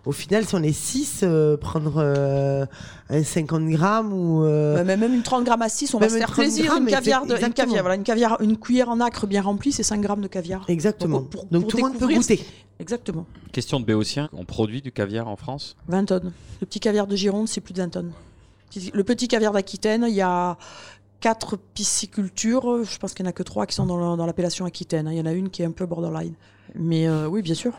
au 0.05 0.11
final, 0.11 0.45
si 0.45 0.55
on 0.55 0.63
est 0.63 0.73
6, 0.73 1.23
prendre 1.61 1.93
euh, 1.97 2.65
un 3.09 3.23
50 3.23 3.65
grammes 3.69 4.11
ou. 4.11 4.43
euh, 4.43 4.83
mais 4.85 4.97
même 4.97 5.13
une 5.13 5.23
30 5.23 5.45
grammes 5.45 5.61
à 5.61 5.69
6, 5.69 5.93
on 5.93 5.99
va 5.99 6.09
se 6.09 6.17
faire 6.17 6.27
30 6.27 6.35
plaisir. 6.43 6.65
grammes, 6.65 6.83
Une 6.83 6.89
caviar, 6.89 7.25
de, 7.25 7.33
une, 7.35 7.53
caviar, 7.53 7.81
voilà, 7.81 7.95
une 7.95 8.03
caviar, 8.03 8.41
une 8.41 8.57
cuillère 8.57 8.89
en 8.89 8.99
acre 8.99 9.25
bien 9.25 9.41
remplie, 9.41 9.71
c'est 9.71 9.83
5 9.83 10.01
grammes 10.01 10.21
de 10.21 10.27
caviar. 10.27 10.65
Exactement. 10.67 11.19
Donc, 11.21 11.29
pour- 11.29 11.45
Donc 11.45 11.61
pour 11.63 11.71
tout 11.71 11.77
le 11.77 11.83
monde 11.83 11.97
peut 11.97 12.07
goûter. 12.13 12.45
Exactement. 12.79 13.25
Question 13.53 13.79
de 13.79 13.85
Béotien. 13.85 14.29
On 14.33 14.43
produit 14.43 14.81
du 14.81 14.91
caviar 14.91 15.27
en 15.29 15.37
France? 15.37 15.77
20 15.87 16.05
tonnes. 16.05 16.33
Le 16.59 16.65
petit 16.67 16.81
caviar 16.81 17.07
de 17.07 17.15
Gironde, 17.15 17.47
c'est 17.47 17.61
plus 17.61 17.73
de 17.73 17.81
20 17.81 17.89
tonnes. 17.89 18.11
Le 18.93 19.03
petit 19.03 19.27
caviar 19.27 19.53
d'Aquitaine, 19.53 20.03
il 20.09 20.15
y 20.15 20.21
a 20.21 20.57
quatre 21.23 21.55
piscicultures. 21.55 22.83
Je 22.83 22.97
pense 22.99 23.13
qu'il 23.13 23.23
n'y 23.23 23.27
en 23.27 23.31
a 23.31 23.33
que 23.33 23.43
trois 23.43 23.65
qui 23.65 23.73
sont 23.75 23.85
dans 23.85 23.97
la- 23.97 24.17
dans 24.17 24.25
l'appellation 24.25 24.65
Aquitaine. 24.65 25.07
Il 25.09 25.17
y 25.17 25.21
en 25.21 25.25
a 25.25 25.31
une 25.31 25.49
qui 25.49 25.61
est 25.61 25.65
un 25.65 25.71
peu 25.71 25.85
borderline. 25.85 26.33
Mais 26.75 27.07
euh, 27.07 27.27
oui, 27.27 27.41
bien 27.41 27.55
sûr. 27.55 27.71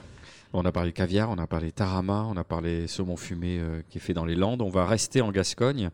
On 0.56 0.64
a 0.64 0.70
parlé 0.70 0.92
caviar, 0.92 1.30
on 1.30 1.38
a 1.38 1.48
parlé 1.48 1.72
tarama, 1.72 2.28
on 2.30 2.36
a 2.36 2.44
parlé 2.44 2.86
saumon 2.86 3.16
fumé 3.16 3.58
euh, 3.58 3.82
qui 3.90 3.98
est 3.98 4.00
fait 4.00 4.14
dans 4.14 4.24
les 4.24 4.36
Landes. 4.36 4.62
On 4.62 4.68
va 4.68 4.86
rester 4.86 5.20
en 5.20 5.32
Gascogne, 5.32 5.90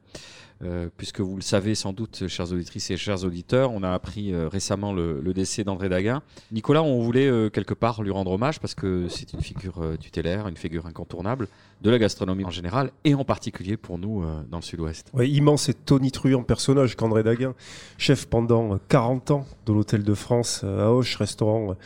euh, 0.62 0.90
puisque 0.98 1.20
vous 1.20 1.34
le 1.34 1.40
savez 1.40 1.74
sans 1.74 1.94
doute, 1.94 2.28
chères 2.28 2.52
auditrices 2.52 2.90
et 2.90 2.98
chers 2.98 3.24
auditeurs, 3.24 3.72
on 3.72 3.82
a 3.82 3.90
appris 3.90 4.34
euh, 4.34 4.48
récemment 4.48 4.92
le, 4.92 5.22
décès 5.32 5.64
d'André 5.64 5.88
Daguin. 5.88 6.22
Nicolas, 6.52 6.82
on 6.82 7.00
voulait 7.00 7.30
quelque 7.50 7.72
part 7.72 8.02
lui 8.02 8.10
rendre 8.10 8.32
hommage 8.32 8.60
parce 8.60 8.74
que 8.74 9.08
c'est 9.08 9.32
une 9.32 9.40
figure 9.40 9.80
tutélaire, 9.98 10.46
une 10.46 10.58
figure 10.58 10.84
incontournable 10.84 11.48
de 11.80 11.88
la 11.88 11.98
gastronomie 11.98 12.44
en 12.44 12.50
général 12.50 12.90
et 13.04 13.14
en 13.14 13.24
particulier 13.24 13.78
pour 13.78 13.96
nous 13.96 14.24
dans 14.50 14.58
le 14.58 14.62
sud-ouest. 14.62 15.08
Ouais, 15.14 15.30
immense 15.30 15.70
et 15.70 15.74
tonitruant 15.74 16.42
personnage 16.42 16.96
qu'André 16.96 17.22
Daguin, 17.22 17.54
chef 17.96 18.26
pendant 18.26 18.74
euh, 18.74 18.78
40 18.88 19.30
ans 19.30 19.46
de 19.64 19.72
l'Hôtel 19.72 20.02
de 20.02 20.14
France 20.14 20.64
à 20.64 20.90
Auch, 20.90 21.14
restaurant 21.16 21.76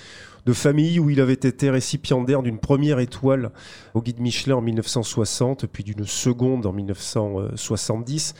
de 0.47 0.53
famille 0.53 0.99
où 0.99 1.11
il 1.11 1.21
avait 1.21 1.33
été 1.33 1.71
récipiendaire 1.71 2.43
d'une 2.43 2.59
première 2.59 2.99
étoile 2.99 3.51
au 3.95 4.03
guide 4.03 4.21
Michelin 4.21 4.57
en 4.57 4.61
1960, 4.61 5.67
puis 5.67 5.85
d'une 5.85 6.07
seconde 6.07 6.67
en 6.67 6.73
1970. 6.73 8.35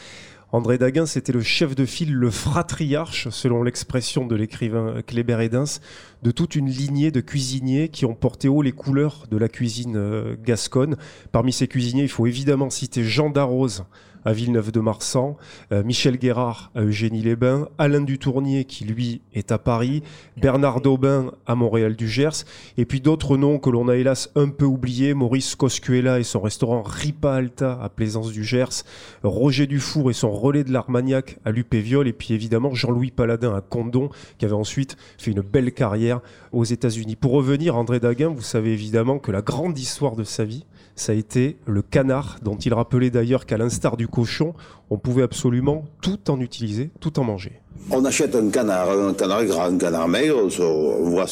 André 0.53 0.79
Daguin, 0.79 1.05
c'était 1.05 1.33
le 1.33 1.43
chef 1.43 1.75
de 1.75 1.85
file, 1.85 2.15
le 2.15 2.31
fratriarche, 2.31 3.29
selon 3.31 3.65
l'expression 3.65 4.25
de 4.25 4.37
l'écrivain 4.37 5.03
Kléber 5.05 5.41
Edens, 5.41 5.81
de 6.23 6.31
toute 6.31 6.55
une 6.55 6.69
lignée 6.69 7.11
de 7.11 7.21
cuisiniers 7.21 7.89
qui 7.89 8.05
ont 8.05 8.15
porté 8.15 8.47
haut 8.47 8.63
les 8.63 8.71
couleurs 8.71 9.27
de 9.29 9.37
la 9.37 9.49
cuisine 9.49 9.97
euh, 9.97 10.37
gasconne. 10.41 10.97
Parmi 11.33 11.53
ces 11.53 11.67
cuisiniers, 11.67 12.05
il 12.05 12.09
faut 12.09 12.27
évidemment 12.27 12.71
citer 12.71 13.03
Jean 13.03 13.31
Darroze, 13.31 13.85
à 14.25 14.33
Villeneuve-de-Marsan, 14.33 15.37
euh, 15.73 15.83
Michel 15.83 16.19
Guérard 16.19 16.71
à 16.75 16.83
Eugénie-les-Bains, 16.83 17.69
Alain 17.79 18.01
Dutournier 18.01 18.65
qui 18.65 18.85
lui 18.85 19.23
est 19.35 19.53
à 19.53 19.59
Paris, 19.59 20.03
Bernard 20.37 20.81
Daubin 20.81 21.33
à 21.47 21.55
Montréal-du-Gers, 21.55 22.45
et 22.77 22.85
puis 22.85 23.01
d'autres 23.01 23.37
noms 23.37 23.59
que 23.59 23.71
l'on 23.71 23.89
a 23.89 23.97
hélas 23.97 24.31
un 24.35 24.49
peu 24.49 24.65
oubliés, 24.65 25.15
Maurice 25.15 25.55
Coscuela 25.55 26.19
et 26.21 26.25
son 26.25 26.41
restaurant 26.41 26.83
Ripa 26.83 27.35
Alta 27.35 27.79
à 27.83 27.89
Plaisance-du-Gers, 27.89 28.85
Roger 29.23 29.67
Dufour 29.67 30.11
et 30.11 30.15
son 30.15 30.31
relais 30.31 30.65
de 30.65 30.73
l'Armagnac 30.73 31.39
à 31.45 31.51
Lupéviol, 31.51 32.09
et 32.09 32.13
puis 32.13 32.35
évidemment 32.35 32.75
Jean-Louis 32.75 33.11
Paladin 33.11 33.55
à 33.55 33.61
Condon, 33.61 34.11
qui 34.39 34.45
avait 34.45 34.55
ensuite 34.55 34.97
fait 35.19 35.31
une 35.31 35.41
belle 35.41 35.73
carrière 35.73 36.21
aux 36.53 36.65
États-Unis. 36.65 37.17
Pour 37.17 37.33
revenir, 37.33 37.77
André 37.77 38.01
Daguin, 38.01 38.29
vous 38.29 38.43
savez 38.43 38.73
évidemment 38.73 39.19
que 39.19 39.33
la 39.33 39.43
grande 39.43 39.79
histoire 39.79 40.17
de 40.17 40.25
sa 40.25 40.45
vie, 40.45 40.65
ça 40.97 41.13
a 41.13 41.15
été 41.15 41.57
le 41.67 41.83
canard, 41.83 42.39
dont 42.43 42.57
il 42.57 42.73
rappelait 42.73 43.11
d'ailleurs 43.11 43.47
qu'à 43.47 43.57
l'instar 43.57 43.97
du 43.97 44.09
cochon, 44.09 44.55
on 44.91 44.99
pouvait 44.99 45.23
absolument 45.23 45.85
tout 46.01 46.31
en 46.31 46.41
utiliser, 46.41 46.91
tout 47.01 47.19
en 47.19 47.25
manger. 47.25 47.53
On 47.91 48.05
achète 48.05 48.35
un 48.35 48.49
canard, 48.51 48.91
un 48.91 49.15
canard 49.15 49.45
grand, 49.45 49.65
un 49.65 49.79
canard 49.79 50.09
maigre, 50.09 50.37
on, 50.61 51.11
voit 51.11 51.27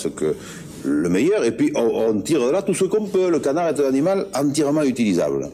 le 0.84 1.08
meilleur, 1.08 1.44
et 1.44 1.52
puis 1.52 1.72
on, 1.76 2.08
on 2.08 2.20
tire 2.20 2.40
là 2.50 2.62
tout 2.62 2.74
ce 2.74 2.84
qu'on 2.84 3.06
peut. 3.06 3.30
Le 3.30 3.38
canard 3.38 3.68
est 3.68 3.80
un 3.80 3.88
animal 3.88 4.26
entièrement 4.34 4.82
utilisable. 4.82 5.48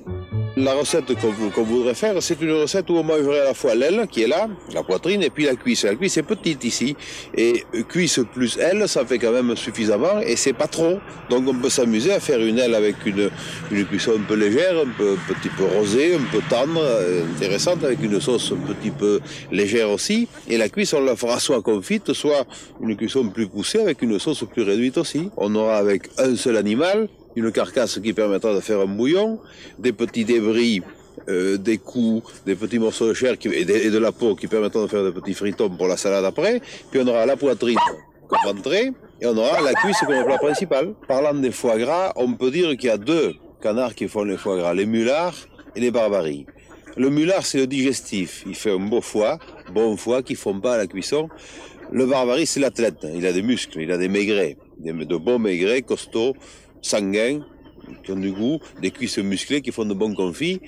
La 0.61 0.75
recette 0.75 1.15
qu'on 1.21 1.31
vou- 1.31 1.51
qu'on 1.51 1.63
voudrait 1.63 1.95
faire, 1.95 2.21
c'est 2.21 2.41
une 2.43 2.51
recette 2.51 2.91
où 2.91 2.95
on 2.97 3.05
mangerait 3.05 3.43
à 3.43 3.45
la 3.45 3.55
fois 3.55 3.77
l'aile, 3.77 4.09
qui 4.11 4.23
est 4.23 4.27
là, 4.27 4.49
la 4.75 4.83
poitrine, 4.83 5.23
et 5.23 5.31
puis 5.31 5.45
la 5.45 5.55
cuisse. 5.55 5.85
La 5.85 5.95
cuisse 5.95 6.17
est 6.17 6.25
petite 6.25 6.65
ici, 6.65 6.97
et 7.37 7.63
cuisse 7.89 8.19
plus 8.35 8.59
aile, 8.59 8.89
ça 8.89 9.05
fait 9.07 9.19
quand 9.19 9.31
même 9.31 9.55
suffisamment, 9.57 10.19
et 10.21 10.35
c'est 10.35 10.53
pas 10.55 10.67
trop. 10.67 10.99
Donc 11.31 11.47
on 11.47 11.55
peut 11.55 11.71
s'amuser 11.71 12.13
à 12.13 12.19
faire 12.19 12.41
une 12.41 12.59
aile 12.59 12.75
avec 12.75 12.97
une, 13.07 13.31
une 13.71 13.85
cuisson 13.87 14.15
un 14.19 14.23
peu 14.23 14.35
légère, 14.35 14.75
un, 14.85 14.91
peu, 14.99 15.13
un 15.31 15.35
petit 15.35 15.49
peu 15.49 15.65
rosée, 15.65 16.17
un 16.17 16.27
peu 16.33 16.41
tendre, 16.51 16.81
euh, 16.83 17.23
intéressante, 17.37 17.85
avec 17.85 18.03
une 18.03 18.21
sauce 18.21 18.53
un 18.53 18.75
petit 18.75 18.91
peu 18.91 19.21
légère 19.53 19.91
aussi. 19.93 20.27
Et 20.49 20.59
la 20.59 20.69
cuisse, 20.69 20.93
on 20.93 21.05
la 21.05 21.15
fera 21.15 21.39
soit 21.39 21.63
confite, 21.63 22.13
soit 22.15 22.45
une 22.83 22.97
cuisson 22.97 23.29
plus 23.29 23.47
poussée, 23.47 23.79
avec 23.79 24.03
une 24.03 24.19
sauce 24.19 24.43
plus 24.53 24.65
réduite 24.65 24.99
aussi. 24.99 25.31
On 25.37 25.55
aura 25.55 25.77
avec 25.77 26.09
un 26.19 26.35
seul 26.35 26.57
animal, 26.57 27.09
une 27.39 27.53
carcasse 27.53 27.99
qui 28.01 28.13
permettra 28.13 28.55
de 28.55 28.61
faire 28.61 28.81
un 28.81 28.87
bouillon, 28.87 29.41
des 29.79 29.93
petits 29.93 30.25
débris, 30.25 30.83
euh, 31.29 31.57
des 31.57 31.79
coups, 31.79 32.43
des 32.47 32.55
petits 32.55 32.79
morceaux 32.79 33.09
de 33.09 33.15
chair 33.15 33.35
et, 33.45 33.65
de, 33.65 33.99
la 33.99 34.13
peau 34.13 34.35
qui 34.35 34.47
permettront 34.47 34.83
de 34.83 34.87
faire 34.89 35.05
des 35.05 35.13
petits 35.13 35.35
fritons 35.35 35.71
pour 35.71 35.89
la 35.89 35.97
salade 35.97 36.25
après. 36.25 36.61
Puis 36.91 37.01
on 37.01 37.07
aura 37.07 37.27
la 37.27 37.37
poitrine 37.37 37.79
comme 38.29 38.57
entrée 38.57 38.93
et 39.21 39.27
on 39.27 39.37
aura 39.37 39.61
la 39.61 39.75
cuisse 39.75 39.99
comme 40.01 40.25
plat 40.25 40.39
principal. 40.39 40.95
Parlant 41.07 41.35
des 41.35 41.51
foie 41.51 41.79
gras, 41.79 42.13
on 42.17 42.33
peut 42.35 42.51
dire 42.51 42.77
qu'il 42.77 42.89
y 42.89 42.93
a 42.93 42.99
deux 42.99 43.35
canards 43.63 43.95
qui 43.95 44.09
font 44.09 44.25
les 44.25 44.37
foie 44.37 44.57
gras, 44.57 44.75
les 44.75 44.87
mulards 44.87 45.37
et 45.75 45.81
les 45.81 45.91
barbaries. 45.91 46.47
Le 46.97 47.11
mulard, 47.11 47.47
c'est 47.47 47.59
le 47.59 47.67
digestif. 47.67 48.43
Il 48.47 48.55
fait 48.55 48.73
un 48.73 48.81
beau 48.81 49.01
foie, 49.01 49.39
bon 49.73 49.97
foie 49.97 50.23
qui 50.23 50.35
fond 50.35 50.59
pas 50.59 50.75
à 50.75 50.79
la 50.79 50.87
cuisson. 50.87 51.29
Le 51.93 52.07
barbarie, 52.07 52.47
c'est 52.47 52.61
l'athlète. 52.61 53.07
Il 53.15 53.27
a 53.27 53.33
des 53.33 53.43
muscles, 53.43 53.81
il 53.81 53.93
a 53.93 53.99
des 53.99 54.09
maigrets, 54.09 54.57
de 54.79 55.17
bons 55.17 55.39
maigrets, 55.39 55.83
costauds, 55.83 56.35
sanguins, 56.83 57.41
qui 58.05 58.13
ont 58.13 58.17
du 58.21 58.33
goût, 58.33 58.59
des 58.83 58.91
cuisses 58.91 59.19
musclées 59.19 59.63
qui 59.63 59.73
font 59.73 59.85
de 59.87 59.95
bons 59.95 60.15
confits. 60.15 60.61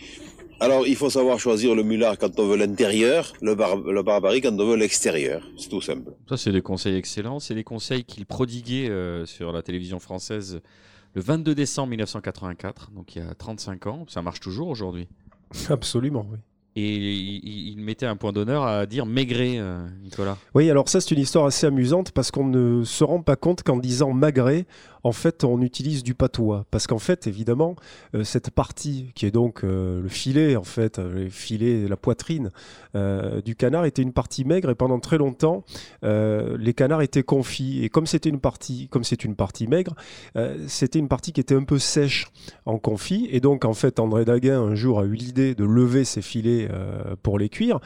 Alors, 0.63 0.87
il 0.87 0.95
faut 0.97 1.09
savoir 1.09 1.39
choisir 1.41 1.75
le 1.75 1.83
mulard 1.83 2.19
quand 2.19 2.39
on 2.39 2.47
veut 2.47 2.57
l'intérieur, 2.57 3.33
le, 3.41 3.55
bar- 3.55 3.79
le 3.79 4.03
barbarie 4.03 4.43
quand 4.43 4.53
on 4.61 4.67
veut 4.67 4.77
l'extérieur. 4.77 5.43
C'est 5.57 5.71
tout 5.71 5.81
simple. 5.81 6.13
Ça, 6.29 6.37
c'est 6.37 6.53
des 6.53 6.61
conseils 6.61 6.97
excellents. 6.97 7.41
C'est 7.41 7.55
des 7.55 7.65
conseils 7.65 8.05
qu'il 8.05 8.27
prodiguait 8.27 8.89
euh, 8.91 9.25
sur 9.25 9.53
la 9.53 9.63
télévision 9.63 9.99
française 9.99 10.61
le 11.15 11.23
22 11.23 11.55
décembre 11.55 11.89
1984, 11.91 12.91
donc 12.93 13.17
il 13.17 13.23
y 13.23 13.27
a 13.27 13.35
35 13.35 13.87
ans. 13.87 14.05
Ça 14.09 14.23
marche 14.23 14.39
toujours 14.41 14.69
aujourd'hui. 14.69 15.09
Absolument, 15.71 16.27
oui. 16.31 16.39
Et 16.77 16.95
il, 16.95 17.69
il 17.73 17.81
mettait 17.81 18.07
un 18.07 18.15
point 18.15 18.33
d'honneur 18.33 18.63
à 18.65 18.87
dire 18.87 19.05
maigret, 19.07 19.57
euh, 19.59 19.85
Nicolas. 20.05 20.39
Oui, 20.55 20.71
alors 20.71 20.89
ça 20.89 21.01
c'est 21.01 21.11
une 21.13 21.21
histoire 21.21 21.47
assez 21.47 21.67
amusante 21.67 22.13
parce 22.13 22.31
qu'on 22.31 22.47
ne 22.47 22.85
se 22.85 23.03
rend 23.03 23.23
pas 23.23 23.35
compte 23.35 23.65
qu'en 23.65 23.77
disant 23.77 24.13
magret, 24.13 24.67
en 25.03 25.13
fait 25.13 25.45
on 25.45 25.61
utilise 25.63 26.03
du 26.03 26.15
patois. 26.15 26.67
Parce 26.71 26.87
qu'en 26.87 26.99
fait, 26.99 27.27
évidemment, 27.27 27.77
euh, 28.15 28.25
cette 28.25 28.51
partie 28.51 29.13
qui 29.15 29.27
est 29.27 29.31
donc 29.31 29.65
euh, 29.65 30.01
le 30.03 30.09
filet, 30.09 30.57
en 30.57 30.65
fait, 30.65 30.99
euh, 30.99 31.25
le 31.25 31.29
filet, 31.29 31.89
la 31.89 31.97
poitrine 31.97 32.51
du 33.45 33.55
canard 33.55 33.85
était 33.85 34.03
une 34.03 34.13
partie 34.13 34.45
maigre 34.45 34.69
et 34.69 34.75
pendant 34.75 34.99
très 34.99 35.17
longtemps, 35.17 35.65
les 36.03 36.75
canards 36.75 37.03
étaient 37.03 37.23
confits. 37.23 37.85
Et 37.85 37.89
comme 37.89 38.07
c'était 38.07 38.29
une 38.29 38.41
partie, 38.41 38.89
comme 38.89 39.05
c'est 39.05 39.25
une 39.25 39.37
partie 39.37 39.69
maigre, 39.69 39.95
c'était 40.67 40.99
une 40.99 41.07
partie 41.07 41.33
qui 41.33 41.41
était 41.41 41.55
un 41.55 41.63
peu 41.63 41.79
sèche 41.79 42.27
en 42.67 42.79
confit. 42.79 43.29
Et 43.31 43.39
donc 43.39 43.65
en 43.65 43.75
fait, 43.75 44.01
André 44.01 44.25
Daguin 44.25 44.61
un 44.61 44.75
jour 44.75 44.99
a 44.99 45.05
eu 45.05 45.13
l'idée 45.13 45.55
de 45.55 45.65
lever 45.65 46.05
ces 46.05 46.21
filets 46.21 46.69
pour 47.23 47.39
les 47.39 47.49
cuire 47.49 47.79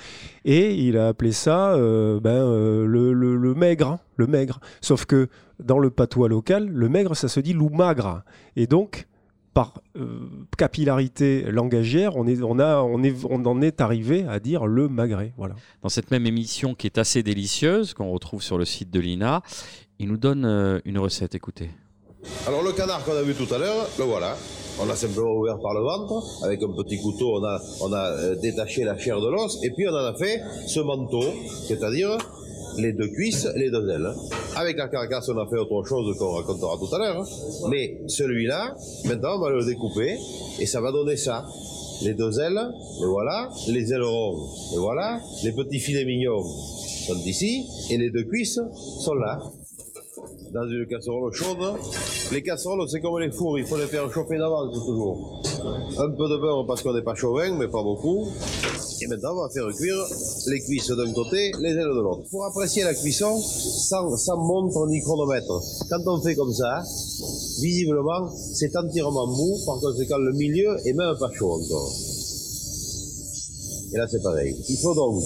et 0.47 0.75
il 0.75 0.97
a 0.97 1.09
appelé 1.09 1.33
ça 1.33 1.77
ben, 1.77 2.47
le 2.87 3.55
maigre, 3.55 3.89
hein, 3.89 4.01
le 4.17 4.27
maigre. 4.27 4.61
Sauf 4.81 5.05
que 5.07 5.29
dans 5.63 5.79
le 5.79 5.91
patois 5.91 6.29
local, 6.29 6.69
le 6.69 6.89
maigre, 6.89 7.15
ça 7.17 7.29
se 7.29 7.41
dit 7.41 7.53
loup 7.53 7.71
magre. 7.71 8.23
Et 8.57 8.67
donc, 8.67 9.07
par 9.55 9.75
euh, 9.97 10.19
capillarité 10.59 11.43
langagière, 11.51 12.17
on, 12.17 12.27
est, 12.27 12.43
on, 12.43 12.59
a, 12.59 12.81
on, 12.81 13.03
est, 13.03 13.15
on 13.31 13.45
en 13.47 13.63
est 13.63 13.81
arrivé 13.81 14.27
à 14.29 14.41
dire 14.41 14.67
le 14.67 14.89
magret. 14.89 15.33
Voilà. 15.37 15.55
Dans 15.83 15.89
cette 15.89 16.11
même 16.11 16.27
émission 16.27 16.75
qui 16.75 16.89
est 16.89 16.99
assez 16.99 17.23
délicieuse, 17.23 17.95
qu'on 17.95 18.11
retrouve 18.11 18.43
sur 18.43 18.59
le 18.59 18.65
site 18.65 18.91
de 18.91 18.99
l'INA, 18.99 19.43
il 20.01 20.09
nous 20.09 20.17
donne 20.17 20.45
euh, 20.45 20.81
une 20.85 20.99
recette. 20.99 21.35
Écoutez. 21.37 21.71
Alors 22.47 22.63
le 22.63 22.73
canard 22.73 23.05
qu'on 23.05 23.13
a 23.17 23.23
vu 23.23 23.35
tout 23.35 23.53
à 23.55 23.59
l'heure, 23.59 23.87
le 23.99 24.05
voilà. 24.05 24.37
On 24.81 24.87
l'a 24.87 24.97
simplement 24.97 25.31
ouvert 25.37 25.57
par 25.63 25.73
le 25.73 25.83
ventre. 25.83 26.45
Avec 26.45 26.61
un 26.61 26.73
petit 26.73 27.01
couteau, 27.01 27.39
on 27.39 27.45
a, 27.45 27.61
on 27.81 27.93
a 27.93 28.11
euh, 28.11 28.35
détaché 28.37 28.83
la 28.83 28.99
chair 28.99 29.21
de 29.21 29.29
l'os. 29.29 29.59
Et 29.63 29.71
puis 29.71 29.87
on 29.87 29.93
en 29.93 30.05
a 30.05 30.15
fait 30.15 30.43
ce 30.67 30.81
manteau, 30.81 31.23
c'est-à-dire 31.69 32.19
les 32.79 32.93
deux 32.93 33.09
cuisses 33.09 33.47
les 33.57 33.71
deux 33.71 33.89
ailes. 33.89 34.09
Avec 34.57 34.77
la 34.77 34.89
carcasse, 34.89 35.29
on 35.29 35.39
a 35.39 35.47
fait 35.47 35.57
autre 35.59 35.85
chose 35.89 36.17
qu'on 36.19 36.33
racontera 36.33 36.77
tout 36.79 36.95
à 36.95 36.99
l'heure. 36.99 37.21
hein. 37.23 37.69
Mais 37.71 38.01
celui-là, 38.07 38.75
maintenant, 39.07 39.37
on 39.37 39.41
va 39.41 39.51
le 39.51 39.65
découper. 39.65 40.17
Et 40.61 40.67
ça 40.67 40.81
va 40.81 40.93
donner 40.93 41.17
ça. 41.17 41.45
Les 42.03 42.15
deux 42.15 42.39
ailes, 42.41 42.61
le 43.01 43.07
voilà. 43.07 43.49
Les 43.69 43.93
ailerons, 43.93 44.37
le 44.75 44.81
voilà. 44.81 45.21
Les 45.43 45.53
petits 45.53 45.79
filets 45.81 46.05
mignons 46.05 46.43
sont 47.07 47.17
ici. 47.25 47.67
Et 47.91 47.99
les 47.99 48.11
deux 48.11 48.25
cuisses 48.25 48.61
sont 49.01 49.15
là 49.15 49.39
dans 50.55 50.69
une 50.69 50.87
casserole 50.87 51.33
chaude. 51.33 51.59
Les 52.31 52.41
casseroles, 52.41 52.89
c'est 52.89 53.01
comme 53.01 53.19
les 53.19 53.31
fours, 53.33 53.59
il 53.59 53.67
faut 53.67 53.77
les 53.77 53.89
faire 53.89 54.11
chauffer 54.13 54.39
d'avance 54.39 54.73
toujours. 54.73 55.43
Un 55.99 56.11
peu 56.11 56.29
de 56.29 56.37
beurre 56.41 56.65
parce 56.67 56.81
qu'on 56.81 56.95
n'est 56.95 57.03
pas 57.03 57.17
chauvin, 57.17 57.53
mais 57.59 57.67
pas 57.67 57.83
beaucoup. 57.83 58.29
Et 59.03 59.07
maintenant, 59.09 59.33
on 59.33 59.43
va 59.43 59.49
faire 59.51 59.67
cuire 59.77 59.99
les 60.47 60.61
cuisses 60.61 60.91
d'un 60.91 61.13
côté, 61.13 61.51
les 61.59 61.71
ailes 61.71 61.93
de 61.93 62.01
l'autre. 62.01 62.23
Pour 62.31 62.45
apprécier 62.47 62.85
la 62.85 62.95
cuisson, 62.95 63.37
sans, 63.37 64.37
montre 64.37 64.87
ni 64.87 65.03
chronomètre. 65.03 65.61
Quand 65.91 66.07
on 66.07 66.21
fait 66.23 66.37
comme 66.37 66.53
ça, 66.53 66.83
visiblement, 67.61 68.31
c'est 68.31 68.77
entièrement 68.77 69.27
mou, 69.27 69.59
par 69.67 69.81
conséquent, 69.81 70.19
le 70.19 70.33
milieu 70.35 70.77
est 70.87 70.93
même 70.93 71.17
pas 71.19 71.33
chaud 71.33 71.51
encore. 71.51 71.93
Et 73.93 73.97
là, 73.97 74.07
c'est 74.09 74.23
pareil. 74.23 74.57
Il 74.69 74.77
faut 74.77 74.95
donc 74.95 75.21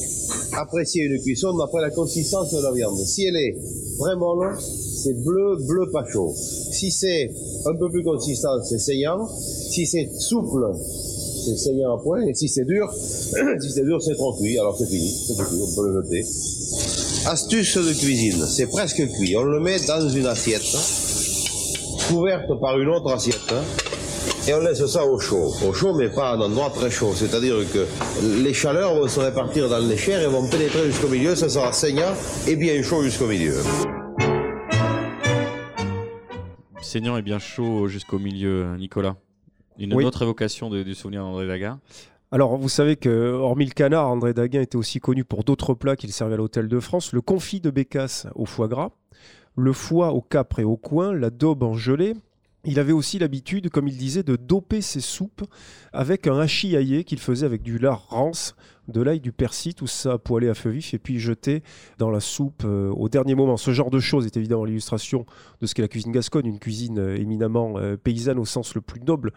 apprécier 0.57 1.05
une 1.05 1.20
cuisson 1.20 1.55
d'après 1.57 1.83
la 1.83 1.91
consistance 1.91 2.51
de 2.53 2.62
la 2.62 2.72
viande. 2.72 2.99
Si 2.99 3.26
elle 3.26 3.37
est 3.37 3.57
très 3.99 4.16
molle, 4.16 4.57
c'est 4.99 5.15
bleu, 5.15 5.57
bleu 5.61 5.91
pas 5.93 6.05
chaud. 6.11 6.35
Si 6.35 6.91
c'est 6.91 7.31
un 7.67 7.75
peu 7.77 7.89
plus 7.89 8.03
consistant, 8.03 8.63
c'est 8.65 8.79
saignant. 8.79 9.29
Si 9.29 9.87
c'est 9.87 10.11
souple, 10.19 10.67
c'est 11.45 11.57
saignant 11.57 11.97
à 11.97 12.03
point. 12.03 12.23
Et 12.23 12.35
si 12.35 12.49
c'est 12.49 12.65
dur, 12.65 12.93
si 12.93 13.71
c'est 13.71 13.85
dur, 13.85 14.03
c'est 14.03 14.15
trop 14.15 14.35
cuit. 14.35 14.59
Alors 14.59 14.77
c'est 14.77 14.87
fini, 14.87 15.15
on 15.31 15.77
peut 15.77 15.89
le 15.89 16.03
jeter. 16.03 16.27
Astuce 17.27 17.77
de 17.77 17.93
cuisine, 17.93 18.45
c'est 18.47 18.67
presque 18.67 19.07
cuit. 19.13 19.37
On 19.37 19.45
le 19.45 19.61
met 19.61 19.79
dans 19.87 20.09
une 20.09 20.27
assiette, 20.27 20.77
couverte 22.09 22.59
par 22.61 22.79
une 22.79 22.89
autre 22.89 23.13
assiette. 23.13 23.55
Et 24.49 24.55
on 24.55 24.61
laisse 24.61 24.85
ça 24.87 25.05
au 25.05 25.19
chaud. 25.19 25.53
Au 25.69 25.75
chaud, 25.75 25.93
mais 25.95 26.09
pas 26.09 26.31
à 26.31 26.35
un 26.35 26.41
endroit 26.41 26.73
très 26.75 26.91
chaud. 26.91 27.13
C'est-à-dire 27.15 27.57
que 27.73 27.87
les 28.43 28.55
chaleurs 28.55 28.95
vont 28.95 29.07
se 29.07 29.21
répartir 29.21 29.69
dans 29.69 29.79
les 29.79 29.97
chairs 29.97 30.23
et 30.23 30.27
vont 30.27 30.47
pénétrer 30.49 30.87
jusqu'au 30.87 31.09
milieu. 31.09 31.37
Ça 31.37 31.51
sera 31.51 31.71
saignant 31.73 32.15
et 32.47 32.57
bien 32.57 32.83
chaud 32.83 33.03
jusqu'au 33.03 33.27
milieu. 33.27 33.57
Saignant 36.89 37.18
et 37.18 37.22
bien 37.22 37.39
chaud 37.39 37.86
jusqu'au 37.86 38.18
milieu, 38.18 38.74
Nicolas. 38.78 39.16
Une 39.78 39.93
Oui. 39.93 40.07
autre 40.07 40.22
évocation 40.22 40.70
de- 40.70 40.82
du 40.82 40.95
souvenir 40.95 41.20
d'André 41.22 41.47
Daguin. 41.47 41.80
Alors, 42.32 42.57
vous 42.57 42.70
savez 42.70 42.97
que, 42.97 43.11
hormis 43.34 43.66
le 43.66 43.72
canard, 43.72 44.09
André 44.09 44.32
Daguin 44.32 44.62
était 44.62 44.76
aussi 44.76 44.99
connu 44.99 45.22
pour 45.22 45.45
d'autres 45.45 45.74
plats 45.74 45.97
qu'il 45.97 46.11
servait 46.14 46.32
à 46.32 46.36
l'Hôtel 46.39 46.66
de 46.66 46.80
France 46.80 47.12
le 47.12 47.20
confit 47.20 47.61
de 47.61 47.68
bécasse 47.68 48.26
au 48.34 48.47
foie 48.47 48.68
gras, 48.68 48.93
le 49.55 49.74
foie 49.74 50.14
au 50.14 50.22
capre 50.22 50.61
et 50.61 50.64
au 50.64 50.78
coin, 50.78 51.12
la 51.12 51.28
daube 51.28 51.62
en 51.62 51.74
gelée, 51.74 52.14
Il 52.65 52.81
avait 52.81 52.93
aussi 52.93 53.19
l'habitude, 53.19 53.71
comme 53.71 53.87
il 53.87 53.97
disait, 53.97 54.25
de 54.25 54.37
doper 54.37 54.83
ses 54.83 55.01
soupes 55.01 55.45
avec 55.93 56.27
un 56.27 56.39
hachis 56.39 56.77
aillé 56.77 57.05
qu'il 57.05 57.21
faisait 57.21 57.47
avec 57.47 57.63
du 57.63 57.79
lard 57.79 58.09
rance, 58.09 58.57
de 58.89 59.01
l'ail, 59.01 59.21
du 59.21 59.33
persil, 59.33 59.75
tout 59.75 59.87
ça 59.87 60.19
poêlé 60.19 60.49
à 60.49 60.55
feu 60.55 60.71
vif 60.71 60.95
et 60.95 60.99
puis 60.99 61.21
jeté 61.21 61.63
dans 61.99 62.11
la 62.11 62.21
soupe 62.21 62.63
euh, 62.65 62.91
au 62.91 63.09
dernier 63.09 63.35
moment. 63.35 63.57
Ce 63.57 63.71
genre 63.71 63.91
de 63.91 64.01
choses 64.01 64.27
est 64.27 64.37
évidemment 64.37 64.65
l'illustration 64.65 65.27
de 65.61 65.67
ce 65.67 65.75
qu'est 65.75 65.83
la 65.83 65.89
cuisine 65.89 66.11
gasconne, 66.11 66.47
une 66.47 66.59
cuisine 66.59 66.99
euh, 66.99 67.17
éminemment 67.17 67.75
euh, 67.77 67.97
paysanne 67.97 68.39
au 68.39 68.45
sens 68.45 68.75
le 68.75 68.81
plus 68.81 69.01
noble 69.01 69.33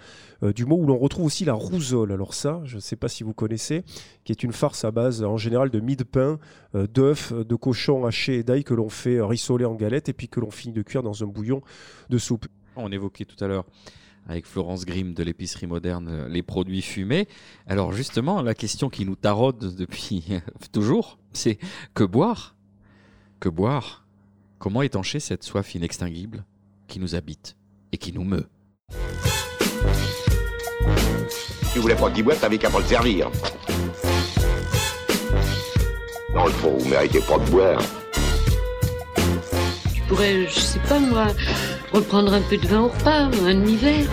du 0.55 0.65
mot, 0.65 0.78
où 0.78 0.88
l'on 0.88 0.97
retrouve 0.97 1.26
aussi 1.26 1.45
la 1.45 1.53
rousole. 1.53 2.11
Alors 2.11 2.34
ça, 2.34 2.61
je 2.63 2.78
ne 2.78 2.82
sais 2.82 2.95
pas 2.95 3.07
si 3.07 3.24
vous 3.24 3.34
connaissez, 3.34 3.84
qui 4.24 4.32
est 4.32 4.41
une 4.43 4.53
farce 4.53 4.84
à 4.84 4.91
base 4.91 5.24
en 5.24 5.38
général 5.38 5.69
de 5.69 5.80
mie 5.80 5.95
de 5.95 6.03
pain, 6.03 6.39
d'œufs, 6.74 7.32
de 7.34 7.55
cochon 7.55 8.05
haché 8.05 8.38
et 8.38 8.43
d'ail 8.43 8.63
que 8.63 8.74
l'on 8.74 8.89
fait 8.89 9.22
rissoler 9.22 9.65
en 9.65 9.76
galette 9.76 10.09
et 10.09 10.13
puis 10.13 10.30
que 10.30 10.39
l'on 10.39 10.49
finit 10.49 10.74
de 10.74 10.82
cuire 10.82 11.03
dans 11.03 11.24
un 11.24 11.28
bouillon 11.28 11.61
de 12.09 12.17
soupe. 12.17 12.47
On 12.76 12.91
évoquait 12.91 13.26
tout 13.26 13.41
à 13.43 13.47
l'heure 13.47 13.65
avec 14.28 14.45
Florence 14.45 14.86
Grimm 14.86 15.13
de 15.13 15.24
l'épicerie 15.24 15.67
moderne 15.67 16.07
euh, 16.09 16.28
les 16.28 16.43
produits 16.43 16.82
fumés. 16.82 17.28
Alors 17.67 17.91
justement, 17.91 18.41
la 18.41 18.53
question 18.53 18.89
qui 18.89 19.05
nous 19.05 19.15
taraude 19.15 19.76
depuis 19.76 20.26
toujours, 20.72 21.17
c'est 21.34 21.57
que 21.93 22.03
boire 22.03 22.55
Que 23.39 23.49
boire 23.49 24.05
Comment 24.59 24.84
étancher 24.84 25.19
cette 25.19 25.43
soif 25.43 25.74
inextinguible 25.74 26.45
qui 26.88 26.99
nous 26.99 27.15
habite 27.15 27.57
et 27.91 27.97
qui 27.97 28.13
nous 28.13 28.24
meut? 28.24 28.47
Tu 31.74 31.80
voulais 31.80 31.95
pas 31.95 32.11
qu'il 32.11 32.24
boive, 32.24 32.39
t'avais 32.39 32.57
qu'à 32.57 32.69
pas 32.69 32.80
le 32.80 32.86
servir. 32.86 33.32
Dans 36.34 36.45
le 36.45 36.51
fond, 36.51 36.78
vous 36.78 36.89
méritez 36.89 37.22
pas 37.22 37.39
de 37.39 37.49
boire. 37.49 37.82
Je 39.95 40.01
pourrais, 40.07 40.47
je 40.47 40.59
sais 40.59 40.80
pas 40.80 40.99
moi, 40.99 41.28
reprendre 41.91 42.33
un 42.33 42.41
peu 42.41 42.57
de 42.57 42.67
vin 42.67 42.81
au 42.81 42.87
repas, 42.87 43.23
un 43.23 43.29
demi-verre. 43.29 44.09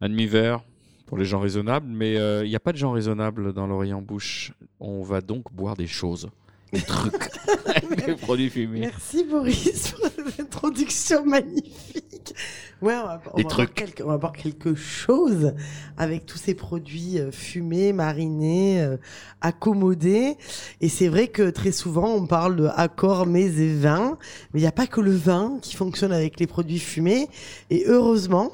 Un 0.00 0.08
demi-verre 0.08 0.62
pour 1.06 1.18
les 1.18 1.24
gens 1.24 1.40
raisonnables, 1.40 1.86
mais 1.88 2.16
euh, 2.16 2.44
il 2.44 2.48
n'y 2.48 2.56
a 2.56 2.60
pas 2.60 2.72
de 2.72 2.78
gens 2.78 2.92
raisonnables 2.92 3.52
dans 3.52 3.66
l'oreille 3.66 3.92
en 3.92 4.02
bouche. 4.02 4.52
On 4.80 5.02
va 5.02 5.20
donc 5.20 5.52
boire 5.52 5.76
des 5.76 5.86
choses, 5.86 6.28
des 6.72 6.82
trucs, 6.82 7.30
des 8.06 8.14
produits 8.14 8.50
fumés. 8.50 8.80
Merci 8.80 9.24
Boris 9.24 9.92
pour 9.92 10.08
cette 10.08 10.40
introduction 10.40 11.24
magnifique. 11.24 12.34
Ouais, 12.82 12.94
on 12.94 13.06
va, 13.06 13.20
on 13.32 13.36
Des 13.36 13.42
va 13.42 13.48
trucs. 13.48 13.74
Quelque, 13.74 14.02
on 14.02 14.08
va 14.08 14.16
voir 14.16 14.32
quelque 14.32 14.74
chose 14.74 15.52
avec 15.98 16.24
tous 16.24 16.38
ces 16.38 16.54
produits 16.54 17.18
euh, 17.18 17.30
fumés, 17.30 17.92
marinés, 17.92 18.82
euh, 18.82 18.96
accommodés. 19.40 20.36
Et 20.80 20.88
c'est 20.88 21.08
vrai 21.08 21.28
que 21.28 21.50
très 21.50 21.72
souvent 21.72 22.08
on 22.08 22.26
parle 22.26 22.56
de 22.56 22.68
accords, 22.74 23.26
mets 23.26 23.58
et 23.58 23.74
vins, 23.74 24.16
mais 24.52 24.60
il 24.60 24.62
n'y 24.62 24.68
a 24.68 24.72
pas 24.72 24.86
que 24.86 25.00
le 25.00 25.14
vin 25.14 25.58
qui 25.60 25.76
fonctionne 25.76 26.12
avec 26.12 26.40
les 26.40 26.46
produits 26.46 26.78
fumés. 26.78 27.28
Et 27.68 27.84
heureusement, 27.86 28.52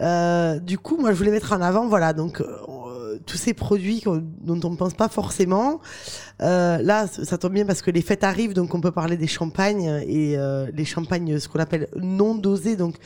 euh, 0.00 0.58
du 0.60 0.78
coup, 0.78 0.96
moi 0.96 1.12
je 1.12 1.18
voulais 1.18 1.30
mettre 1.30 1.52
en 1.52 1.60
avant, 1.60 1.88
voilà, 1.88 2.12
donc 2.12 2.40
euh, 2.40 3.18
tous 3.26 3.36
ces 3.36 3.54
produits 3.54 4.02
dont 4.04 4.60
on 4.64 4.70
ne 4.70 4.76
pense 4.76 4.94
pas 4.94 5.08
forcément. 5.08 5.80
Euh, 6.40 6.78
là, 6.78 7.06
ça 7.06 7.36
tombe 7.36 7.52
bien 7.52 7.66
parce 7.66 7.82
que 7.82 7.90
les 7.90 8.02
fêtes 8.02 8.24
arrivent, 8.24 8.54
donc 8.54 8.74
on 8.74 8.80
peut 8.80 8.92
parler 8.92 9.16
des 9.16 9.26
champagnes 9.26 10.02
et 10.06 10.36
les 10.72 10.84
champagnes, 10.84 11.38
ce 11.38 11.48
qu'on 11.48 11.60
appelle 11.60 11.88
non 11.96 12.34
dosés, 12.34 12.76
donc 12.76 12.96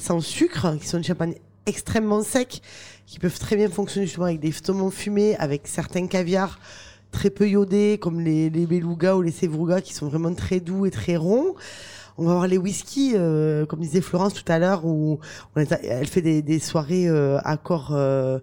sans 0.00 0.20
sucre, 0.20 0.76
qui 0.80 0.88
sont 0.88 0.98
des 0.98 1.04
champagnes 1.04 1.34
extrêmement 1.66 2.22
secs, 2.22 2.60
qui 3.06 3.18
peuvent 3.18 3.38
très 3.38 3.56
bien 3.56 3.68
fonctionner 3.68 4.06
justement 4.06 4.26
avec 4.26 4.40
des 4.40 4.52
saumons 4.52 4.90
fumés, 4.90 5.36
avec 5.36 5.66
certains 5.66 6.06
caviars 6.06 6.58
très 7.12 7.30
peu 7.30 7.48
iodés, 7.48 7.98
comme 8.00 8.20
les, 8.20 8.50
les 8.50 8.66
belugas 8.66 9.16
ou 9.16 9.22
les 9.22 9.32
sevrugas, 9.32 9.80
qui 9.80 9.92
sont 9.92 10.08
vraiment 10.08 10.32
très 10.34 10.60
doux 10.60 10.86
et 10.86 10.90
très 10.90 11.16
ronds. 11.16 11.54
On 12.18 12.24
va 12.24 12.34
voir 12.34 12.46
les 12.46 12.58
whiskies, 12.58 13.12
euh, 13.14 13.66
comme 13.66 13.80
disait 13.80 14.00
Florence 14.00 14.34
tout 14.34 14.50
à 14.50 14.58
l'heure, 14.58 14.84
où 14.84 15.20
elle 15.56 16.06
fait 16.06 16.20
des, 16.22 16.58
soirées 16.58 17.08
euh, 17.08 17.38
accords 17.44 17.92
euh, 17.92 18.38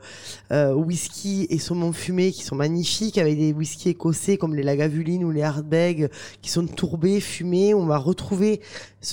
euh, 0.51 0.73
whisky 0.73 1.47
et 1.49 1.59
saumon 1.59 1.93
fumé 1.93 2.31
qui 2.31 2.43
sont 2.43 2.55
magnifiques, 2.55 3.17
avec 3.17 3.37
des 3.37 3.53
whiskies 3.53 3.89
écossais 3.89 4.37
comme 4.37 4.55
les 4.55 4.63
Lagavulin 4.63 5.23
ou 5.23 5.31
les 5.31 5.43
Hardbeg, 5.43 6.09
qui 6.41 6.49
sont 6.49 6.65
tourbés, 6.65 7.19
fumés. 7.19 7.73
On 7.73 7.85
va 7.85 7.97
retrouver 7.97 8.61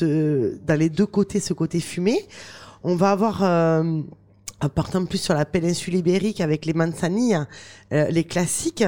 dans 0.00 0.78
les 0.78 0.88
deux 0.88 1.06
côtés 1.06 1.40
ce 1.40 1.52
côté 1.52 1.80
fumé. 1.80 2.26
On 2.82 2.96
va 2.96 3.10
avoir... 3.10 3.42
Partant 4.68 5.04
plus 5.04 5.18
sur 5.18 5.34
la 5.34 5.44
péninsule 5.44 5.94
ibérique 5.94 6.40
avec 6.40 6.64
les 6.64 6.72
manzanilles, 6.72 7.38
euh, 7.92 8.08
les 8.08 8.24
classiques, 8.24 8.84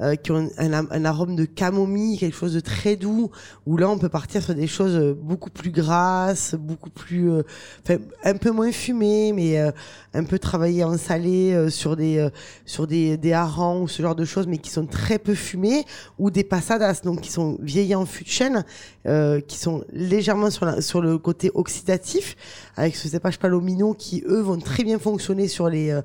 euh, 0.00 0.14
qui 0.16 0.30
ont 0.32 0.48
un, 0.58 0.72
un- 0.72 1.04
arôme 1.04 1.34
de 1.36 1.44
camomille, 1.44 2.18
quelque 2.18 2.36
chose 2.36 2.54
de 2.54 2.60
très 2.60 2.96
doux, 2.96 3.30
où 3.66 3.76
là 3.76 3.88
on 3.88 3.98
peut 3.98 4.08
partir 4.08 4.42
sur 4.42 4.54
des 4.54 4.66
choses 4.66 4.94
euh, 4.96 5.14
beaucoup 5.14 5.50
plus 5.50 5.70
grasses, 5.70 6.54
beaucoup 6.54 6.90
plus, 6.90 7.30
euh, 7.30 7.42
un 8.24 8.34
peu 8.36 8.50
moins 8.50 8.70
fumées, 8.72 9.32
mais 9.32 9.58
euh, 9.58 9.70
un 10.14 10.24
peu 10.24 10.38
travaillées 10.38 10.84
en 10.84 10.96
salé 10.98 11.52
euh, 11.52 11.68
sur 11.70 11.96
des 11.96 12.18
euh, 12.18 12.30
sur 12.64 12.86
des, 12.86 13.16
des 13.16 13.32
harengs 13.32 13.82
ou 13.82 13.88
ce 13.88 14.02
genre 14.02 14.14
de 14.14 14.24
choses, 14.24 14.46
mais 14.46 14.58
qui 14.58 14.70
sont 14.70 14.86
très 14.86 15.18
peu 15.18 15.34
fumées, 15.34 15.84
ou 16.18 16.30
des 16.30 16.44
passadas, 16.44 17.00
donc 17.02 17.20
qui 17.22 17.32
sont 17.32 17.58
vieillis 17.60 17.94
en 17.94 18.06
fût 18.06 18.24
de 18.24 18.28
chêne, 18.28 18.64
qui 19.46 19.58
sont 19.58 19.84
légèrement 19.92 20.50
sur, 20.50 20.66
la- 20.66 20.82
sur 20.82 21.00
le 21.00 21.16
côté 21.16 21.50
oxydatif, 21.54 22.36
avec 22.76 22.94
ce 22.94 23.08
cépage 23.08 23.38
palomino 23.38 23.94
qui 23.94 24.22
eux 24.28 24.40
vont 24.40 24.58
très 24.58 24.84
bien 24.84 24.98
fonctionner 24.98 25.48
sur 25.48 25.68
les 25.70 25.98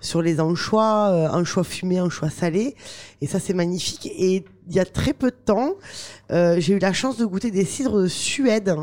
sur 0.00 0.22
les 0.22 0.40
anchois, 0.40 1.10
euh, 1.10 1.28
anchois 1.28 1.64
fumés, 1.64 2.00
anchois 2.00 2.30
salés. 2.30 2.76
Et 3.20 3.26
ça, 3.26 3.40
c'est 3.40 3.54
magnifique. 3.54 4.06
Et 4.06 4.44
il 4.68 4.74
y 4.74 4.80
a 4.80 4.84
très 4.84 5.12
peu 5.12 5.30
de 5.30 5.36
temps, 5.36 5.74
euh, 6.32 6.56
j'ai 6.58 6.74
eu 6.74 6.78
la 6.78 6.92
chance 6.92 7.16
de 7.16 7.24
goûter 7.24 7.50
des 7.50 7.64
cidres 7.64 8.02
de 8.02 8.08
Suède, 8.08 8.74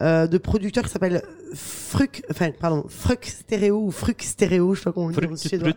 euh, 0.00 0.26
de 0.26 0.38
producteurs 0.38 0.84
qui 0.84 0.90
s'appellent 0.90 1.22
Fruc, 1.54 2.22
enfin, 2.30 2.50
pardon, 2.58 2.84
Fruc 2.88 3.26
Stéréo 3.26 3.84
ou 3.84 3.90
Fruc 3.90 4.22
Stéréo, 4.22 4.74
je 4.74 4.80
sais 4.80 4.84
pas 4.84 4.92
comment 4.92 5.06
on 5.06 5.10
dit 5.10 5.26
en 5.26 5.36
suédois. 5.36 5.72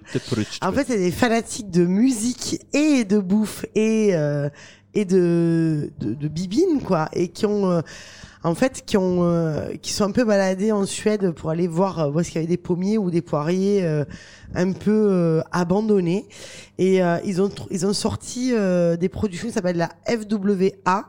En 0.61 0.71
fait, 0.71 0.85
c'est 0.87 0.97
des 0.97 1.11
fanatiques 1.11 1.69
de 1.69 1.85
musique 1.85 2.61
et 2.73 3.03
de 3.03 3.19
bouffe 3.19 3.65
et 3.75 4.15
euh, 4.15 4.49
et 4.93 5.05
de, 5.05 5.91
de 5.99 6.13
de 6.13 6.27
bibine 6.27 6.81
quoi, 6.83 7.09
et 7.13 7.29
qui 7.29 7.45
ont 7.45 7.71
euh, 7.71 7.81
en 8.43 8.55
fait 8.55 8.83
qui 8.85 8.97
ont 8.97 9.23
euh, 9.23 9.73
qui 9.81 9.93
sont 9.93 10.03
un 10.03 10.11
peu 10.11 10.23
baladés 10.23 10.71
en 10.71 10.85
Suède 10.85 11.31
pour 11.31 11.49
aller 11.49 11.67
voir 11.67 11.99
euh, 11.99 12.09
voir 12.09 12.25
s'il 12.25 12.35
y 12.35 12.37
avait 12.39 12.47
des 12.47 12.57
pommiers 12.57 12.97
ou 12.97 13.11
des 13.11 13.21
poiriers 13.21 13.83
euh, 13.83 14.03
un 14.55 14.71
peu 14.73 15.07
euh, 15.09 15.41
abandonnés. 15.51 16.27
Et 16.77 17.03
euh, 17.03 17.19
ils 17.25 17.41
ont 17.41 17.49
ils 17.69 17.85
ont 17.85 17.93
sorti 17.93 18.51
euh, 18.53 18.97
des 18.97 19.09
productions 19.09 19.47
qui 19.47 19.53
s'appellent 19.53 19.77
la 19.77 19.91
FWA 20.07 21.05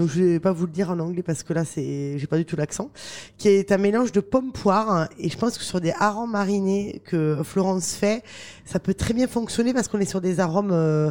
donc 0.00 0.08
je 0.08 0.22
vais 0.22 0.40
pas 0.40 0.52
vous 0.52 0.64
le 0.64 0.72
dire 0.72 0.90
en 0.90 0.98
anglais 0.98 1.22
parce 1.22 1.42
que 1.42 1.52
là 1.52 1.66
c'est 1.66 2.16
j'ai 2.16 2.26
pas 2.26 2.38
du 2.38 2.46
tout 2.46 2.56
l'accent. 2.56 2.90
Qui 3.36 3.48
est 3.48 3.70
un 3.70 3.76
mélange 3.76 4.12
de 4.12 4.20
pommes 4.20 4.52
poires. 4.52 4.90
Hein, 4.90 5.08
et 5.18 5.28
je 5.28 5.36
pense 5.36 5.58
que 5.58 5.64
sur 5.64 5.80
des 5.80 5.92
harengs 5.98 6.30
marinés 6.30 7.02
que 7.04 7.36
Florence 7.44 7.94
fait 7.94 8.22
ça 8.64 8.78
peut 8.78 8.94
très 8.94 9.12
bien 9.12 9.26
fonctionner 9.26 9.74
parce 9.74 9.88
qu'on 9.88 9.98
est 9.98 10.08
sur 10.08 10.20
des 10.20 10.40
arômes 10.40 10.70
euh, 10.72 11.10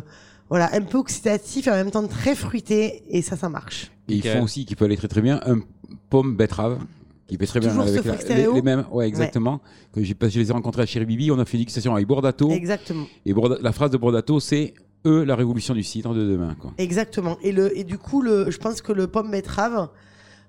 voilà 0.50 0.74
un 0.76 0.82
peu 0.82 0.98
oxydatifs 0.98 1.68
et 1.68 1.72
en 1.72 1.76
même 1.76 1.92
temps 1.92 2.06
très 2.08 2.36
fruités 2.36 3.04
et 3.10 3.22
ça 3.22 3.36
ça 3.38 3.50
marche 3.50 3.92
Et 4.08 4.16
ils 4.16 4.24
font 4.24 4.44
aussi, 4.44 4.66
qui 4.66 4.76
peut 4.76 4.86
aller 4.86 4.98
très 4.98 5.08
très 5.08 5.22
bien, 5.22 5.40
un 5.46 5.60
pomme 6.10 6.36
betterave. 6.36 6.80
Qui 7.28 7.38
fait 7.38 7.46
très 7.46 7.60
bien 7.60 7.70
Toujours 7.70 7.84
avec 7.84 8.04
la- 8.06 8.36
les, 8.36 8.48
les 8.52 8.62
mêmes. 8.64 8.86
Ouais, 8.92 9.08
exactement. 9.08 9.62
Que 9.94 10.04
j'ai, 10.04 10.16
je 10.20 10.40
les 10.40 10.50
ai 10.50 10.52
rencontrés 10.52 10.82
à 10.82 10.86
Chéribibi. 10.88 11.30
On 11.30 11.38
a 11.38 11.46
fait 11.46 11.58
une 11.58 11.62
dégustation 11.62 11.94
avec 11.94 12.08
Bordato. 12.08 12.50
exactement 12.50 13.06
Et 13.24 13.34
Borda- 13.36 13.60
la 13.62 13.72
phrase 13.72 13.92
de 13.92 13.98
Bordato, 13.98 14.40
c'est 14.40 14.74
eux, 15.06 15.24
la 15.26 15.36
révolution 15.36 15.76
du 15.76 15.84
cidre 15.84 16.16
de 16.16 16.26
demain. 16.28 16.56
Quoi. 16.60 16.74
Exactement. 16.80 17.38
Et, 17.44 17.52
le, 17.52 17.78
et 17.78 17.84
du 17.84 18.00
coup, 18.00 18.24
le, 18.24 18.50
je 18.50 18.58
pense 18.58 18.82
que 18.82 18.92
le 18.92 19.06
pomme 19.06 19.30
betterave 19.30 19.90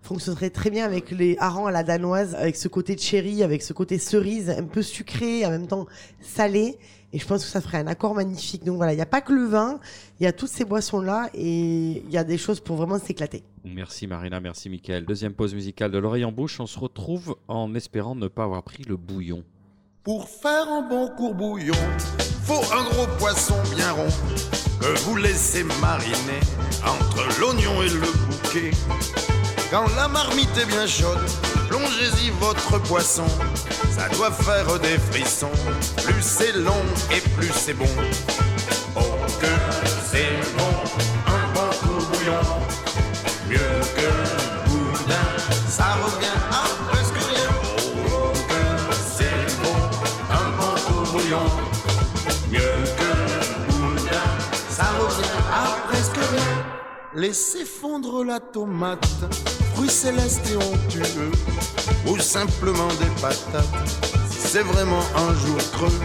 fonctionnerait 0.00 0.48
très 0.48 0.70
bien 0.70 0.86
avec 0.86 1.10
les 1.10 1.36
harengs 1.38 1.66
à 1.66 1.70
la 1.70 1.82
danoise, 1.82 2.34
avec 2.34 2.56
ce 2.56 2.68
côté 2.68 2.96
cherry, 2.96 3.42
avec 3.42 3.60
ce 3.60 3.74
côté 3.74 3.98
cerise, 3.98 4.48
un 4.48 4.64
peu 4.64 4.80
sucré, 4.80 5.44
en 5.44 5.50
même 5.50 5.66
temps 5.66 5.84
salé. 6.22 6.78
Et 7.12 7.18
je 7.18 7.26
pense 7.26 7.44
que 7.44 7.50
ça 7.50 7.60
ferait 7.60 7.78
un 7.78 7.86
accord 7.86 8.14
magnifique. 8.14 8.64
Donc 8.64 8.76
voilà, 8.76 8.92
il 8.92 8.96
n'y 8.96 9.02
a 9.02 9.06
pas 9.06 9.20
que 9.20 9.32
le 9.32 9.44
vin, 9.44 9.80
il 10.20 10.24
y 10.24 10.26
a 10.26 10.32
toutes 10.32 10.50
ces 10.50 10.64
boissons-là 10.64 11.30
et 11.34 12.02
il 12.04 12.10
y 12.10 12.18
a 12.18 12.24
des 12.24 12.38
choses 12.38 12.60
pour 12.60 12.76
vraiment 12.76 12.98
s'éclater. 12.98 13.42
Merci 13.64 14.06
Marina, 14.06 14.40
merci 14.40 14.70
Mickaël. 14.70 15.04
Deuxième 15.04 15.32
pause 15.32 15.54
musicale 15.54 15.90
de 15.90 15.98
l'oreille 15.98 16.24
en 16.24 16.32
bouche. 16.32 16.60
On 16.60 16.66
se 16.66 16.78
retrouve 16.78 17.36
en 17.48 17.74
espérant 17.74 18.14
ne 18.14 18.28
pas 18.28 18.44
avoir 18.44 18.62
pris 18.62 18.84
le 18.84 18.96
bouillon. 18.96 19.42
Pour 20.02 20.28
faire 20.28 20.68
un 20.68 20.88
bon 20.88 21.08
courbouillon, 21.08 21.74
faut 22.44 22.62
un 22.74 22.84
gros 22.84 23.06
poisson 23.18 23.56
bien 23.74 23.92
rond 23.92 24.08
que 24.80 24.98
vous 25.00 25.16
laissez 25.16 25.62
mariner 25.80 26.40
entre 26.86 27.40
l'oignon 27.40 27.82
et 27.82 27.88
le 27.88 28.00
bouquet. 28.00 28.70
Quand 29.70 29.86
la 29.94 30.08
marmite 30.08 30.50
est 30.58 30.66
bien 30.66 30.84
chaude, 30.84 31.20
plongez-y 31.68 32.30
votre 32.40 32.82
poisson. 32.82 33.26
Ça 33.96 34.08
doit 34.16 34.32
faire 34.32 34.80
des 34.80 34.98
frissons. 34.98 35.52
Plus 36.04 36.22
c'est 36.22 36.52
long 36.52 36.82
et 37.12 37.20
plus 37.36 37.52
c'est 37.54 37.74
bon. 37.74 37.86
Oh 38.96 39.00
Laissez 57.16 57.64
fondre 57.64 58.22
la 58.24 58.38
tomate, 58.38 59.04
fruits 59.74 59.90
célestes 59.90 60.48
et 60.52 60.56
onctueux, 60.56 61.32
ou 62.06 62.16
simplement 62.20 62.86
des 63.00 63.20
patates, 63.20 63.66
c'est 64.30 64.62
vraiment 64.62 65.02
un 65.16 65.34
jour 65.34 65.58
creux. 65.72 66.00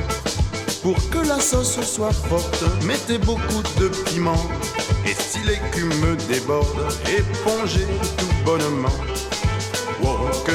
Pour 0.81 0.95
que 1.11 1.19
la 1.19 1.39
sauce 1.39 1.79
soit 1.81 2.11
forte, 2.11 2.63
mettez 2.85 3.19
beaucoup 3.19 3.61
de 3.79 3.89
piment. 4.05 4.49
Et 5.05 5.13
si 5.13 5.39
l'écume 5.45 6.15
déborde, 6.27 6.91
épongez 7.07 7.85
tout 8.17 8.43
bonnement. 8.43 8.89
Oh, 10.03 10.27
que 10.43 10.51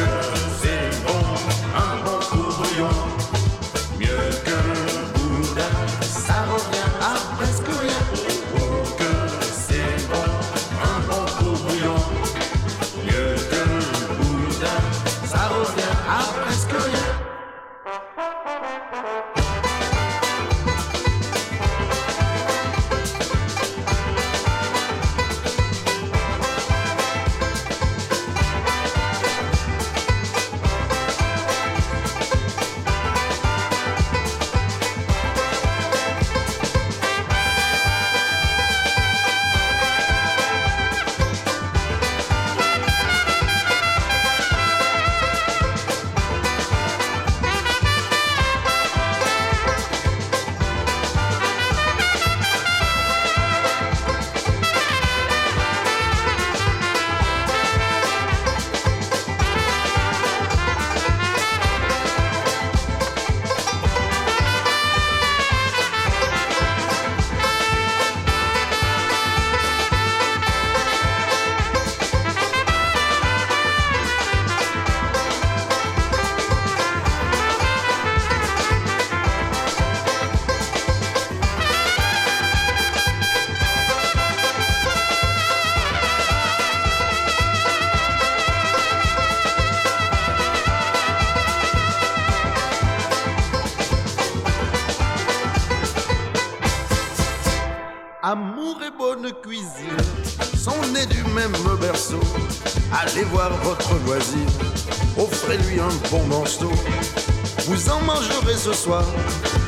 ce 108.57 108.73
soir, 108.73 109.05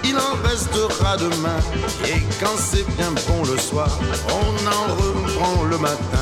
il 0.05 0.17
en 0.17 0.35
restera 0.49 1.17
demain. 1.17 1.59
Et 2.07 2.21
quand 2.41 2.57
c'est 2.59 2.87
bien 2.97 3.13
bon 3.29 3.45
le 3.45 3.59
soir, 3.59 3.99
on 4.29 4.67
en 4.67 4.95
reprend 4.95 5.65
le 5.65 5.79
matin. 5.79 6.22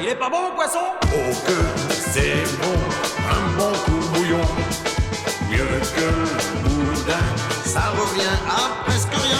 Il 0.00 0.08
est 0.08 0.16
pas 0.16 0.28
bon, 0.28 0.52
poisson? 0.56 0.80
Oh, 1.04 1.30
que 1.46 1.88
c'est 1.90 2.42
bon, 2.58 2.74
un 3.30 3.56
bon 3.56 3.72
courbouillon. 3.84 4.40
Mieux 5.48 5.78
que 5.94 6.08
boudin, 6.64 7.36
ça 7.64 7.90
revient 7.90 8.36
à 8.48 8.82
presque 8.82 9.14
rien. 9.14 9.38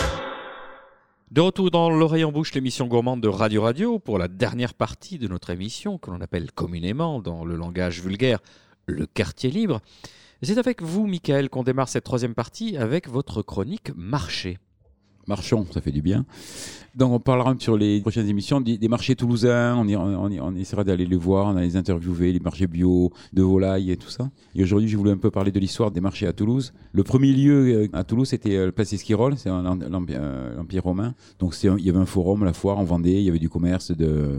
De 1.33 1.41
retour 1.41 1.73
dans 1.73 1.91
l'oreille 1.91 2.23
en 2.23 2.31
bouche, 2.31 2.55
l'émission 2.55 2.87
gourmande 2.87 3.21
de 3.21 3.27
Radio 3.27 3.63
Radio 3.63 3.99
pour 3.99 4.19
la 4.19 4.29
dernière 4.29 4.75
partie 4.75 5.19
de 5.19 5.27
notre 5.27 5.51
émission 5.51 5.99
que 5.99 6.13
l'on 6.13 6.21
appelle 6.21 6.53
communément 6.53 7.21
dans 7.21 7.45
le 7.45 7.57
langage 7.57 8.01
vulgaire 8.01 8.39
le 8.87 9.05
quartier 9.05 9.51
libre. 9.51 9.81
C'est 10.43 10.59
avec 10.59 10.81
vous, 10.81 11.09
Michael, 11.09 11.51
qu'on 11.51 11.65
démarre 11.65 11.89
cette 11.89 12.05
troisième 12.05 12.37
partie 12.37 12.77
avec 12.77 13.09
votre 13.09 13.43
chronique 13.43 13.91
marché. 13.97 14.59
Marchons, 15.27 15.67
ça 15.75 15.81
fait 15.81 15.91
du 15.91 16.03
bien. 16.03 16.25
Donc 16.95 17.13
on 17.13 17.21
parlera 17.21 17.55
sur 17.59 17.77
les 17.77 18.01
prochaines 18.01 18.29
émissions 18.29 18.61
des, 18.61 18.89
marchés 18.89 19.15
toulousains, 19.15 19.77
on, 19.77 19.87
y- 19.87 19.95
on, 19.97 20.25
on 20.25 20.55
essaiera 20.57 20.85
d'aller 20.85 21.07
les 21.07 21.17
voir, 21.17 21.47
on 21.47 21.53
va 21.53 21.61
les 21.61 21.77
interviewer, 21.77 22.33
les 22.33 22.41
marchés 22.41 22.67
bio, 22.67 23.13
de 23.33 23.43
volailles 23.43 23.91
et 23.93 23.97
tout 23.97 24.09
ça. 24.09 24.31
Et 24.55 24.63
aujourd'hui, 24.63 24.89
je 24.89 24.97
voulais 24.97 25.13
un 25.13 25.17
peu 25.19 25.31
parler 25.31 25.53
de 25.53 25.61
l'histoire 25.61 25.91
des 25.91 26.01
marchés 26.01 26.27
à 26.27 26.33
Toulouse. 26.33 26.73
Le 26.93 27.03
premier 27.05 27.33
lieu 27.33 27.85
euh, 27.85 27.89
à 27.93 28.05
Toulouse, 28.05 28.29
c'était 28.29 28.57
euh, 28.57 28.67
le 28.67 28.73
Place 28.73 28.93
Esquirol, 28.93 29.37
c'est 29.37 29.51
euh, 29.51 29.63
l'Empire 29.63 30.83
romain. 30.83 31.15
Donc 31.39 31.55
il 31.63 31.85
y 31.85 31.91
avait 31.91 31.99
un 31.99 32.07
forum, 32.07 32.45
la 32.45 32.53
foire, 32.53 32.79
on 32.79 32.85
vendait, 32.85 33.13
il 33.21 33.23
y 33.23 33.29
avait 33.29 33.39
du 33.39 33.49
commerce 33.49 33.93
de, 33.93 34.39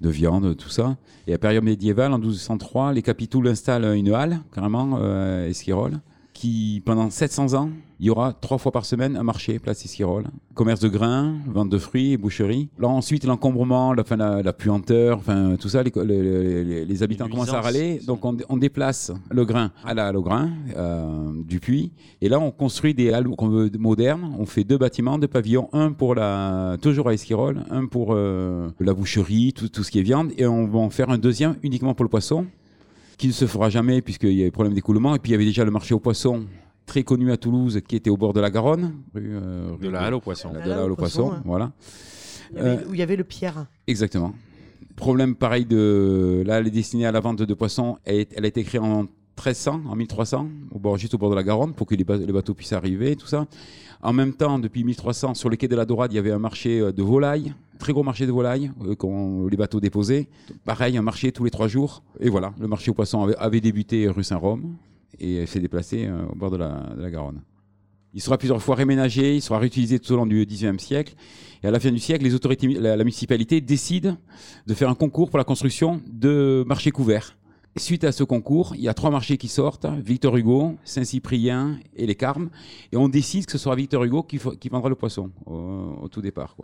de 0.00 0.08
viande, 0.10 0.56
tout 0.56 0.70
ça. 0.70 0.96
Et 1.26 1.30
à 1.32 1.34
la 1.34 1.38
période 1.38 1.64
médiévale, 1.64 2.12
en 2.12 2.18
1203, 2.18 2.92
les 2.92 3.02
capitouls 3.02 3.46
installent 3.46 3.94
une 3.96 4.12
halle, 4.12 4.40
carrément, 4.52 4.98
euh, 5.00 5.48
Esquirol 5.48 6.00
qui, 6.32 6.80
pendant 6.86 7.10
700 7.10 7.54
ans, 7.54 7.70
il 8.00 8.06
y 8.06 8.10
aura 8.10 8.32
trois 8.32 8.56
fois 8.56 8.72
par 8.72 8.86
semaine 8.86 9.14
un 9.16 9.22
marché, 9.22 9.58
place 9.58 9.84
Esquirol. 9.84 10.24
Commerce 10.54 10.80
de 10.80 10.88
grains, 10.88 11.36
vente 11.46 11.68
de 11.68 11.76
fruits 11.78 12.16
boucherie. 12.16 12.70
Là, 12.78 12.88
ensuite, 12.88 13.24
l'encombrement, 13.24 13.92
la, 13.92 14.02
la, 14.16 14.42
la 14.42 14.52
puanteur, 14.54 15.18
enfin, 15.18 15.56
tout 15.60 15.68
ça, 15.68 15.82
les, 15.82 15.92
les- 16.04 16.64
les- 16.64 16.84
les 16.86 17.02
habitants 17.02 17.28
commencent 17.28 17.52
à 17.52 17.60
râler. 17.60 18.00
Donc, 18.06 18.24
on, 18.24 18.36
on 18.48 18.56
déplace 18.56 19.12
le 19.30 19.44
grain 19.44 19.70
à 19.84 19.92
la 19.94 20.06
halle 20.08 20.16
au 20.16 20.22
grain 20.22 20.50
euh, 20.76 21.30
du 21.46 21.60
puits. 21.60 21.92
Et 22.22 22.28
là, 22.30 22.40
on 22.40 22.50
construit 22.50 22.94
des 22.94 23.12
halles 23.12 23.28
qu'on 23.36 23.48
veut 23.48 23.70
modernes. 23.78 24.34
On 24.38 24.46
fait 24.46 24.64
deux 24.64 24.78
bâtiments, 24.78 25.18
deux 25.18 25.28
pavillons. 25.28 25.68
Un 25.74 25.92
pour 25.92 26.14
la, 26.14 26.78
toujours 26.80 27.08
à 27.08 27.12
Esquirol, 27.14 27.64
un 27.70 27.84
pour 27.86 28.08
euh, 28.14 28.70
la 28.80 28.94
boucherie, 28.94 29.52
tout, 29.52 29.68
tout 29.68 29.82
ce 29.82 29.90
qui 29.90 29.98
est 29.98 30.02
viande. 30.02 30.32
Et 30.38 30.46
on 30.46 30.66
va 30.66 30.78
en 30.78 30.90
faire 30.90 31.10
un 31.10 31.18
deuxième 31.18 31.56
uniquement 31.62 31.92
pour 31.94 32.04
le 32.04 32.10
poisson 32.10 32.46
qui 33.18 33.26
ne 33.26 33.32
se 33.32 33.46
fera 33.46 33.68
jamais 33.68 34.00
puisqu'il 34.00 34.32
y 34.32 34.40
a 34.40 34.46
des 34.46 34.50
problèmes 34.50 34.72
d'écoulement. 34.74 35.14
Et 35.14 35.18
puis 35.18 35.30
il 35.30 35.32
y 35.32 35.34
avait 35.34 35.44
déjà 35.44 35.66
le 35.66 35.70
marché 35.70 35.92
aux 35.94 35.98
poissons, 36.00 36.44
très 36.90 37.04
connu 37.04 37.30
à 37.30 37.36
Toulouse, 37.36 37.80
qui 37.86 37.94
était 37.94 38.10
au 38.10 38.16
bord 38.16 38.32
de 38.32 38.40
la 38.40 38.50
Garonne. 38.50 38.94
rue, 39.14 39.30
euh, 39.32 39.76
De 39.80 39.86
rue 39.86 39.92
la 39.92 40.00
halle 40.02 40.14
aux 40.14 40.20
poissons. 40.20 40.50
De 40.52 40.58
la 40.68 40.82
halle 40.82 40.90
aux 40.90 40.96
poissons, 40.96 41.30
hein. 41.30 41.42
voilà. 41.44 41.70
Il 42.50 42.56
y 42.56 42.60
avait- 42.60 42.68
Euh, 42.70 42.88
Où 42.88 42.94
il 42.94 42.98
y 42.98 43.02
avait 43.02 43.14
le 43.14 43.22
Pierre. 43.22 43.66
Exactement. 43.86 44.32
Problème 44.96 45.36
pareil 45.36 45.64
de. 45.64 46.42
Là, 46.44 46.58
elle 46.58 46.66
est 46.66 46.70
destinée 46.72 47.06
à 47.06 47.12
la 47.12 47.20
vente 47.20 47.42
de 47.42 47.54
poissons. 47.54 47.98
Elle, 48.04 48.16
est- 48.16 48.32
elle 48.36 48.44
a 48.44 48.48
été 48.48 48.64
créée 48.64 48.80
en 48.80 49.02
1300, 49.36 49.82
en 49.88 49.94
1300, 49.94 50.48
au 50.72 50.80
bord, 50.80 50.96
juste 50.98 51.14
au 51.14 51.18
bord 51.18 51.30
de 51.30 51.36
la 51.36 51.44
Garonne, 51.44 51.74
pour 51.74 51.86
que 51.86 51.94
les, 51.94 52.02
ba- 52.02 52.16
les 52.16 52.32
bateaux 52.32 52.54
puissent 52.54 52.72
arriver, 52.72 53.14
tout 53.14 53.28
ça. 53.28 53.46
En 54.02 54.12
même 54.12 54.32
temps, 54.32 54.58
depuis 54.58 54.82
1300, 54.82 55.34
sur 55.34 55.48
le 55.48 55.54
quai 55.56 55.68
de 55.68 55.76
la 55.76 55.84
Dorade, 55.84 56.12
il 56.12 56.16
y 56.16 56.18
avait 56.18 56.32
un 56.32 56.38
marché 56.40 56.80
euh, 56.80 56.90
de 56.92 57.02
volailles, 57.04 57.54
très 57.78 57.92
gros 57.92 58.02
marché 58.02 58.26
de 58.26 58.32
volailles, 58.32 58.72
euh, 58.84 58.96
qu'on 58.96 59.46
les 59.46 59.56
bateaux 59.56 59.78
déposaient. 59.78 60.26
Pareil, 60.64 60.96
un 60.98 61.02
marché 61.02 61.30
tous 61.30 61.44
les 61.44 61.50
trois 61.52 61.68
jours. 61.68 62.02
Et 62.18 62.28
voilà, 62.30 62.52
le 62.58 62.66
marché 62.66 62.90
aux 62.90 62.94
poissons 62.94 63.22
avait, 63.22 63.36
avait 63.36 63.60
débuté 63.60 64.08
rue 64.08 64.24
Saint-Rome 64.24 64.74
et 65.18 65.46
s'est 65.46 65.60
déplacé 65.60 66.06
euh, 66.06 66.26
au 66.30 66.34
bord 66.34 66.50
de 66.50 66.56
la, 66.56 67.10
Garonne. 67.10 67.42
Il 68.12 68.20
sera 68.20 68.38
plusieurs 68.38 68.60
fois 68.60 68.74
réménagé, 68.74 69.36
il 69.36 69.42
sera 69.42 69.58
réutilisé 69.58 69.98
tout 69.98 70.12
au 70.12 70.16
long 70.16 70.26
du 70.26 70.44
XIXe 70.44 70.82
siècle. 70.82 71.14
Et 71.62 71.68
à 71.68 71.70
la 71.70 71.78
fin 71.78 71.90
du 71.90 71.98
siècle, 71.98 72.24
les 72.24 72.34
autorités, 72.34 72.66
la, 72.66 72.96
municipalité 72.96 73.60
décide 73.60 74.16
de 74.66 74.74
faire 74.74 74.88
un 74.88 74.94
concours 74.94 75.30
pour 75.30 75.38
la 75.38 75.44
construction 75.44 76.00
de 76.10 76.64
marchés 76.66 76.90
couverts. 76.90 77.36
Suite 77.76 78.02
à 78.02 78.10
ce 78.10 78.24
concours, 78.24 78.74
il 78.74 78.82
y 78.82 78.88
a 78.88 78.94
trois 78.94 79.10
marchés 79.10 79.36
qui 79.36 79.46
sortent 79.46 79.86
Victor 80.04 80.36
Hugo, 80.36 80.74
Saint-Cyprien 80.82 81.78
et 81.94 82.04
les 82.04 82.16
Carmes. 82.16 82.50
Et 82.90 82.96
on 82.96 83.08
décide 83.08 83.46
que 83.46 83.52
ce 83.52 83.58
sera 83.58 83.76
Victor 83.76 84.02
Hugo 84.02 84.24
qui, 84.24 84.38
vendra 84.68 84.88
le 84.88 84.96
poisson 84.96 85.30
au, 85.46 86.08
tout 86.10 86.20
départ. 86.20 86.56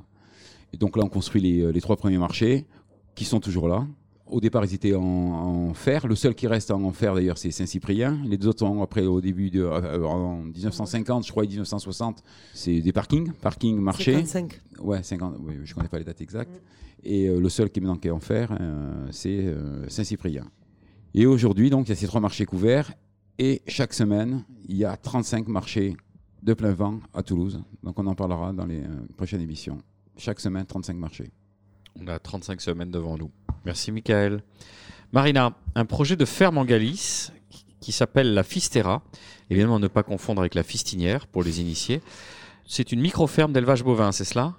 Et 0.73 0.77
donc 0.77 0.97
là, 0.97 1.05
on 1.05 1.09
construit 1.09 1.41
les, 1.41 1.73
les 1.73 1.81
trois 1.81 1.97
premiers 1.97 2.19
marchés 2.19 2.67
qui 3.15 3.25
sont 3.25 3.39
toujours 3.39 3.69
là. 3.69 3.87
Au 4.29 4.41
départ, 4.41 4.65
ils 4.65 4.75
étaient 4.75 4.95
en, 4.95 5.03
en 5.03 5.75
fer. 5.75 6.07
Le 6.07 6.15
seul 6.15 6.35
qui 6.35 6.47
reste 6.47 6.71
en 6.71 6.91
fer, 6.93 7.15
d'ailleurs, 7.15 7.39
c'est 7.39 7.51
Saint-Cyprien. 7.51 8.19
Les 8.27 8.37
deux 8.37 8.49
autres, 8.49 8.61
sont 8.61 8.83
après, 8.83 9.07
au 9.07 9.21
début 9.21 9.51
de, 9.51 9.63
euh, 9.63 10.05
en 10.05 10.43
1950, 10.43 11.27
je 11.27 11.31
crois, 11.31 11.45
et 11.45 11.49
1960, 11.49 12.23
c'est 12.53 12.81
des 12.81 12.93
parkings, 12.93 13.33
parking 13.41 13.79
marché. 13.79 14.13
55. 14.15 14.61
Ouais, 14.81 15.03
50. 15.03 15.37
Oui, 15.41 15.55
je 15.65 15.75
connais 15.75 15.89
pas 15.89 15.99
les 15.99 16.05
dates 16.05 16.21
exactes. 16.21 16.61
Et 17.05 17.29
euh, 17.29 17.39
le 17.39 17.49
seul 17.49 17.71
qui 17.71 17.79
est 17.79 17.83
maintenant 17.83 17.97
qui 17.97 18.09
est 18.09 18.13
en 18.13 18.19
fer, 18.21 18.57
euh, 18.61 19.07
c'est 19.13 19.47
euh, 19.47 19.89
Saint-Cyprien. 19.89 20.45
Et 21.15 21.25
aujourd'hui, 21.25 21.71
donc, 21.71 21.87
il 21.87 21.91
y 21.91 21.93
a 21.93 21.97
ces 21.97 22.07
trois 22.07 22.21
marchés 22.21 22.47
couverts. 22.47 22.93
Et 23.39 23.63
chaque 23.67 23.93
semaine, 23.93 24.45
il 24.69 24.77
y 24.77 24.85
a 24.85 24.97
35 24.97 25.47
marchés 25.49 25.97
de 26.43 26.55
plein 26.55 26.73
vent 26.73 27.01
à 27.13 27.23
Toulouse. 27.23 27.63
Donc, 27.83 27.99
on 27.99 28.07
en 28.07 28.15
parlera 28.15 28.53
dans 28.53 28.67
les 28.67 28.81
euh, 28.81 29.07
prochaines 29.17 29.41
émissions. 29.41 29.79
Chaque 30.17 30.41
semaine, 30.41 30.65
35 30.65 30.97
marchés. 30.97 31.31
On 32.01 32.09
a 32.09 32.19
35 32.19 32.61
semaines 32.61 32.91
devant 32.91 33.17
nous. 33.17 33.31
Merci 33.65 33.93
Michael. 33.93 34.43
Marina, 35.13 35.53
un 35.75 35.85
projet 35.85 36.17
de 36.17 36.25
ferme 36.25 36.59
en 36.59 36.65
Galice 36.65 37.33
qui- 37.81 37.93
s'appelle 37.93 38.35
la 38.35 38.43
Fistera. 38.43 39.03
Évidemment, 39.49 39.79
ne 39.79 39.87
pas 39.87 40.03
confondre 40.03 40.41
avec 40.41 40.55
la 40.57 40.65
fistinière 40.65 41.27
pour 41.29 41.45
les 41.45 41.61
initiés. 41.61 42.01
C'est 42.67 42.91
une 42.91 43.01
micro-ferme 43.01 43.53
d'élevage 43.53 43.85
bovin, 43.85 44.11
c'est 44.11 44.25
cela? 44.25 44.55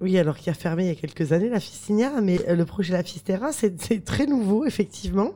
Oui, 0.00 0.18
alors 0.18 0.36
qui 0.36 0.50
a 0.50 0.54
fermé 0.54 0.84
il 0.84 0.88
y 0.88 0.90
a 0.90 0.94
quelques 0.96 1.32
années 1.32 1.48
la 1.48 1.58
Fistinière, 1.60 2.20
mais 2.22 2.40
euh, 2.48 2.54
le 2.56 2.64
projet 2.64 2.92
La 2.92 3.02
Fistera, 3.02 3.52
c'est 3.52 4.04
très 4.04 4.26
nouveau, 4.26 4.64
effectivement. 4.66 5.32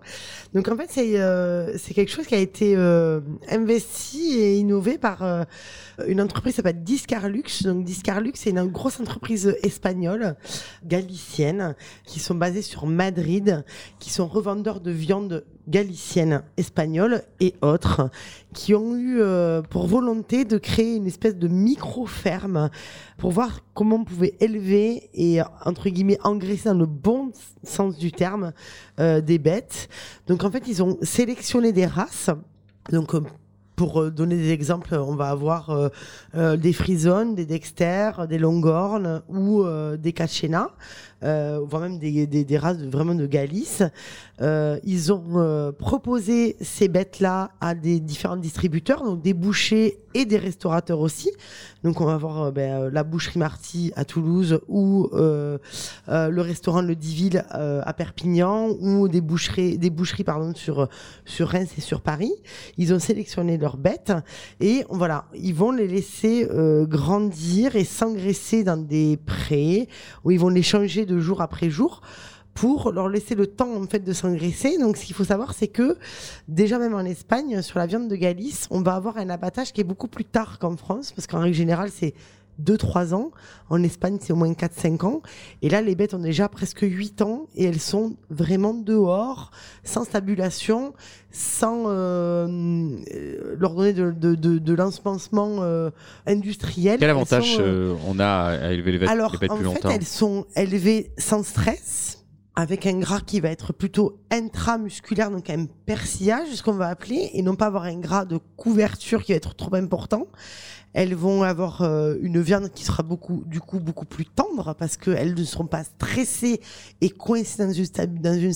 Donc 0.54 0.68
en 0.68 0.76
fait, 0.76 0.88
c'est 0.90 1.20
euh, 1.20 1.76
quelque 1.94 2.10
chose 2.10 2.26
qui 2.26 2.34
a 2.34 2.38
été 2.38 2.74
euh, 2.76 3.20
investi 3.50 4.38
et 4.38 4.58
innové 4.58 4.98
par 4.98 5.22
une 6.06 6.20
entreprise 6.20 6.54
s'appelle 6.54 6.82
Discarlux. 6.82 7.62
Donc 7.64 7.84
Discarlux, 7.84 8.32
c'est 8.34 8.50
une 8.50 8.64
grosse 8.66 9.00
entreprise 9.00 9.56
espagnole, 9.62 10.36
galicienne, 10.84 11.74
qui 12.04 12.20
sont 12.20 12.34
basées 12.34 12.62
sur 12.62 12.86
Madrid, 12.86 13.64
qui 13.98 14.10
sont 14.10 14.26
revendeurs 14.26 14.80
de 14.80 14.90
viande 14.90 15.44
galicienne, 15.68 16.42
espagnole 16.56 17.22
et 17.40 17.54
autres, 17.60 18.10
qui 18.54 18.74
ont 18.74 18.96
eu 18.96 19.20
euh, 19.20 19.60
pour 19.62 19.86
volonté 19.86 20.44
de 20.44 20.56
créer 20.56 20.96
une 20.96 21.06
espèce 21.06 21.36
de 21.36 21.48
micro-ferme 21.48 22.70
pour 23.18 23.32
voir 23.32 23.60
comment 23.74 23.96
on 23.96 24.04
pouvait 24.04 24.34
élever 24.40 25.10
et, 25.12 25.40
entre 25.64 25.90
guillemets, 25.90 26.18
engraisser 26.24 26.70
dans 26.70 26.74
le 26.74 26.86
bon 26.86 27.32
sens 27.62 27.98
du 27.98 28.12
terme 28.12 28.52
euh, 28.98 29.20
des 29.20 29.38
bêtes. 29.38 29.88
Donc, 30.26 30.44
en 30.44 30.50
fait, 30.50 30.64
ils 30.66 30.82
ont 30.82 30.96
sélectionné 31.02 31.72
des 31.72 31.86
races. 31.86 32.30
Donc, 32.90 33.14
euh, 33.14 33.20
pour 33.78 34.02
euh, 34.02 34.10
donner 34.10 34.36
des 34.36 34.50
exemples, 34.50 34.96
on 34.96 35.14
va 35.14 35.30
avoir 35.30 35.70
euh, 35.70 35.88
euh, 36.34 36.56
des 36.56 36.72
Frisones, 36.72 37.36
des 37.36 37.46
Dexter, 37.46 38.10
des 38.28 38.36
Longhorn 38.36 39.22
ou 39.28 39.64
des 39.96 40.12
Cachena, 40.12 40.64
euh, 40.64 40.70
voire 41.22 41.82
même 41.82 41.98
des, 41.98 42.26
des, 42.26 42.44
des 42.44 42.58
races 42.58 42.78
vraiment 42.78 43.14
de 43.14 43.26
Galice. 43.26 43.82
Euh, 44.40 44.78
ils 44.84 45.12
ont 45.12 45.24
euh, 45.36 45.72
proposé 45.72 46.56
ces 46.60 46.86
bêtes-là 46.86 47.50
à 47.60 47.74
des 47.74 47.98
différents 47.98 48.36
distributeurs, 48.36 49.02
donc 49.02 49.20
des 49.20 49.34
bouchers 49.34 49.98
et 50.14 50.24
des 50.24 50.36
restaurateurs 50.36 51.00
aussi. 51.00 51.30
Donc 51.82 52.00
on 52.00 52.04
va 52.04 52.16
voir 52.16 52.42
euh, 52.42 52.50
ben, 52.52 52.82
euh, 52.82 52.90
la 52.92 53.02
boucherie 53.02 53.38
Marty 53.38 53.92
à 53.96 54.04
Toulouse 54.04 54.60
ou 54.68 55.08
euh, 55.12 55.58
euh, 56.08 56.28
le 56.28 56.40
restaurant 56.40 56.82
Le 56.82 56.94
Diville 56.94 57.44
euh, 57.54 57.82
à 57.84 57.92
Perpignan 57.92 58.68
ou 58.80 59.08
des 59.08 59.20
boucheries, 59.20 59.76
des 59.76 59.90
boucheries 59.90 60.24
pardon 60.24 60.54
sur 60.54 60.88
sur 61.24 61.48
Reims 61.48 61.70
et 61.76 61.80
sur 61.80 62.00
Paris. 62.00 62.32
Ils 62.76 62.94
ont 62.94 62.98
sélectionné 63.00 63.58
leurs 63.58 63.76
bêtes 63.76 64.12
et 64.60 64.84
voilà, 64.88 65.26
ils 65.34 65.54
vont 65.54 65.72
les 65.72 65.88
laisser 65.88 66.46
euh, 66.50 66.86
grandir 66.86 67.74
et 67.74 67.84
s'engraisser 67.84 68.62
dans 68.62 68.76
des 68.76 69.16
prés 69.16 69.88
où 70.24 70.30
ils 70.30 70.38
vont 70.38 70.48
les 70.48 70.62
changer 70.62 71.06
de 71.08 71.18
jour 71.18 71.40
après 71.40 71.70
jour 71.70 72.00
pour 72.54 72.90
leur 72.90 73.08
laisser 73.08 73.34
le 73.34 73.46
temps 73.46 73.72
en 73.74 73.86
fait 73.86 74.00
de 74.00 74.12
s'engraisser. 74.12 74.78
Donc 74.78 74.96
ce 74.96 75.04
qu'il 75.04 75.14
faut 75.14 75.24
savoir 75.24 75.54
c'est 75.54 75.68
que 75.68 75.96
déjà 76.48 76.78
même 76.78 76.94
en 76.94 77.04
Espagne 77.04 77.62
sur 77.62 77.78
la 77.78 77.86
viande 77.86 78.08
de 78.08 78.16
Galice, 78.16 78.66
on 78.70 78.82
va 78.82 78.94
avoir 78.94 79.16
un 79.16 79.30
abattage 79.30 79.72
qui 79.72 79.80
est 79.80 79.84
beaucoup 79.84 80.08
plus 80.08 80.24
tard 80.24 80.58
qu'en 80.58 80.76
France 80.76 81.12
parce 81.12 81.26
qu'en 81.26 81.40
règle 81.40 81.56
générale 81.56 81.90
c'est 81.92 82.14
2-3 82.62 83.14
ans. 83.14 83.30
En 83.70 83.82
Espagne, 83.82 84.18
c'est 84.20 84.32
au 84.32 84.36
moins 84.36 84.52
4-5 84.52 85.04
ans. 85.04 85.22
Et 85.62 85.68
là, 85.68 85.82
les 85.82 85.94
bêtes 85.94 86.14
ont 86.14 86.18
déjà 86.18 86.48
presque 86.48 86.80
8 86.82 87.22
ans 87.22 87.46
et 87.54 87.64
elles 87.64 87.80
sont 87.80 88.16
vraiment 88.30 88.74
dehors, 88.74 89.50
sans 89.84 90.04
stabulation, 90.04 90.94
sans 91.30 91.84
euh, 91.86 92.46
euh, 93.14 93.56
leur 93.58 93.74
donner 93.74 93.92
de, 93.92 94.10
de, 94.10 94.34
de, 94.34 94.58
de 94.58 94.74
l'ensemencement 94.74 95.58
euh, 95.60 95.90
industriel. 96.26 96.98
Quel 96.98 97.10
avantage 97.10 97.56
sont, 97.56 97.60
euh, 97.60 97.92
euh, 97.92 97.96
on 98.06 98.18
a 98.18 98.26
à 98.26 98.72
élever 98.72 98.92
les 98.92 98.98
bêtes, 98.98 99.08
alors, 99.10 99.32
les 99.34 99.38
bêtes 99.40 99.50
en 99.50 99.56
plus 99.56 99.64
fait, 99.64 99.74
longtemps 99.74 99.90
elles 99.90 100.04
sont 100.06 100.46
élevées 100.56 101.10
sans 101.18 101.42
stress, 101.42 102.17
avec 102.58 102.86
un 102.86 102.98
gras 102.98 103.20
qui 103.20 103.38
va 103.38 103.50
être 103.50 103.72
plutôt 103.72 104.18
intramusculaire, 104.32 105.30
donc 105.30 105.48
un 105.48 105.66
persillage, 105.86 106.48
ce 106.52 106.60
qu'on 106.60 106.72
va 106.72 106.88
appeler, 106.88 107.30
et 107.34 107.42
non 107.42 107.54
pas 107.54 107.66
avoir 107.66 107.84
un 107.84 108.00
gras 108.00 108.24
de 108.24 108.40
couverture 108.56 109.22
qui 109.22 109.30
va 109.30 109.36
être 109.36 109.54
trop 109.54 109.76
important. 109.76 110.26
Elles 110.92 111.14
vont 111.14 111.44
avoir 111.44 111.82
euh, 111.82 112.16
une 112.20 112.40
viande 112.40 112.72
qui 112.74 112.82
sera 112.82 113.04
beaucoup, 113.04 113.44
du 113.46 113.60
coup, 113.60 113.78
beaucoup 113.78 114.06
plus 114.06 114.24
tendre 114.24 114.74
parce 114.74 114.96
qu'elles 114.96 115.34
ne 115.34 115.44
seront 115.44 115.68
pas 115.68 115.84
stressées 115.84 116.60
et 117.00 117.10
coincées 117.10 117.64
dans 117.64 117.72
une, 117.72 117.86
dans 118.20 118.34
une. 118.34 118.52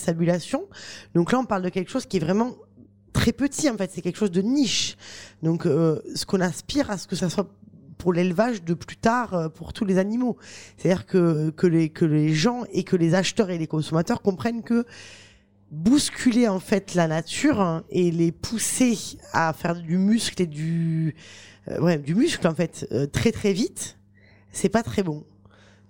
Donc 1.14 1.30
là, 1.30 1.38
on 1.38 1.44
parle 1.44 1.62
de 1.62 1.68
quelque 1.68 1.90
chose 1.90 2.04
qui 2.06 2.16
est 2.16 2.20
vraiment 2.20 2.56
très 3.12 3.30
petit, 3.30 3.70
en 3.70 3.76
fait. 3.76 3.92
C'est 3.94 4.02
quelque 4.02 4.18
chose 4.18 4.32
de 4.32 4.42
niche. 4.42 4.96
Donc, 5.44 5.64
euh, 5.64 6.00
ce 6.16 6.26
qu'on 6.26 6.40
aspire 6.40 6.90
à 6.90 6.98
ce 6.98 7.06
que 7.06 7.14
ça 7.14 7.30
soit 7.30 7.48
pour 8.02 8.12
l'élevage 8.12 8.64
de 8.64 8.74
plus 8.74 8.96
tard 8.96 9.34
euh, 9.34 9.48
pour 9.48 9.72
tous 9.72 9.84
les 9.84 9.96
animaux. 9.96 10.36
C'est-à-dire 10.76 11.06
que, 11.06 11.50
que, 11.50 11.68
les, 11.68 11.88
que 11.88 12.04
les 12.04 12.34
gens 12.34 12.64
et 12.72 12.82
que 12.82 12.96
les 12.96 13.14
acheteurs 13.14 13.50
et 13.50 13.58
les 13.58 13.68
consommateurs 13.68 14.22
comprennent 14.22 14.64
que 14.64 14.84
bousculer 15.70 16.48
en 16.48 16.58
fait 16.58 16.96
la 16.96 17.06
nature 17.06 17.60
hein, 17.60 17.84
et 17.90 18.10
les 18.10 18.32
pousser 18.32 18.98
à 19.32 19.52
faire 19.52 19.76
du 19.76 19.98
muscle 19.98 20.42
et 20.42 20.46
du 20.46 21.14
euh, 21.68 21.80
ouais 21.80 21.96
du 21.96 22.16
muscle 22.16 22.46
en 22.48 22.54
fait 22.54 22.88
euh, 22.90 23.06
très 23.06 23.30
très 23.30 23.52
vite 23.52 23.96
c'est 24.50 24.68
pas 24.68 24.82
très 24.82 25.02
bon 25.02 25.24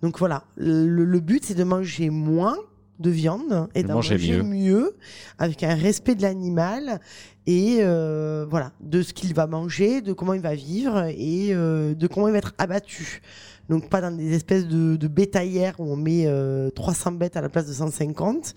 donc 0.03 0.19
voilà 0.19 0.45
le, 0.57 0.87
le 0.87 1.21
but 1.21 1.45
c'est 1.45 1.55
de 1.55 1.65
manger 1.65 2.11
moins 2.11 2.59
de 3.03 3.11
viande 3.11 3.69
et 3.75 3.83
De 3.83 3.89
d'en 3.89 3.95
manger 3.95 4.15
manger 4.15 4.43
mieux. 4.43 4.43
mieux. 4.43 4.97
avec 5.39 5.63
un 5.63 5.75
respect 5.75 6.15
de 6.15 6.23
l'animal 6.23 7.01
et 7.47 7.79
euh, 7.81 8.47
voilà 8.49 8.73
de 8.81 9.03
ce 9.03 9.13
qu'il 9.13 9.35
va 9.35 9.47
manger 9.47 10.01
de 10.01 10.13
comment 10.13 10.33
il 10.35 10.41
va 10.41 10.55
vivre 10.55 11.07
et 11.11 11.49
euh, 11.53 11.95
de 11.95 12.07
comment 12.07 12.29
il 12.29 12.33
va 12.33 12.39
être 12.39 12.55
abattu 12.59 13.21
donc 13.69 13.89
pas 13.89 14.01
dans 14.01 14.11
des 14.17 14.33
espèces 14.35 14.67
de, 14.67 14.97
de 14.97 15.09
bétaillères 15.09 15.75
où 15.81 15.85
on 15.93 15.97
met 15.97 16.25
euh, 16.27 16.71
300 16.71 17.13
bêtes 17.13 17.37
à 17.37 17.41
la 17.41 17.49
place 17.49 17.67
de 17.67 17.73
150 17.73 18.55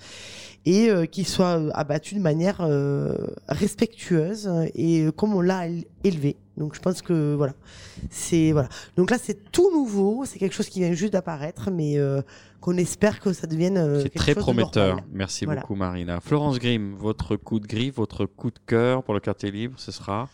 et 0.67 0.89
euh, 0.89 1.05
qu'il 1.05 1.27
soit 1.27 1.59
euh, 1.59 1.69
abattu 1.73 2.15
de 2.15 2.19
manière 2.19 2.57
euh, 2.61 3.15
respectueuse 3.47 4.47
euh, 4.47 4.65
et 4.75 5.03
euh, 5.05 5.11
comme 5.11 5.33
on 5.35 5.41
l'a 5.41 5.67
él- 5.67 5.85
élevé. 6.03 6.37
Donc 6.57 6.73
je 6.75 6.79
pense 6.79 7.01
que 7.01 7.35
voilà, 7.35 7.53
c'est 8.09 8.51
voilà. 8.53 8.69
Donc 8.95 9.11
là 9.11 9.17
c'est 9.21 9.51
tout 9.51 9.69
nouveau, 9.71 10.23
c'est 10.25 10.39
quelque 10.39 10.53
chose 10.55 10.69
qui 10.69 10.79
vient 10.79 10.93
juste 10.93 11.13
d'apparaître, 11.13 11.69
mais 11.71 11.97
euh, 11.97 12.21
qu'on 12.61 12.77
espère 12.77 13.19
que 13.19 13.33
ça 13.33 13.45
devienne 13.45 13.77
euh, 13.77 13.97
C'est 14.01 14.09
quelque 14.09 14.17
très 14.17 14.33
chose 14.33 14.37
de 14.37 14.41
prometteur. 14.41 14.99
Merci 15.11 15.45
Voilà. 15.45 15.61
beaucoup, 15.61 15.75
Marina. 15.75 16.21
Florence 16.21 16.57
Grimm, 16.59 16.95
votre 16.95 17.35
coup 17.35 17.59
de 17.59 17.67
griffe, 17.67 17.95
votre 17.95 18.25
coup 18.25 18.51
de 18.51 18.59
cœur 18.65 19.03
pour 19.03 19.13
le 19.13 19.19
quartier 19.19 19.51
libre, 19.51 19.75
ce 19.77 19.91
sera? 19.91 20.29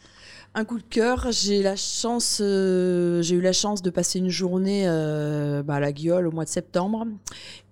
Un 0.53 0.65
coup 0.65 0.77
de 0.77 0.83
cœur, 0.83 1.27
j'ai 1.31 1.63
la 1.63 1.75
chance, 1.77 2.39
euh, 2.43 3.21
j'ai 3.21 3.35
eu 3.35 3.41
la 3.41 3.53
chance 3.53 3.81
de 3.81 3.89
passer 3.89 4.19
une 4.19 4.29
journée 4.29 4.83
euh, 4.85 5.63
bah, 5.63 5.75
à 5.75 5.79
la 5.79 5.91
Guiole 5.93 6.27
au 6.27 6.31
mois 6.31 6.43
de 6.43 6.49
septembre 6.49 7.07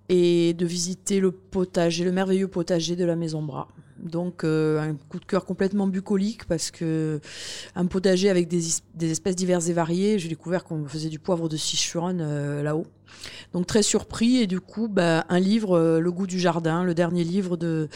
et 0.08 0.54
de 0.54 0.64
visiter 0.66 1.20
le 1.20 1.30
potager, 1.30 2.04
le 2.04 2.10
merveilleux 2.12 2.48
potager 2.48 2.96
de 2.96 3.04
la 3.04 3.16
Maison 3.16 3.42
Bras. 3.42 3.68
Donc 4.02 4.44
euh, 4.44 4.80
un 4.80 4.94
coup 4.94 5.18
de 5.18 5.24
cœur 5.24 5.44
complètement 5.44 5.86
bucolique 5.86 6.44
parce 6.46 6.70
que 6.70 7.20
un 7.74 7.86
potager 7.86 8.30
avec 8.30 8.48
des, 8.48 8.80
espèces 9.02 9.36
diverses 9.36 9.68
et 9.68 9.72
variées. 9.72 10.18
J'ai 10.18 10.28
découvert 10.28 10.64
qu'on 10.64 10.86
faisait 10.86 11.08
du 11.08 11.18
poivre 11.18 11.48
de 11.48 11.56
Sichuan 11.56 12.20
euh, 12.20 12.62
là-haut. 12.62 12.86
Donc 13.52 13.66
très 13.66 13.82
surpris 13.82 14.38
et 14.38 14.46
du 14.46 14.60
coup 14.60 14.88
bah, 14.88 15.24
un 15.28 15.40
livre, 15.40 15.76
euh, 15.76 16.00
Le 16.00 16.12
goût 16.12 16.26
du 16.26 16.38
jardin, 16.38 16.84
le 16.84 16.94
dernier 16.94 17.24
livre 17.24 17.56
de 17.56 17.88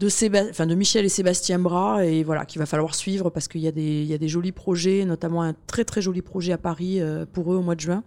de, 0.00 0.74
Michel 0.74 1.04
et 1.04 1.08
Sébastien 1.08 1.58
Bras 1.58 2.04
et 2.04 2.22
voilà 2.22 2.44
qu'il 2.44 2.60
va 2.60 2.66
falloir 2.66 2.94
suivre 2.94 3.30
parce 3.30 3.48
qu'il 3.48 3.62
y 3.62 3.66
a 3.66 3.72
des 3.72 4.04
y 4.04 4.14
a 4.14 4.18
des 4.18 4.28
jolis 4.28 4.52
projets, 4.52 5.04
notamment 5.04 5.42
un 5.42 5.54
très 5.66 5.84
très 5.84 6.00
joli 6.00 6.22
projet 6.22 6.52
à 6.52 6.58
Paris 6.58 7.00
euh, 7.00 7.26
pour 7.30 7.52
eux 7.52 7.56
au 7.56 7.62
mois 7.62 7.74
de 7.74 7.80
juin. 7.80 8.04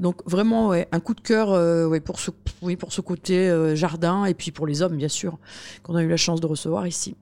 Donc 0.00 0.22
vraiment 0.28 0.72
un 0.72 1.00
coup 1.00 1.14
de 1.14 1.20
cœur 1.20 1.52
euh, 1.52 2.00
pour 2.00 2.18
ce 2.18 2.32
oui 2.62 2.74
pour 2.74 2.92
ce 2.92 3.00
côté 3.00 3.48
jardin 3.74 4.24
et 4.24 4.34
puis 4.34 4.50
pour 4.50 4.66
les 4.66 4.82
hommes 4.82 4.96
bien 4.96 5.08
sûr 5.08 5.38
qu'on 5.84 5.94
a 5.94 6.02
eu 6.02 6.08
la 6.08 6.16
chance 6.16 6.40
de 6.40 6.46
recevoir 6.46 6.86
ici. 6.86 7.14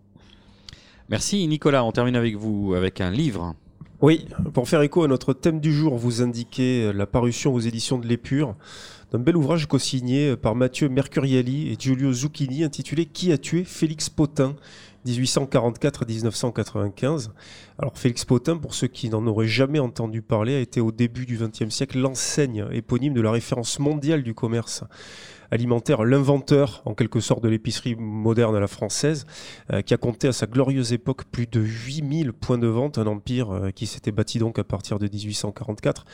Merci 1.10 1.46
Nicolas, 1.46 1.84
on 1.84 1.92
termine 1.92 2.16
avec 2.16 2.36
vous 2.36 2.74
avec 2.74 3.00
un 3.00 3.10
livre. 3.10 3.54
Oui, 4.00 4.26
pour 4.54 4.68
faire 4.68 4.82
écho 4.82 5.02
à 5.02 5.08
notre 5.08 5.32
thème 5.32 5.58
du 5.58 5.72
jour, 5.72 5.96
vous 5.96 6.22
indiquez 6.22 6.92
la 6.92 7.04
parution 7.04 7.52
aux 7.52 7.58
éditions 7.58 7.98
de 7.98 8.06
l'Épure 8.06 8.54
d'un 9.10 9.18
bel 9.18 9.36
ouvrage 9.36 9.66
co-signé 9.66 10.36
par 10.36 10.54
Mathieu 10.54 10.88
Mercuriali 10.88 11.72
et 11.72 11.76
Giulio 11.76 12.12
Zucchini 12.12 12.62
intitulé 12.62 13.06
Qui 13.06 13.32
a 13.32 13.38
tué 13.38 13.64
Félix 13.64 14.08
Potin? 14.08 14.54
1844-1995. 15.08 17.30
Alors 17.78 17.96
Félix 17.96 18.24
Potin, 18.24 18.56
pour 18.56 18.74
ceux 18.74 18.88
qui 18.88 19.08
n'en 19.08 19.26
auraient 19.26 19.46
jamais 19.46 19.78
entendu 19.78 20.22
parler, 20.22 20.54
a 20.54 20.60
été 20.60 20.80
au 20.80 20.92
début 20.92 21.26
du 21.26 21.38
XXe 21.38 21.74
siècle 21.74 21.98
l'enseigne 21.98 22.66
éponyme 22.72 23.14
de 23.14 23.20
la 23.20 23.30
référence 23.30 23.78
mondiale 23.78 24.22
du 24.22 24.34
commerce 24.34 24.84
alimentaire, 25.50 26.04
l'inventeur 26.04 26.82
en 26.84 26.94
quelque 26.94 27.20
sorte 27.20 27.42
de 27.42 27.48
l'épicerie 27.48 27.96
moderne 27.96 28.54
à 28.54 28.60
la 28.60 28.66
française, 28.66 29.26
euh, 29.72 29.82
qui 29.82 29.94
a 29.94 29.96
compté 29.96 30.28
à 30.28 30.32
sa 30.32 30.46
glorieuse 30.46 30.92
époque 30.92 31.24
plus 31.24 31.46
de 31.46 31.60
8000 31.60 32.32
points 32.32 32.58
de 32.58 32.66
vente, 32.66 32.98
un 32.98 33.06
empire 33.06 33.50
euh, 33.50 33.70
qui 33.70 33.86
s'était 33.86 34.12
bâti 34.12 34.38
donc 34.38 34.58
à 34.58 34.64
partir 34.64 34.98
de 34.98 35.08
1844 35.08 36.04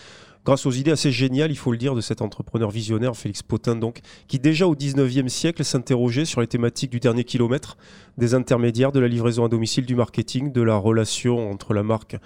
grâce 0.45 0.66
aux 0.66 0.70
idées 0.70 0.90
assez 0.90 1.11
géniales, 1.11 1.51
il 1.51 1.57
faut 1.57 1.72
le 1.72 1.78
dire, 1.78 1.95
de 1.95 2.01
cet 2.01 2.22
entrepreneur 2.22 2.70
visionnaire, 2.70 3.16
Félix 3.16 3.42
Potin, 3.42 3.76
donc, 3.76 4.01
qui 4.28 4.38
déjà 4.38 4.66
au 4.66 4.74
19e 4.74 5.28
siècle 5.28 5.64
s'interrogeait 5.64 6.24
sur 6.24 6.40
les 6.40 6.47
thématiques 6.47 6.90
du 6.90 7.01
dernier 7.01 7.24
kilomètre, 7.24 7.76
des 8.18 8.34
intermédiaires, 8.34 8.92
de 8.92 9.01
la 9.01 9.09
livraison 9.09 9.45
à 9.45 9.49
domicile, 9.49 9.86
du 9.86 9.95
marketing, 9.95 10.53
de 10.53 10.62
la 10.62 10.76
relation 10.76 11.51
entre 11.51 11.74
la 11.74 11.82
marque 11.82 12.16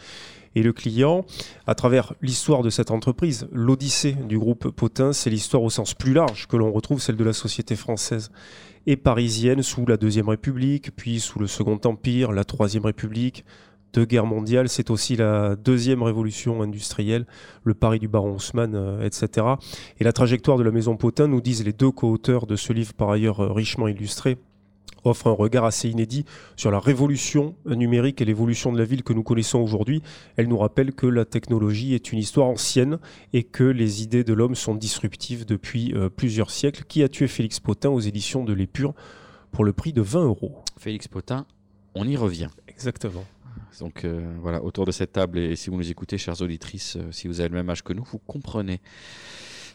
et 0.55 0.63
le 0.63 0.73
client. 0.73 1.25
À 1.67 1.75
travers 1.75 2.15
l'histoire 2.23 2.63
de 2.63 2.71
cette 2.71 2.91
entreprise, 2.91 3.49
l'odyssée 3.53 4.13
du 4.13 4.39
groupe 4.39 4.71
Potin, 4.71 5.13
c'est 5.13 5.31
l'histoire 5.31 5.63
au 5.63 5.71
sens 5.71 5.95
plus 5.95 6.13
large 6.13 6.47
que 6.49 6.57
l'on 6.57 6.73
retrouve, 6.73 7.01
celle 7.01 7.17
de 7.17 7.25
la 7.25 7.33
société 7.33 7.77
française 7.77 8.31
et 8.87 8.97
parisienne 8.97 9.63
sous 9.63 9.85
la 9.87 9.99
Deuxième 9.99 10.29
République, 10.29 10.97
puis 10.97 11.21
sous 11.21 11.39
le 11.39 11.47
Second 11.47 11.79
Empire, 11.85 12.33
la 12.33 12.45
Troisième 12.45 12.87
République, 12.87 13.45
deux 13.93 14.05
guerres 14.05 14.27
mondiales, 14.27 14.69
c'est 14.69 14.91
aussi 14.91 15.17
la 15.17 15.57
deuxième 15.57 16.03
révolution 16.03 16.63
industrielle, 16.63 17.27
le 17.65 17.75
Paris 17.75 17.99
du 17.99 18.09
baron 18.09 18.35
Haussmann, 18.35 18.75
euh, 18.75 19.05
etc. 19.05 19.47
Et 19.99 20.05
la 20.05 20.13
trajectoire 20.13 20.59
de 20.59 20.63
la 20.63 20.71
maison 20.71 20.97
Potin, 20.97 21.27
nous 21.27 21.41
disent 21.41 21.65
les 21.65 21.73
deux 21.73 21.91
co-auteurs 21.91 22.47
de 22.47 22.57
ce 22.57 22.73
livre 22.73 22.95
par 22.95 23.11
ailleurs 23.11 23.41
euh, 23.41 23.53
richement 23.53 23.89
illustré, 23.89 24.39
offre 25.05 25.29
un 25.29 25.33
regard 25.33 25.65
assez 25.65 25.89
inédit 25.89 26.25
sur 26.57 26.71
la 26.71 26.81
révolution 26.81 27.55
numérique 27.67 28.21
et 28.21 28.25
l'évolution 28.25 28.73
de 28.73 28.79
la 28.79 28.85
ville 28.85 29.03
que 29.03 29.13
nous 29.13 29.23
connaissons 29.23 29.61
aujourd'hui. 29.61 30.03
Elle 30.37 30.49
nous 30.49 30.59
rappelle 30.59 30.93
que 30.93 31.07
la 31.07 31.25
technologie 31.25 31.95
est 31.95 32.13
une 32.13 32.19
histoire 32.19 32.49
ancienne 32.49 32.99
et 33.33 33.45
que 33.45 33.65
les 33.65 34.03
idées 34.03 34.25
de 34.25 34.35
l'homme 34.35 34.55
sont 34.55 34.75
disruptives 34.75 35.47
depuis 35.47 35.93
euh, 35.95 36.09
plusieurs 36.09 36.51
siècles. 36.51 36.85
Qui 36.89 37.03
a 37.03 37.09
tué 37.09 37.29
Félix 37.29 37.61
Potin 37.61 37.91
aux 37.91 38.01
éditions 38.01 38.45
de 38.45 38.53
l'Épure 38.53 38.95
pour 39.51 39.65
le 39.65 39.73
prix 39.73 39.93
de 39.93 40.03
20 40.03 40.25
euros? 40.25 40.63
Félix 40.79 41.09
Potin, 41.09 41.47
on 41.95 42.07
y 42.07 42.17
revient. 42.17 42.49
Exactement. 42.69 43.25
Donc 43.81 44.05
euh, 44.05 44.37
voilà, 44.41 44.63
autour 44.63 44.87
de 44.87 44.93
cette 44.93 45.13
table, 45.13 45.39
et 45.39 45.57
si 45.57 45.71
vous 45.71 45.77
nous 45.77 45.91
écoutez, 45.91 46.19
chères 46.19 46.41
auditrices, 46.41 46.97
euh, 46.97 47.13
si 47.13 47.29
vous 47.29 47.41
avez 47.41 47.49
le 47.49 47.55
même 47.55 47.71
âge 47.71 47.83
que 47.83 47.93
nous, 47.93 48.05
vous 48.05 48.19
comprenez 48.19 48.81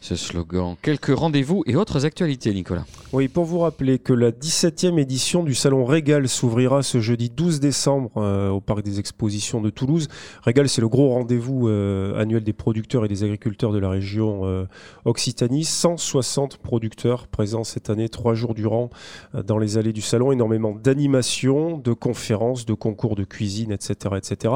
ce 0.04 0.18
slogan. 0.18 0.76
Quelques 0.82 1.16
rendez-vous 1.18 1.64
et 1.66 1.78
autres 1.78 2.06
actualités, 2.06 2.54
Nicolas. 2.54 2.86
Oui, 3.14 3.30
pour 3.30 3.46
vous 3.46 3.60
rappeler 3.60 4.00
que 4.00 4.12
la 4.12 4.32
17e 4.32 5.00
édition 5.00 5.44
du 5.44 5.56
Salon 5.56 5.86
Régal 5.86 6.28
s'ouvrira 6.28 6.84
ce 6.84 7.00
jeudi 7.00 7.30
12 7.30 7.62
décembre 7.62 8.12
euh, 8.18 8.50
au 8.50 8.60
Parc 8.60 8.84
des 8.84 9.00
Expositions 9.00 9.62
de 9.62 9.70
Toulouse. 9.70 10.10
Régal, 10.42 10.68
c'est 10.68 10.82
le 10.82 10.90
gros 10.90 11.10
rendez-vous 11.10 11.70
euh, 11.70 12.20
annuel 12.20 12.44
des 12.44 12.52
producteurs 12.52 13.06
et 13.06 13.08
des 13.08 13.24
agriculteurs 13.24 13.72
de 13.72 13.80
la 13.80 13.90
région 13.90 14.42
euh, 14.44 14.66
Occitanie. 15.06 15.64
160 15.64 16.58
producteurs 16.58 17.28
présents 17.28 17.64
cette 17.64 17.90
année, 17.90 18.10
trois 18.10 18.34
jours 18.34 18.56
durant, 18.56 18.90
dans 19.34 19.58
les 19.58 19.78
allées 19.78 19.94
du 19.94 20.02
salon. 20.02 20.34
Énormément 20.34 20.74
d'animations, 20.76 21.78
de 21.78 21.94
conférences, 21.94 22.66
de 22.66 22.74
concours 22.74 23.16
de 23.16 23.24
cuisine, 23.24 23.72
etc., 23.72 24.16
etc. 24.18 24.54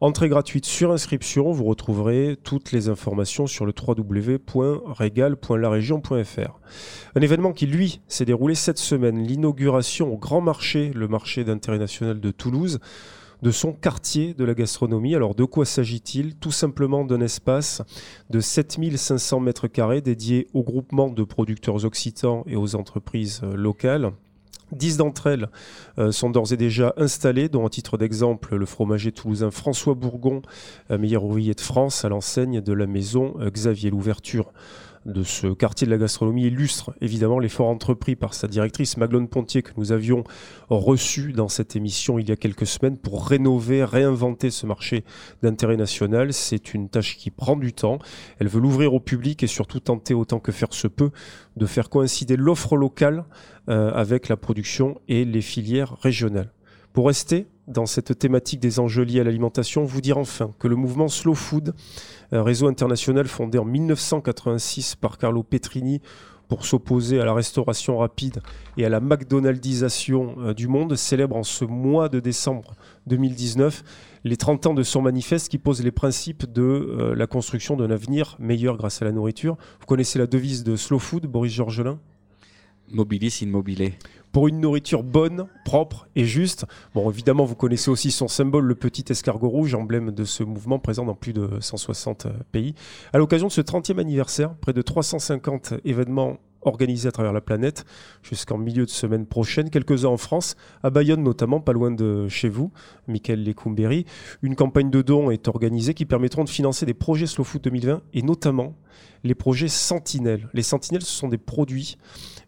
Entrée 0.00 0.28
gratuite 0.28 0.64
sur 0.64 0.92
inscription. 0.92 1.50
Vous 1.50 1.64
retrouverez 1.64 2.36
toutes 2.44 2.70
les 2.70 2.88
informations 2.88 3.48
sur 3.48 3.66
le 3.66 3.72
www.regal.laregion.fr. 3.76 6.60
Un 7.16 7.20
événement 7.20 7.52
qui, 7.52 7.66
lui, 7.66 8.00
s'est 8.06 8.24
déroulé 8.24 8.54
cette 8.54 8.78
semaine, 8.78 9.20
l'inauguration 9.20 10.12
au 10.12 10.16
Grand 10.16 10.40
Marché, 10.40 10.92
le 10.94 11.08
marché 11.08 11.42
d'intérêt 11.42 11.78
national 11.78 12.20
de 12.20 12.30
Toulouse, 12.30 12.78
de 13.42 13.50
son 13.50 13.72
quartier 13.72 14.34
de 14.34 14.44
la 14.44 14.54
gastronomie. 14.54 15.16
Alors 15.16 15.34
de 15.34 15.44
quoi 15.44 15.64
s'agit-il? 15.64 16.36
Tout 16.36 16.52
simplement 16.52 17.04
d'un 17.04 17.20
espace 17.20 17.82
de 18.30 18.38
7500 18.38 19.40
mètres 19.40 19.66
carrés 19.66 20.00
dédié 20.00 20.46
au 20.54 20.62
groupement 20.62 21.08
de 21.08 21.24
producteurs 21.24 21.84
occitans 21.84 22.44
et 22.46 22.54
aux 22.54 22.76
entreprises 22.76 23.42
locales. 23.42 24.12
Dix 24.72 24.96
d'entre 24.96 25.28
elles 25.28 25.48
euh, 25.98 26.12
sont 26.12 26.30
d'ores 26.30 26.52
et 26.52 26.56
déjà 26.56 26.92
installées, 26.96 27.48
dont 27.48 27.66
à 27.66 27.70
titre 27.70 27.96
d'exemple 27.96 28.56
le 28.56 28.66
fromager 28.66 29.12
toulousain 29.12 29.50
François 29.50 29.94
Bourgon, 29.94 30.42
euh, 30.90 30.98
meilleur 30.98 31.24
ouvrier 31.24 31.54
de 31.54 31.60
France, 31.60 32.04
à 32.04 32.08
l'enseigne 32.08 32.60
de 32.60 32.72
la 32.72 32.86
maison 32.86 33.34
euh, 33.40 33.50
Xavier. 33.50 33.90
L'ouverture 33.90 34.52
de 35.08 35.22
ce 35.22 35.46
quartier 35.48 35.86
de 35.86 35.90
la 35.90 35.98
gastronomie 35.98 36.44
illustre 36.44 36.92
évidemment 37.00 37.38
l'effort 37.38 37.68
entrepris 37.68 38.14
par 38.14 38.34
sa 38.34 38.46
directrice 38.46 38.96
Maglone 38.98 39.26
Pontier 39.26 39.62
que 39.62 39.72
nous 39.76 39.90
avions 39.90 40.22
reçu 40.68 41.32
dans 41.32 41.48
cette 41.48 41.76
émission 41.76 42.18
il 42.18 42.28
y 42.28 42.32
a 42.32 42.36
quelques 42.36 42.66
semaines 42.66 42.98
pour 42.98 43.26
rénover, 43.26 43.84
réinventer 43.84 44.50
ce 44.50 44.66
marché 44.66 45.04
d'intérêt 45.42 45.76
national. 45.76 46.32
C'est 46.32 46.74
une 46.74 46.88
tâche 46.88 47.16
qui 47.16 47.30
prend 47.30 47.56
du 47.56 47.72
temps. 47.72 47.98
Elle 48.38 48.48
veut 48.48 48.60
l'ouvrir 48.60 48.92
au 48.94 49.00
public 49.00 49.42
et 49.42 49.46
surtout 49.46 49.80
tenter 49.80 50.14
autant 50.14 50.40
que 50.40 50.52
faire 50.52 50.72
se 50.72 50.88
peut 50.88 51.10
de 51.56 51.66
faire 51.66 51.88
coïncider 51.88 52.36
l'offre 52.36 52.76
locale 52.76 53.24
euh, 53.68 53.90
avec 53.92 54.28
la 54.28 54.36
production 54.36 55.00
et 55.08 55.24
les 55.24 55.42
filières 55.42 55.96
régionales. 56.02 56.52
Pour 56.92 57.06
rester 57.06 57.46
dans 57.68 57.86
cette 57.86 58.18
thématique 58.18 58.60
des 58.60 58.80
enjeux 58.80 59.04
liés 59.04 59.20
à 59.20 59.24
l'alimentation, 59.24 59.84
vous 59.84 60.00
dire 60.00 60.18
enfin 60.18 60.54
que 60.58 60.66
le 60.68 60.74
mouvement 60.74 61.08
Slow 61.08 61.34
Food, 61.34 61.74
un 62.32 62.42
réseau 62.42 62.68
international 62.68 63.26
fondé 63.26 63.58
en 63.58 63.64
1986 63.64 64.96
par 64.96 65.18
Carlo 65.18 65.42
Petrini 65.42 66.00
pour 66.48 66.64
s'opposer 66.64 67.20
à 67.20 67.24
la 67.24 67.34
restauration 67.34 67.98
rapide 67.98 68.40
et 68.76 68.84
à 68.84 68.88
la 68.88 69.00
McDonaldisation 69.00 70.36
euh, 70.38 70.54
du 70.54 70.66
monde, 70.66 70.96
célèbre 70.96 71.36
en 71.36 71.42
ce 71.42 71.64
mois 71.64 72.08
de 72.08 72.20
décembre 72.20 72.74
2019 73.06 73.84
les 74.24 74.36
30 74.36 74.66
ans 74.66 74.74
de 74.74 74.82
son 74.82 75.02
manifeste 75.02 75.48
qui 75.48 75.58
pose 75.58 75.82
les 75.82 75.90
principes 75.90 76.50
de 76.50 76.62
euh, 76.62 77.14
la 77.14 77.26
construction 77.26 77.76
d'un 77.76 77.90
avenir 77.90 78.36
meilleur 78.38 78.76
grâce 78.76 79.00
à 79.02 79.04
la 79.04 79.12
nourriture. 79.12 79.56
Vous 79.80 79.86
connaissez 79.86 80.18
la 80.18 80.26
devise 80.26 80.64
de 80.64 80.74
Slow 80.76 80.98
Food, 80.98 81.26
Boris 81.26 81.52
Georgelin? 81.52 81.98
Mobilis 82.90 83.40
in 83.42 83.48
pour 84.32 84.48
une 84.48 84.60
nourriture 84.60 85.02
bonne, 85.02 85.46
propre 85.64 86.08
et 86.16 86.24
juste. 86.24 86.66
Bon, 86.94 87.10
évidemment, 87.10 87.44
vous 87.44 87.54
connaissez 87.54 87.90
aussi 87.90 88.10
son 88.10 88.28
symbole, 88.28 88.64
le 88.64 88.74
petit 88.74 89.04
escargot 89.10 89.48
rouge, 89.48 89.74
emblème 89.74 90.10
de 90.10 90.24
ce 90.24 90.42
mouvement 90.42 90.78
présent 90.78 91.04
dans 91.04 91.14
plus 91.14 91.32
de 91.32 91.48
160 91.60 92.26
euh, 92.26 92.30
pays. 92.52 92.74
À 93.12 93.18
l'occasion 93.18 93.48
de 93.48 93.52
ce 93.52 93.60
30e 93.60 93.98
anniversaire, 93.98 94.54
près 94.54 94.72
de 94.72 94.82
350 94.82 95.74
événements 95.84 96.38
organisés 96.62 97.08
à 97.08 97.12
travers 97.12 97.32
la 97.32 97.40
planète 97.40 97.84
jusqu'en 98.22 98.58
milieu 98.58 98.84
de 98.84 98.90
semaine 98.90 99.26
prochaine, 99.26 99.70
quelques-uns 99.70 100.08
en 100.08 100.16
France, 100.16 100.56
à 100.82 100.90
Bayonne 100.90 101.22
notamment, 101.22 101.60
pas 101.60 101.72
loin 101.72 101.90
de 101.90 102.28
chez 102.28 102.48
vous, 102.48 102.72
Michael 103.06 103.44
Lecumberi. 103.44 104.04
Une 104.42 104.56
campagne 104.56 104.90
de 104.90 105.02
dons 105.02 105.30
est 105.30 105.48
organisée 105.48 105.94
qui 105.94 106.04
permettront 106.04 106.44
de 106.44 106.48
financer 106.48 106.86
des 106.86 106.94
projets 106.94 107.26
Slow 107.26 107.44
Food 107.44 107.62
2020 107.62 108.02
et 108.14 108.22
notamment 108.22 108.74
les 109.24 109.34
projets 109.34 109.68
Sentinelles. 109.68 110.48
Les 110.52 110.62
Sentinelles, 110.62 111.02
ce 111.02 111.12
sont 111.12 111.28
des 111.28 111.38
produits, 111.38 111.98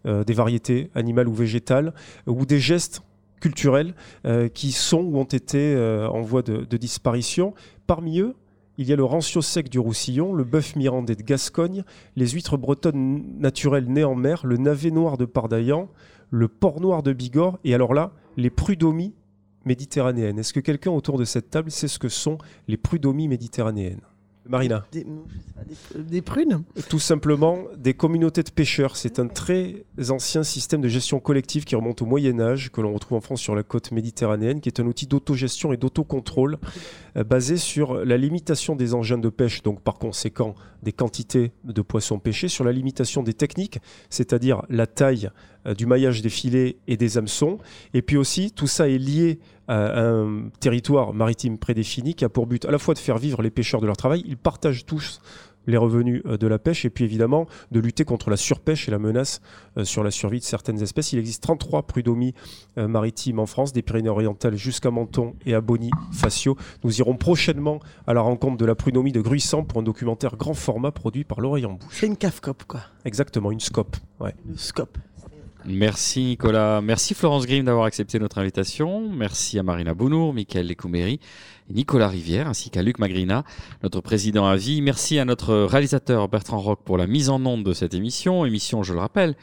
des 0.04 0.32
variétés 0.32 0.90
animales 0.94 1.28
ou 1.28 1.34
végétales, 1.34 1.92
ou 2.26 2.46
des 2.46 2.58
gestes 2.58 3.02
culturels 3.40 3.94
euh, 4.26 4.48
qui 4.48 4.70
sont 4.70 5.02
ou 5.02 5.18
ont 5.18 5.24
été 5.24 5.74
euh, 5.74 6.08
en 6.08 6.20
voie 6.20 6.42
de, 6.42 6.64
de 6.64 6.76
disparition. 6.76 7.54
Parmi 7.86 8.20
eux, 8.20 8.34
il 8.78 8.88
y 8.88 8.92
a 8.92 8.96
le 8.96 9.04
rancio 9.04 9.42
sec 9.42 9.68
du 9.68 9.78
Roussillon, 9.78 10.32
le 10.32 10.44
bœuf 10.44 10.76
mirandais 10.76 11.16
de 11.16 11.22
Gascogne, 11.22 11.82
les 12.16 12.28
huîtres 12.28 12.56
bretonnes 12.56 13.24
naturelles 13.38 13.88
nées 13.88 14.04
en 14.04 14.14
mer, 14.14 14.46
le 14.46 14.56
navet 14.56 14.90
noir 14.90 15.18
de 15.18 15.24
Pardaillan, 15.24 15.88
le 16.30 16.48
porc 16.48 16.80
noir 16.80 17.02
de 17.02 17.12
Bigorre, 17.12 17.58
et 17.64 17.74
alors 17.74 17.92
là, 17.92 18.12
les 18.36 18.50
prudomies 18.50 19.14
méditerranéennes. 19.64 20.38
Est-ce 20.38 20.54
que 20.54 20.60
quelqu'un 20.60 20.92
autour 20.92 21.18
de 21.18 21.24
cette 21.24 21.50
table 21.50 21.70
sait 21.70 21.88
ce 21.88 21.98
que 21.98 22.08
sont 22.08 22.38
les 22.68 22.76
prudomies 22.76 23.28
méditerranéennes? 23.28 24.00
Marina 24.48 24.84
Des, 25.94 26.22
prunes 26.22 26.64
Tout 26.88 26.98
simplement 26.98 27.64
des 27.76 27.94
communautés 27.94 28.42
de 28.42 28.50
pêcheurs. 28.50 28.96
C'est 28.96 29.18
un 29.18 29.28
très 29.28 29.84
ancien 30.08 30.42
système 30.42 30.80
de 30.80 30.88
gestion 30.88 31.20
collective 31.20 31.64
qui 31.64 31.76
remonte 31.76 32.02
au 32.02 32.06
Moyen 32.06 32.40
Âge, 32.40 32.70
que 32.72 32.80
l'on 32.80 32.92
retrouve 32.92 33.18
en 33.18 33.20
France 33.20 33.40
sur 33.40 33.54
la 33.54 33.62
côte 33.62 33.92
méditerranéenne, 33.92 34.60
qui 34.60 34.68
est 34.68 34.80
un 34.80 34.86
outil 34.86 35.06
d'autogestion 35.06 35.72
et 35.72 35.76
d'autocontrôle 35.76 36.58
euh, 37.16 37.24
basé 37.24 37.56
sur 37.56 38.04
la 38.04 38.16
limitation 38.16 38.76
des 38.76 38.94
engins 38.94 39.18
de 39.18 39.28
pêche, 39.28 39.62
donc 39.62 39.80
par 39.80 39.98
conséquent 39.98 40.54
des 40.82 40.92
quantités 40.92 41.52
de 41.64 41.82
poissons 41.82 42.18
pêchés, 42.18 42.48
sur 42.48 42.64
la 42.64 42.72
limitation 42.72 43.22
des 43.22 43.34
techniques, 43.34 43.78
c'est-à-dire 44.08 44.62
la 44.68 44.86
taille 44.86 45.30
du 45.76 45.86
maillage 45.86 46.22
des 46.22 46.28
filets 46.28 46.76
et 46.86 46.96
des 46.96 47.18
hameçons. 47.18 47.58
Et 47.94 48.02
puis 48.02 48.16
aussi, 48.16 48.50
tout 48.52 48.66
ça 48.66 48.88
est 48.88 48.98
lié 48.98 49.38
à 49.68 50.00
un 50.00 50.48
territoire 50.58 51.14
maritime 51.14 51.56
prédéfini 51.58 52.14
qui 52.14 52.24
a 52.24 52.28
pour 52.28 52.46
but 52.46 52.64
à 52.64 52.70
la 52.70 52.78
fois 52.78 52.94
de 52.94 52.98
faire 52.98 53.18
vivre 53.18 53.40
les 53.40 53.50
pêcheurs 53.50 53.80
de 53.80 53.86
leur 53.86 53.96
travail, 53.96 54.24
ils 54.26 54.36
partagent 54.36 54.84
tous 54.84 55.20
les 55.66 55.76
revenus 55.76 56.22
euh, 56.26 56.36
de 56.36 56.46
la 56.46 56.58
pêche 56.58 56.84
et 56.84 56.90
puis 56.90 57.04
évidemment 57.04 57.46
de 57.70 57.80
lutter 57.80 58.04
contre 58.04 58.30
la 58.30 58.36
surpêche 58.36 58.88
et 58.88 58.90
la 58.90 58.98
menace 58.98 59.40
euh, 59.76 59.84
sur 59.84 60.02
la 60.02 60.10
survie 60.10 60.40
de 60.40 60.44
certaines 60.44 60.82
espèces. 60.82 61.12
Il 61.12 61.18
existe 61.18 61.42
33 61.42 61.84
prud'homies 61.84 62.34
euh, 62.78 62.88
maritimes 62.88 63.38
en 63.38 63.46
France, 63.46 63.72
des 63.72 63.82
Pyrénées-Orientales 63.82 64.56
jusqu'à 64.56 64.90
Menton 64.90 65.34
et 65.46 65.54
à 65.54 65.60
Bonifacio. 65.60 66.56
Nous 66.84 66.98
irons 66.98 67.16
prochainement 67.16 67.80
à 68.06 68.14
la 68.14 68.20
rencontre 68.20 68.56
de 68.56 68.66
la 68.66 68.74
prud'homie 68.74 69.12
de 69.12 69.20
Gruissant 69.20 69.64
pour 69.64 69.80
un 69.80 69.82
documentaire 69.82 70.36
grand 70.36 70.54
format 70.54 70.90
produit 70.90 71.24
par 71.24 71.40
l'Oreille 71.40 71.66
en 71.66 71.74
Bouche. 71.74 71.88
C'est 71.92 72.06
une 72.06 72.16
CAFCOP, 72.16 72.64
quoi. 72.64 72.80
Exactement, 73.04 73.50
une 73.50 73.60
scope. 73.60 73.96
Ouais. 74.18 74.34
Une 74.48 74.58
scope. 74.58 74.98
Merci 75.66 76.24
Nicolas. 76.24 76.80
Merci 76.80 77.12
Florence 77.14 77.46
Grimm 77.46 77.66
d'avoir 77.66 77.84
accepté 77.84 78.18
notre 78.18 78.38
invitation. 78.38 79.10
Merci 79.10 79.58
à 79.58 79.62
Marina 79.62 79.92
Bounour, 79.92 80.32
Michael 80.32 80.66
Lécouméry, 80.66 81.20
et 81.68 81.74
Nicolas 81.74 82.08
Rivière, 82.08 82.48
ainsi 82.48 82.70
qu'à 82.70 82.82
Luc 82.82 82.98
Magrina, 82.98 83.44
notre 83.82 84.00
président 84.00 84.46
à 84.46 84.56
vie. 84.56 84.80
Merci 84.80 85.18
à 85.18 85.26
notre 85.26 85.54
réalisateur 85.54 86.28
Bertrand 86.28 86.58
Roch 86.58 86.78
pour 86.84 86.96
la 86.96 87.06
mise 87.06 87.28
en 87.28 87.44
onde 87.44 87.62
de 87.62 87.74
cette 87.74 87.92
émission. 87.92 88.46
Émission, 88.46 88.82
je 88.82 88.94
le 88.94 89.00
rappelle, 89.00 89.34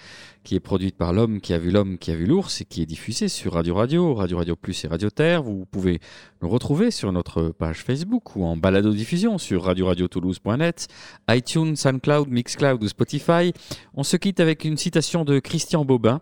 qui 0.48 0.56
est 0.56 0.62
produite 0.62 0.96
par 0.96 1.12
l'homme 1.12 1.42
qui 1.42 1.52
a 1.52 1.58
vu 1.58 1.72
l'homme 1.72 1.98
qui 1.98 2.10
a 2.10 2.16
vu 2.16 2.26
l'ours 2.26 2.62
et 2.62 2.64
qui 2.64 2.82
est 2.82 2.86
diffusée 2.86 3.28
sur 3.28 3.56
Radio 3.56 3.76
Radio, 3.76 4.14
Radio 4.14 4.38
Radio 4.38 4.56
Plus 4.56 4.86
et 4.86 4.88
Radio 4.88 5.10
Terre. 5.10 5.44
Vous 5.44 5.66
pouvez 5.66 6.00
nous 6.42 6.48
retrouver 6.48 6.90
sur 6.90 7.12
notre 7.12 7.50
page 7.50 7.84
Facebook 7.84 8.34
ou 8.38 8.46
en 8.46 8.56
balado-diffusion 8.56 9.40
sur 9.40 9.66
radio-radio-toulouse.net, 9.66 10.88
iTunes, 11.30 11.76
SoundCloud, 11.76 12.30
Mixcloud 12.30 12.82
ou 12.82 12.88
Spotify. 12.88 13.52
On 13.94 14.04
se 14.04 14.16
quitte 14.16 14.40
avec 14.40 14.64
une 14.64 14.78
citation 14.78 15.26
de 15.26 15.40
Christian 15.40 15.84
Bobin. 15.84 16.22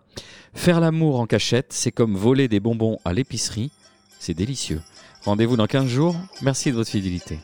Faire 0.55 0.79
l'amour 0.79 1.19
en 1.19 1.27
cachette, 1.27 1.71
c'est 1.71 1.91
comme 1.91 2.15
voler 2.15 2.47
des 2.47 2.59
bonbons 2.59 2.97
à 3.05 3.13
l'épicerie. 3.13 3.71
C'est 4.17 4.33
délicieux. 4.33 4.81
Rendez-vous 5.23 5.55
dans 5.55 5.67
15 5.67 5.85
jours. 5.85 6.15
Merci 6.41 6.71
de 6.71 6.77
votre 6.77 6.89
fidélité. 6.89 7.37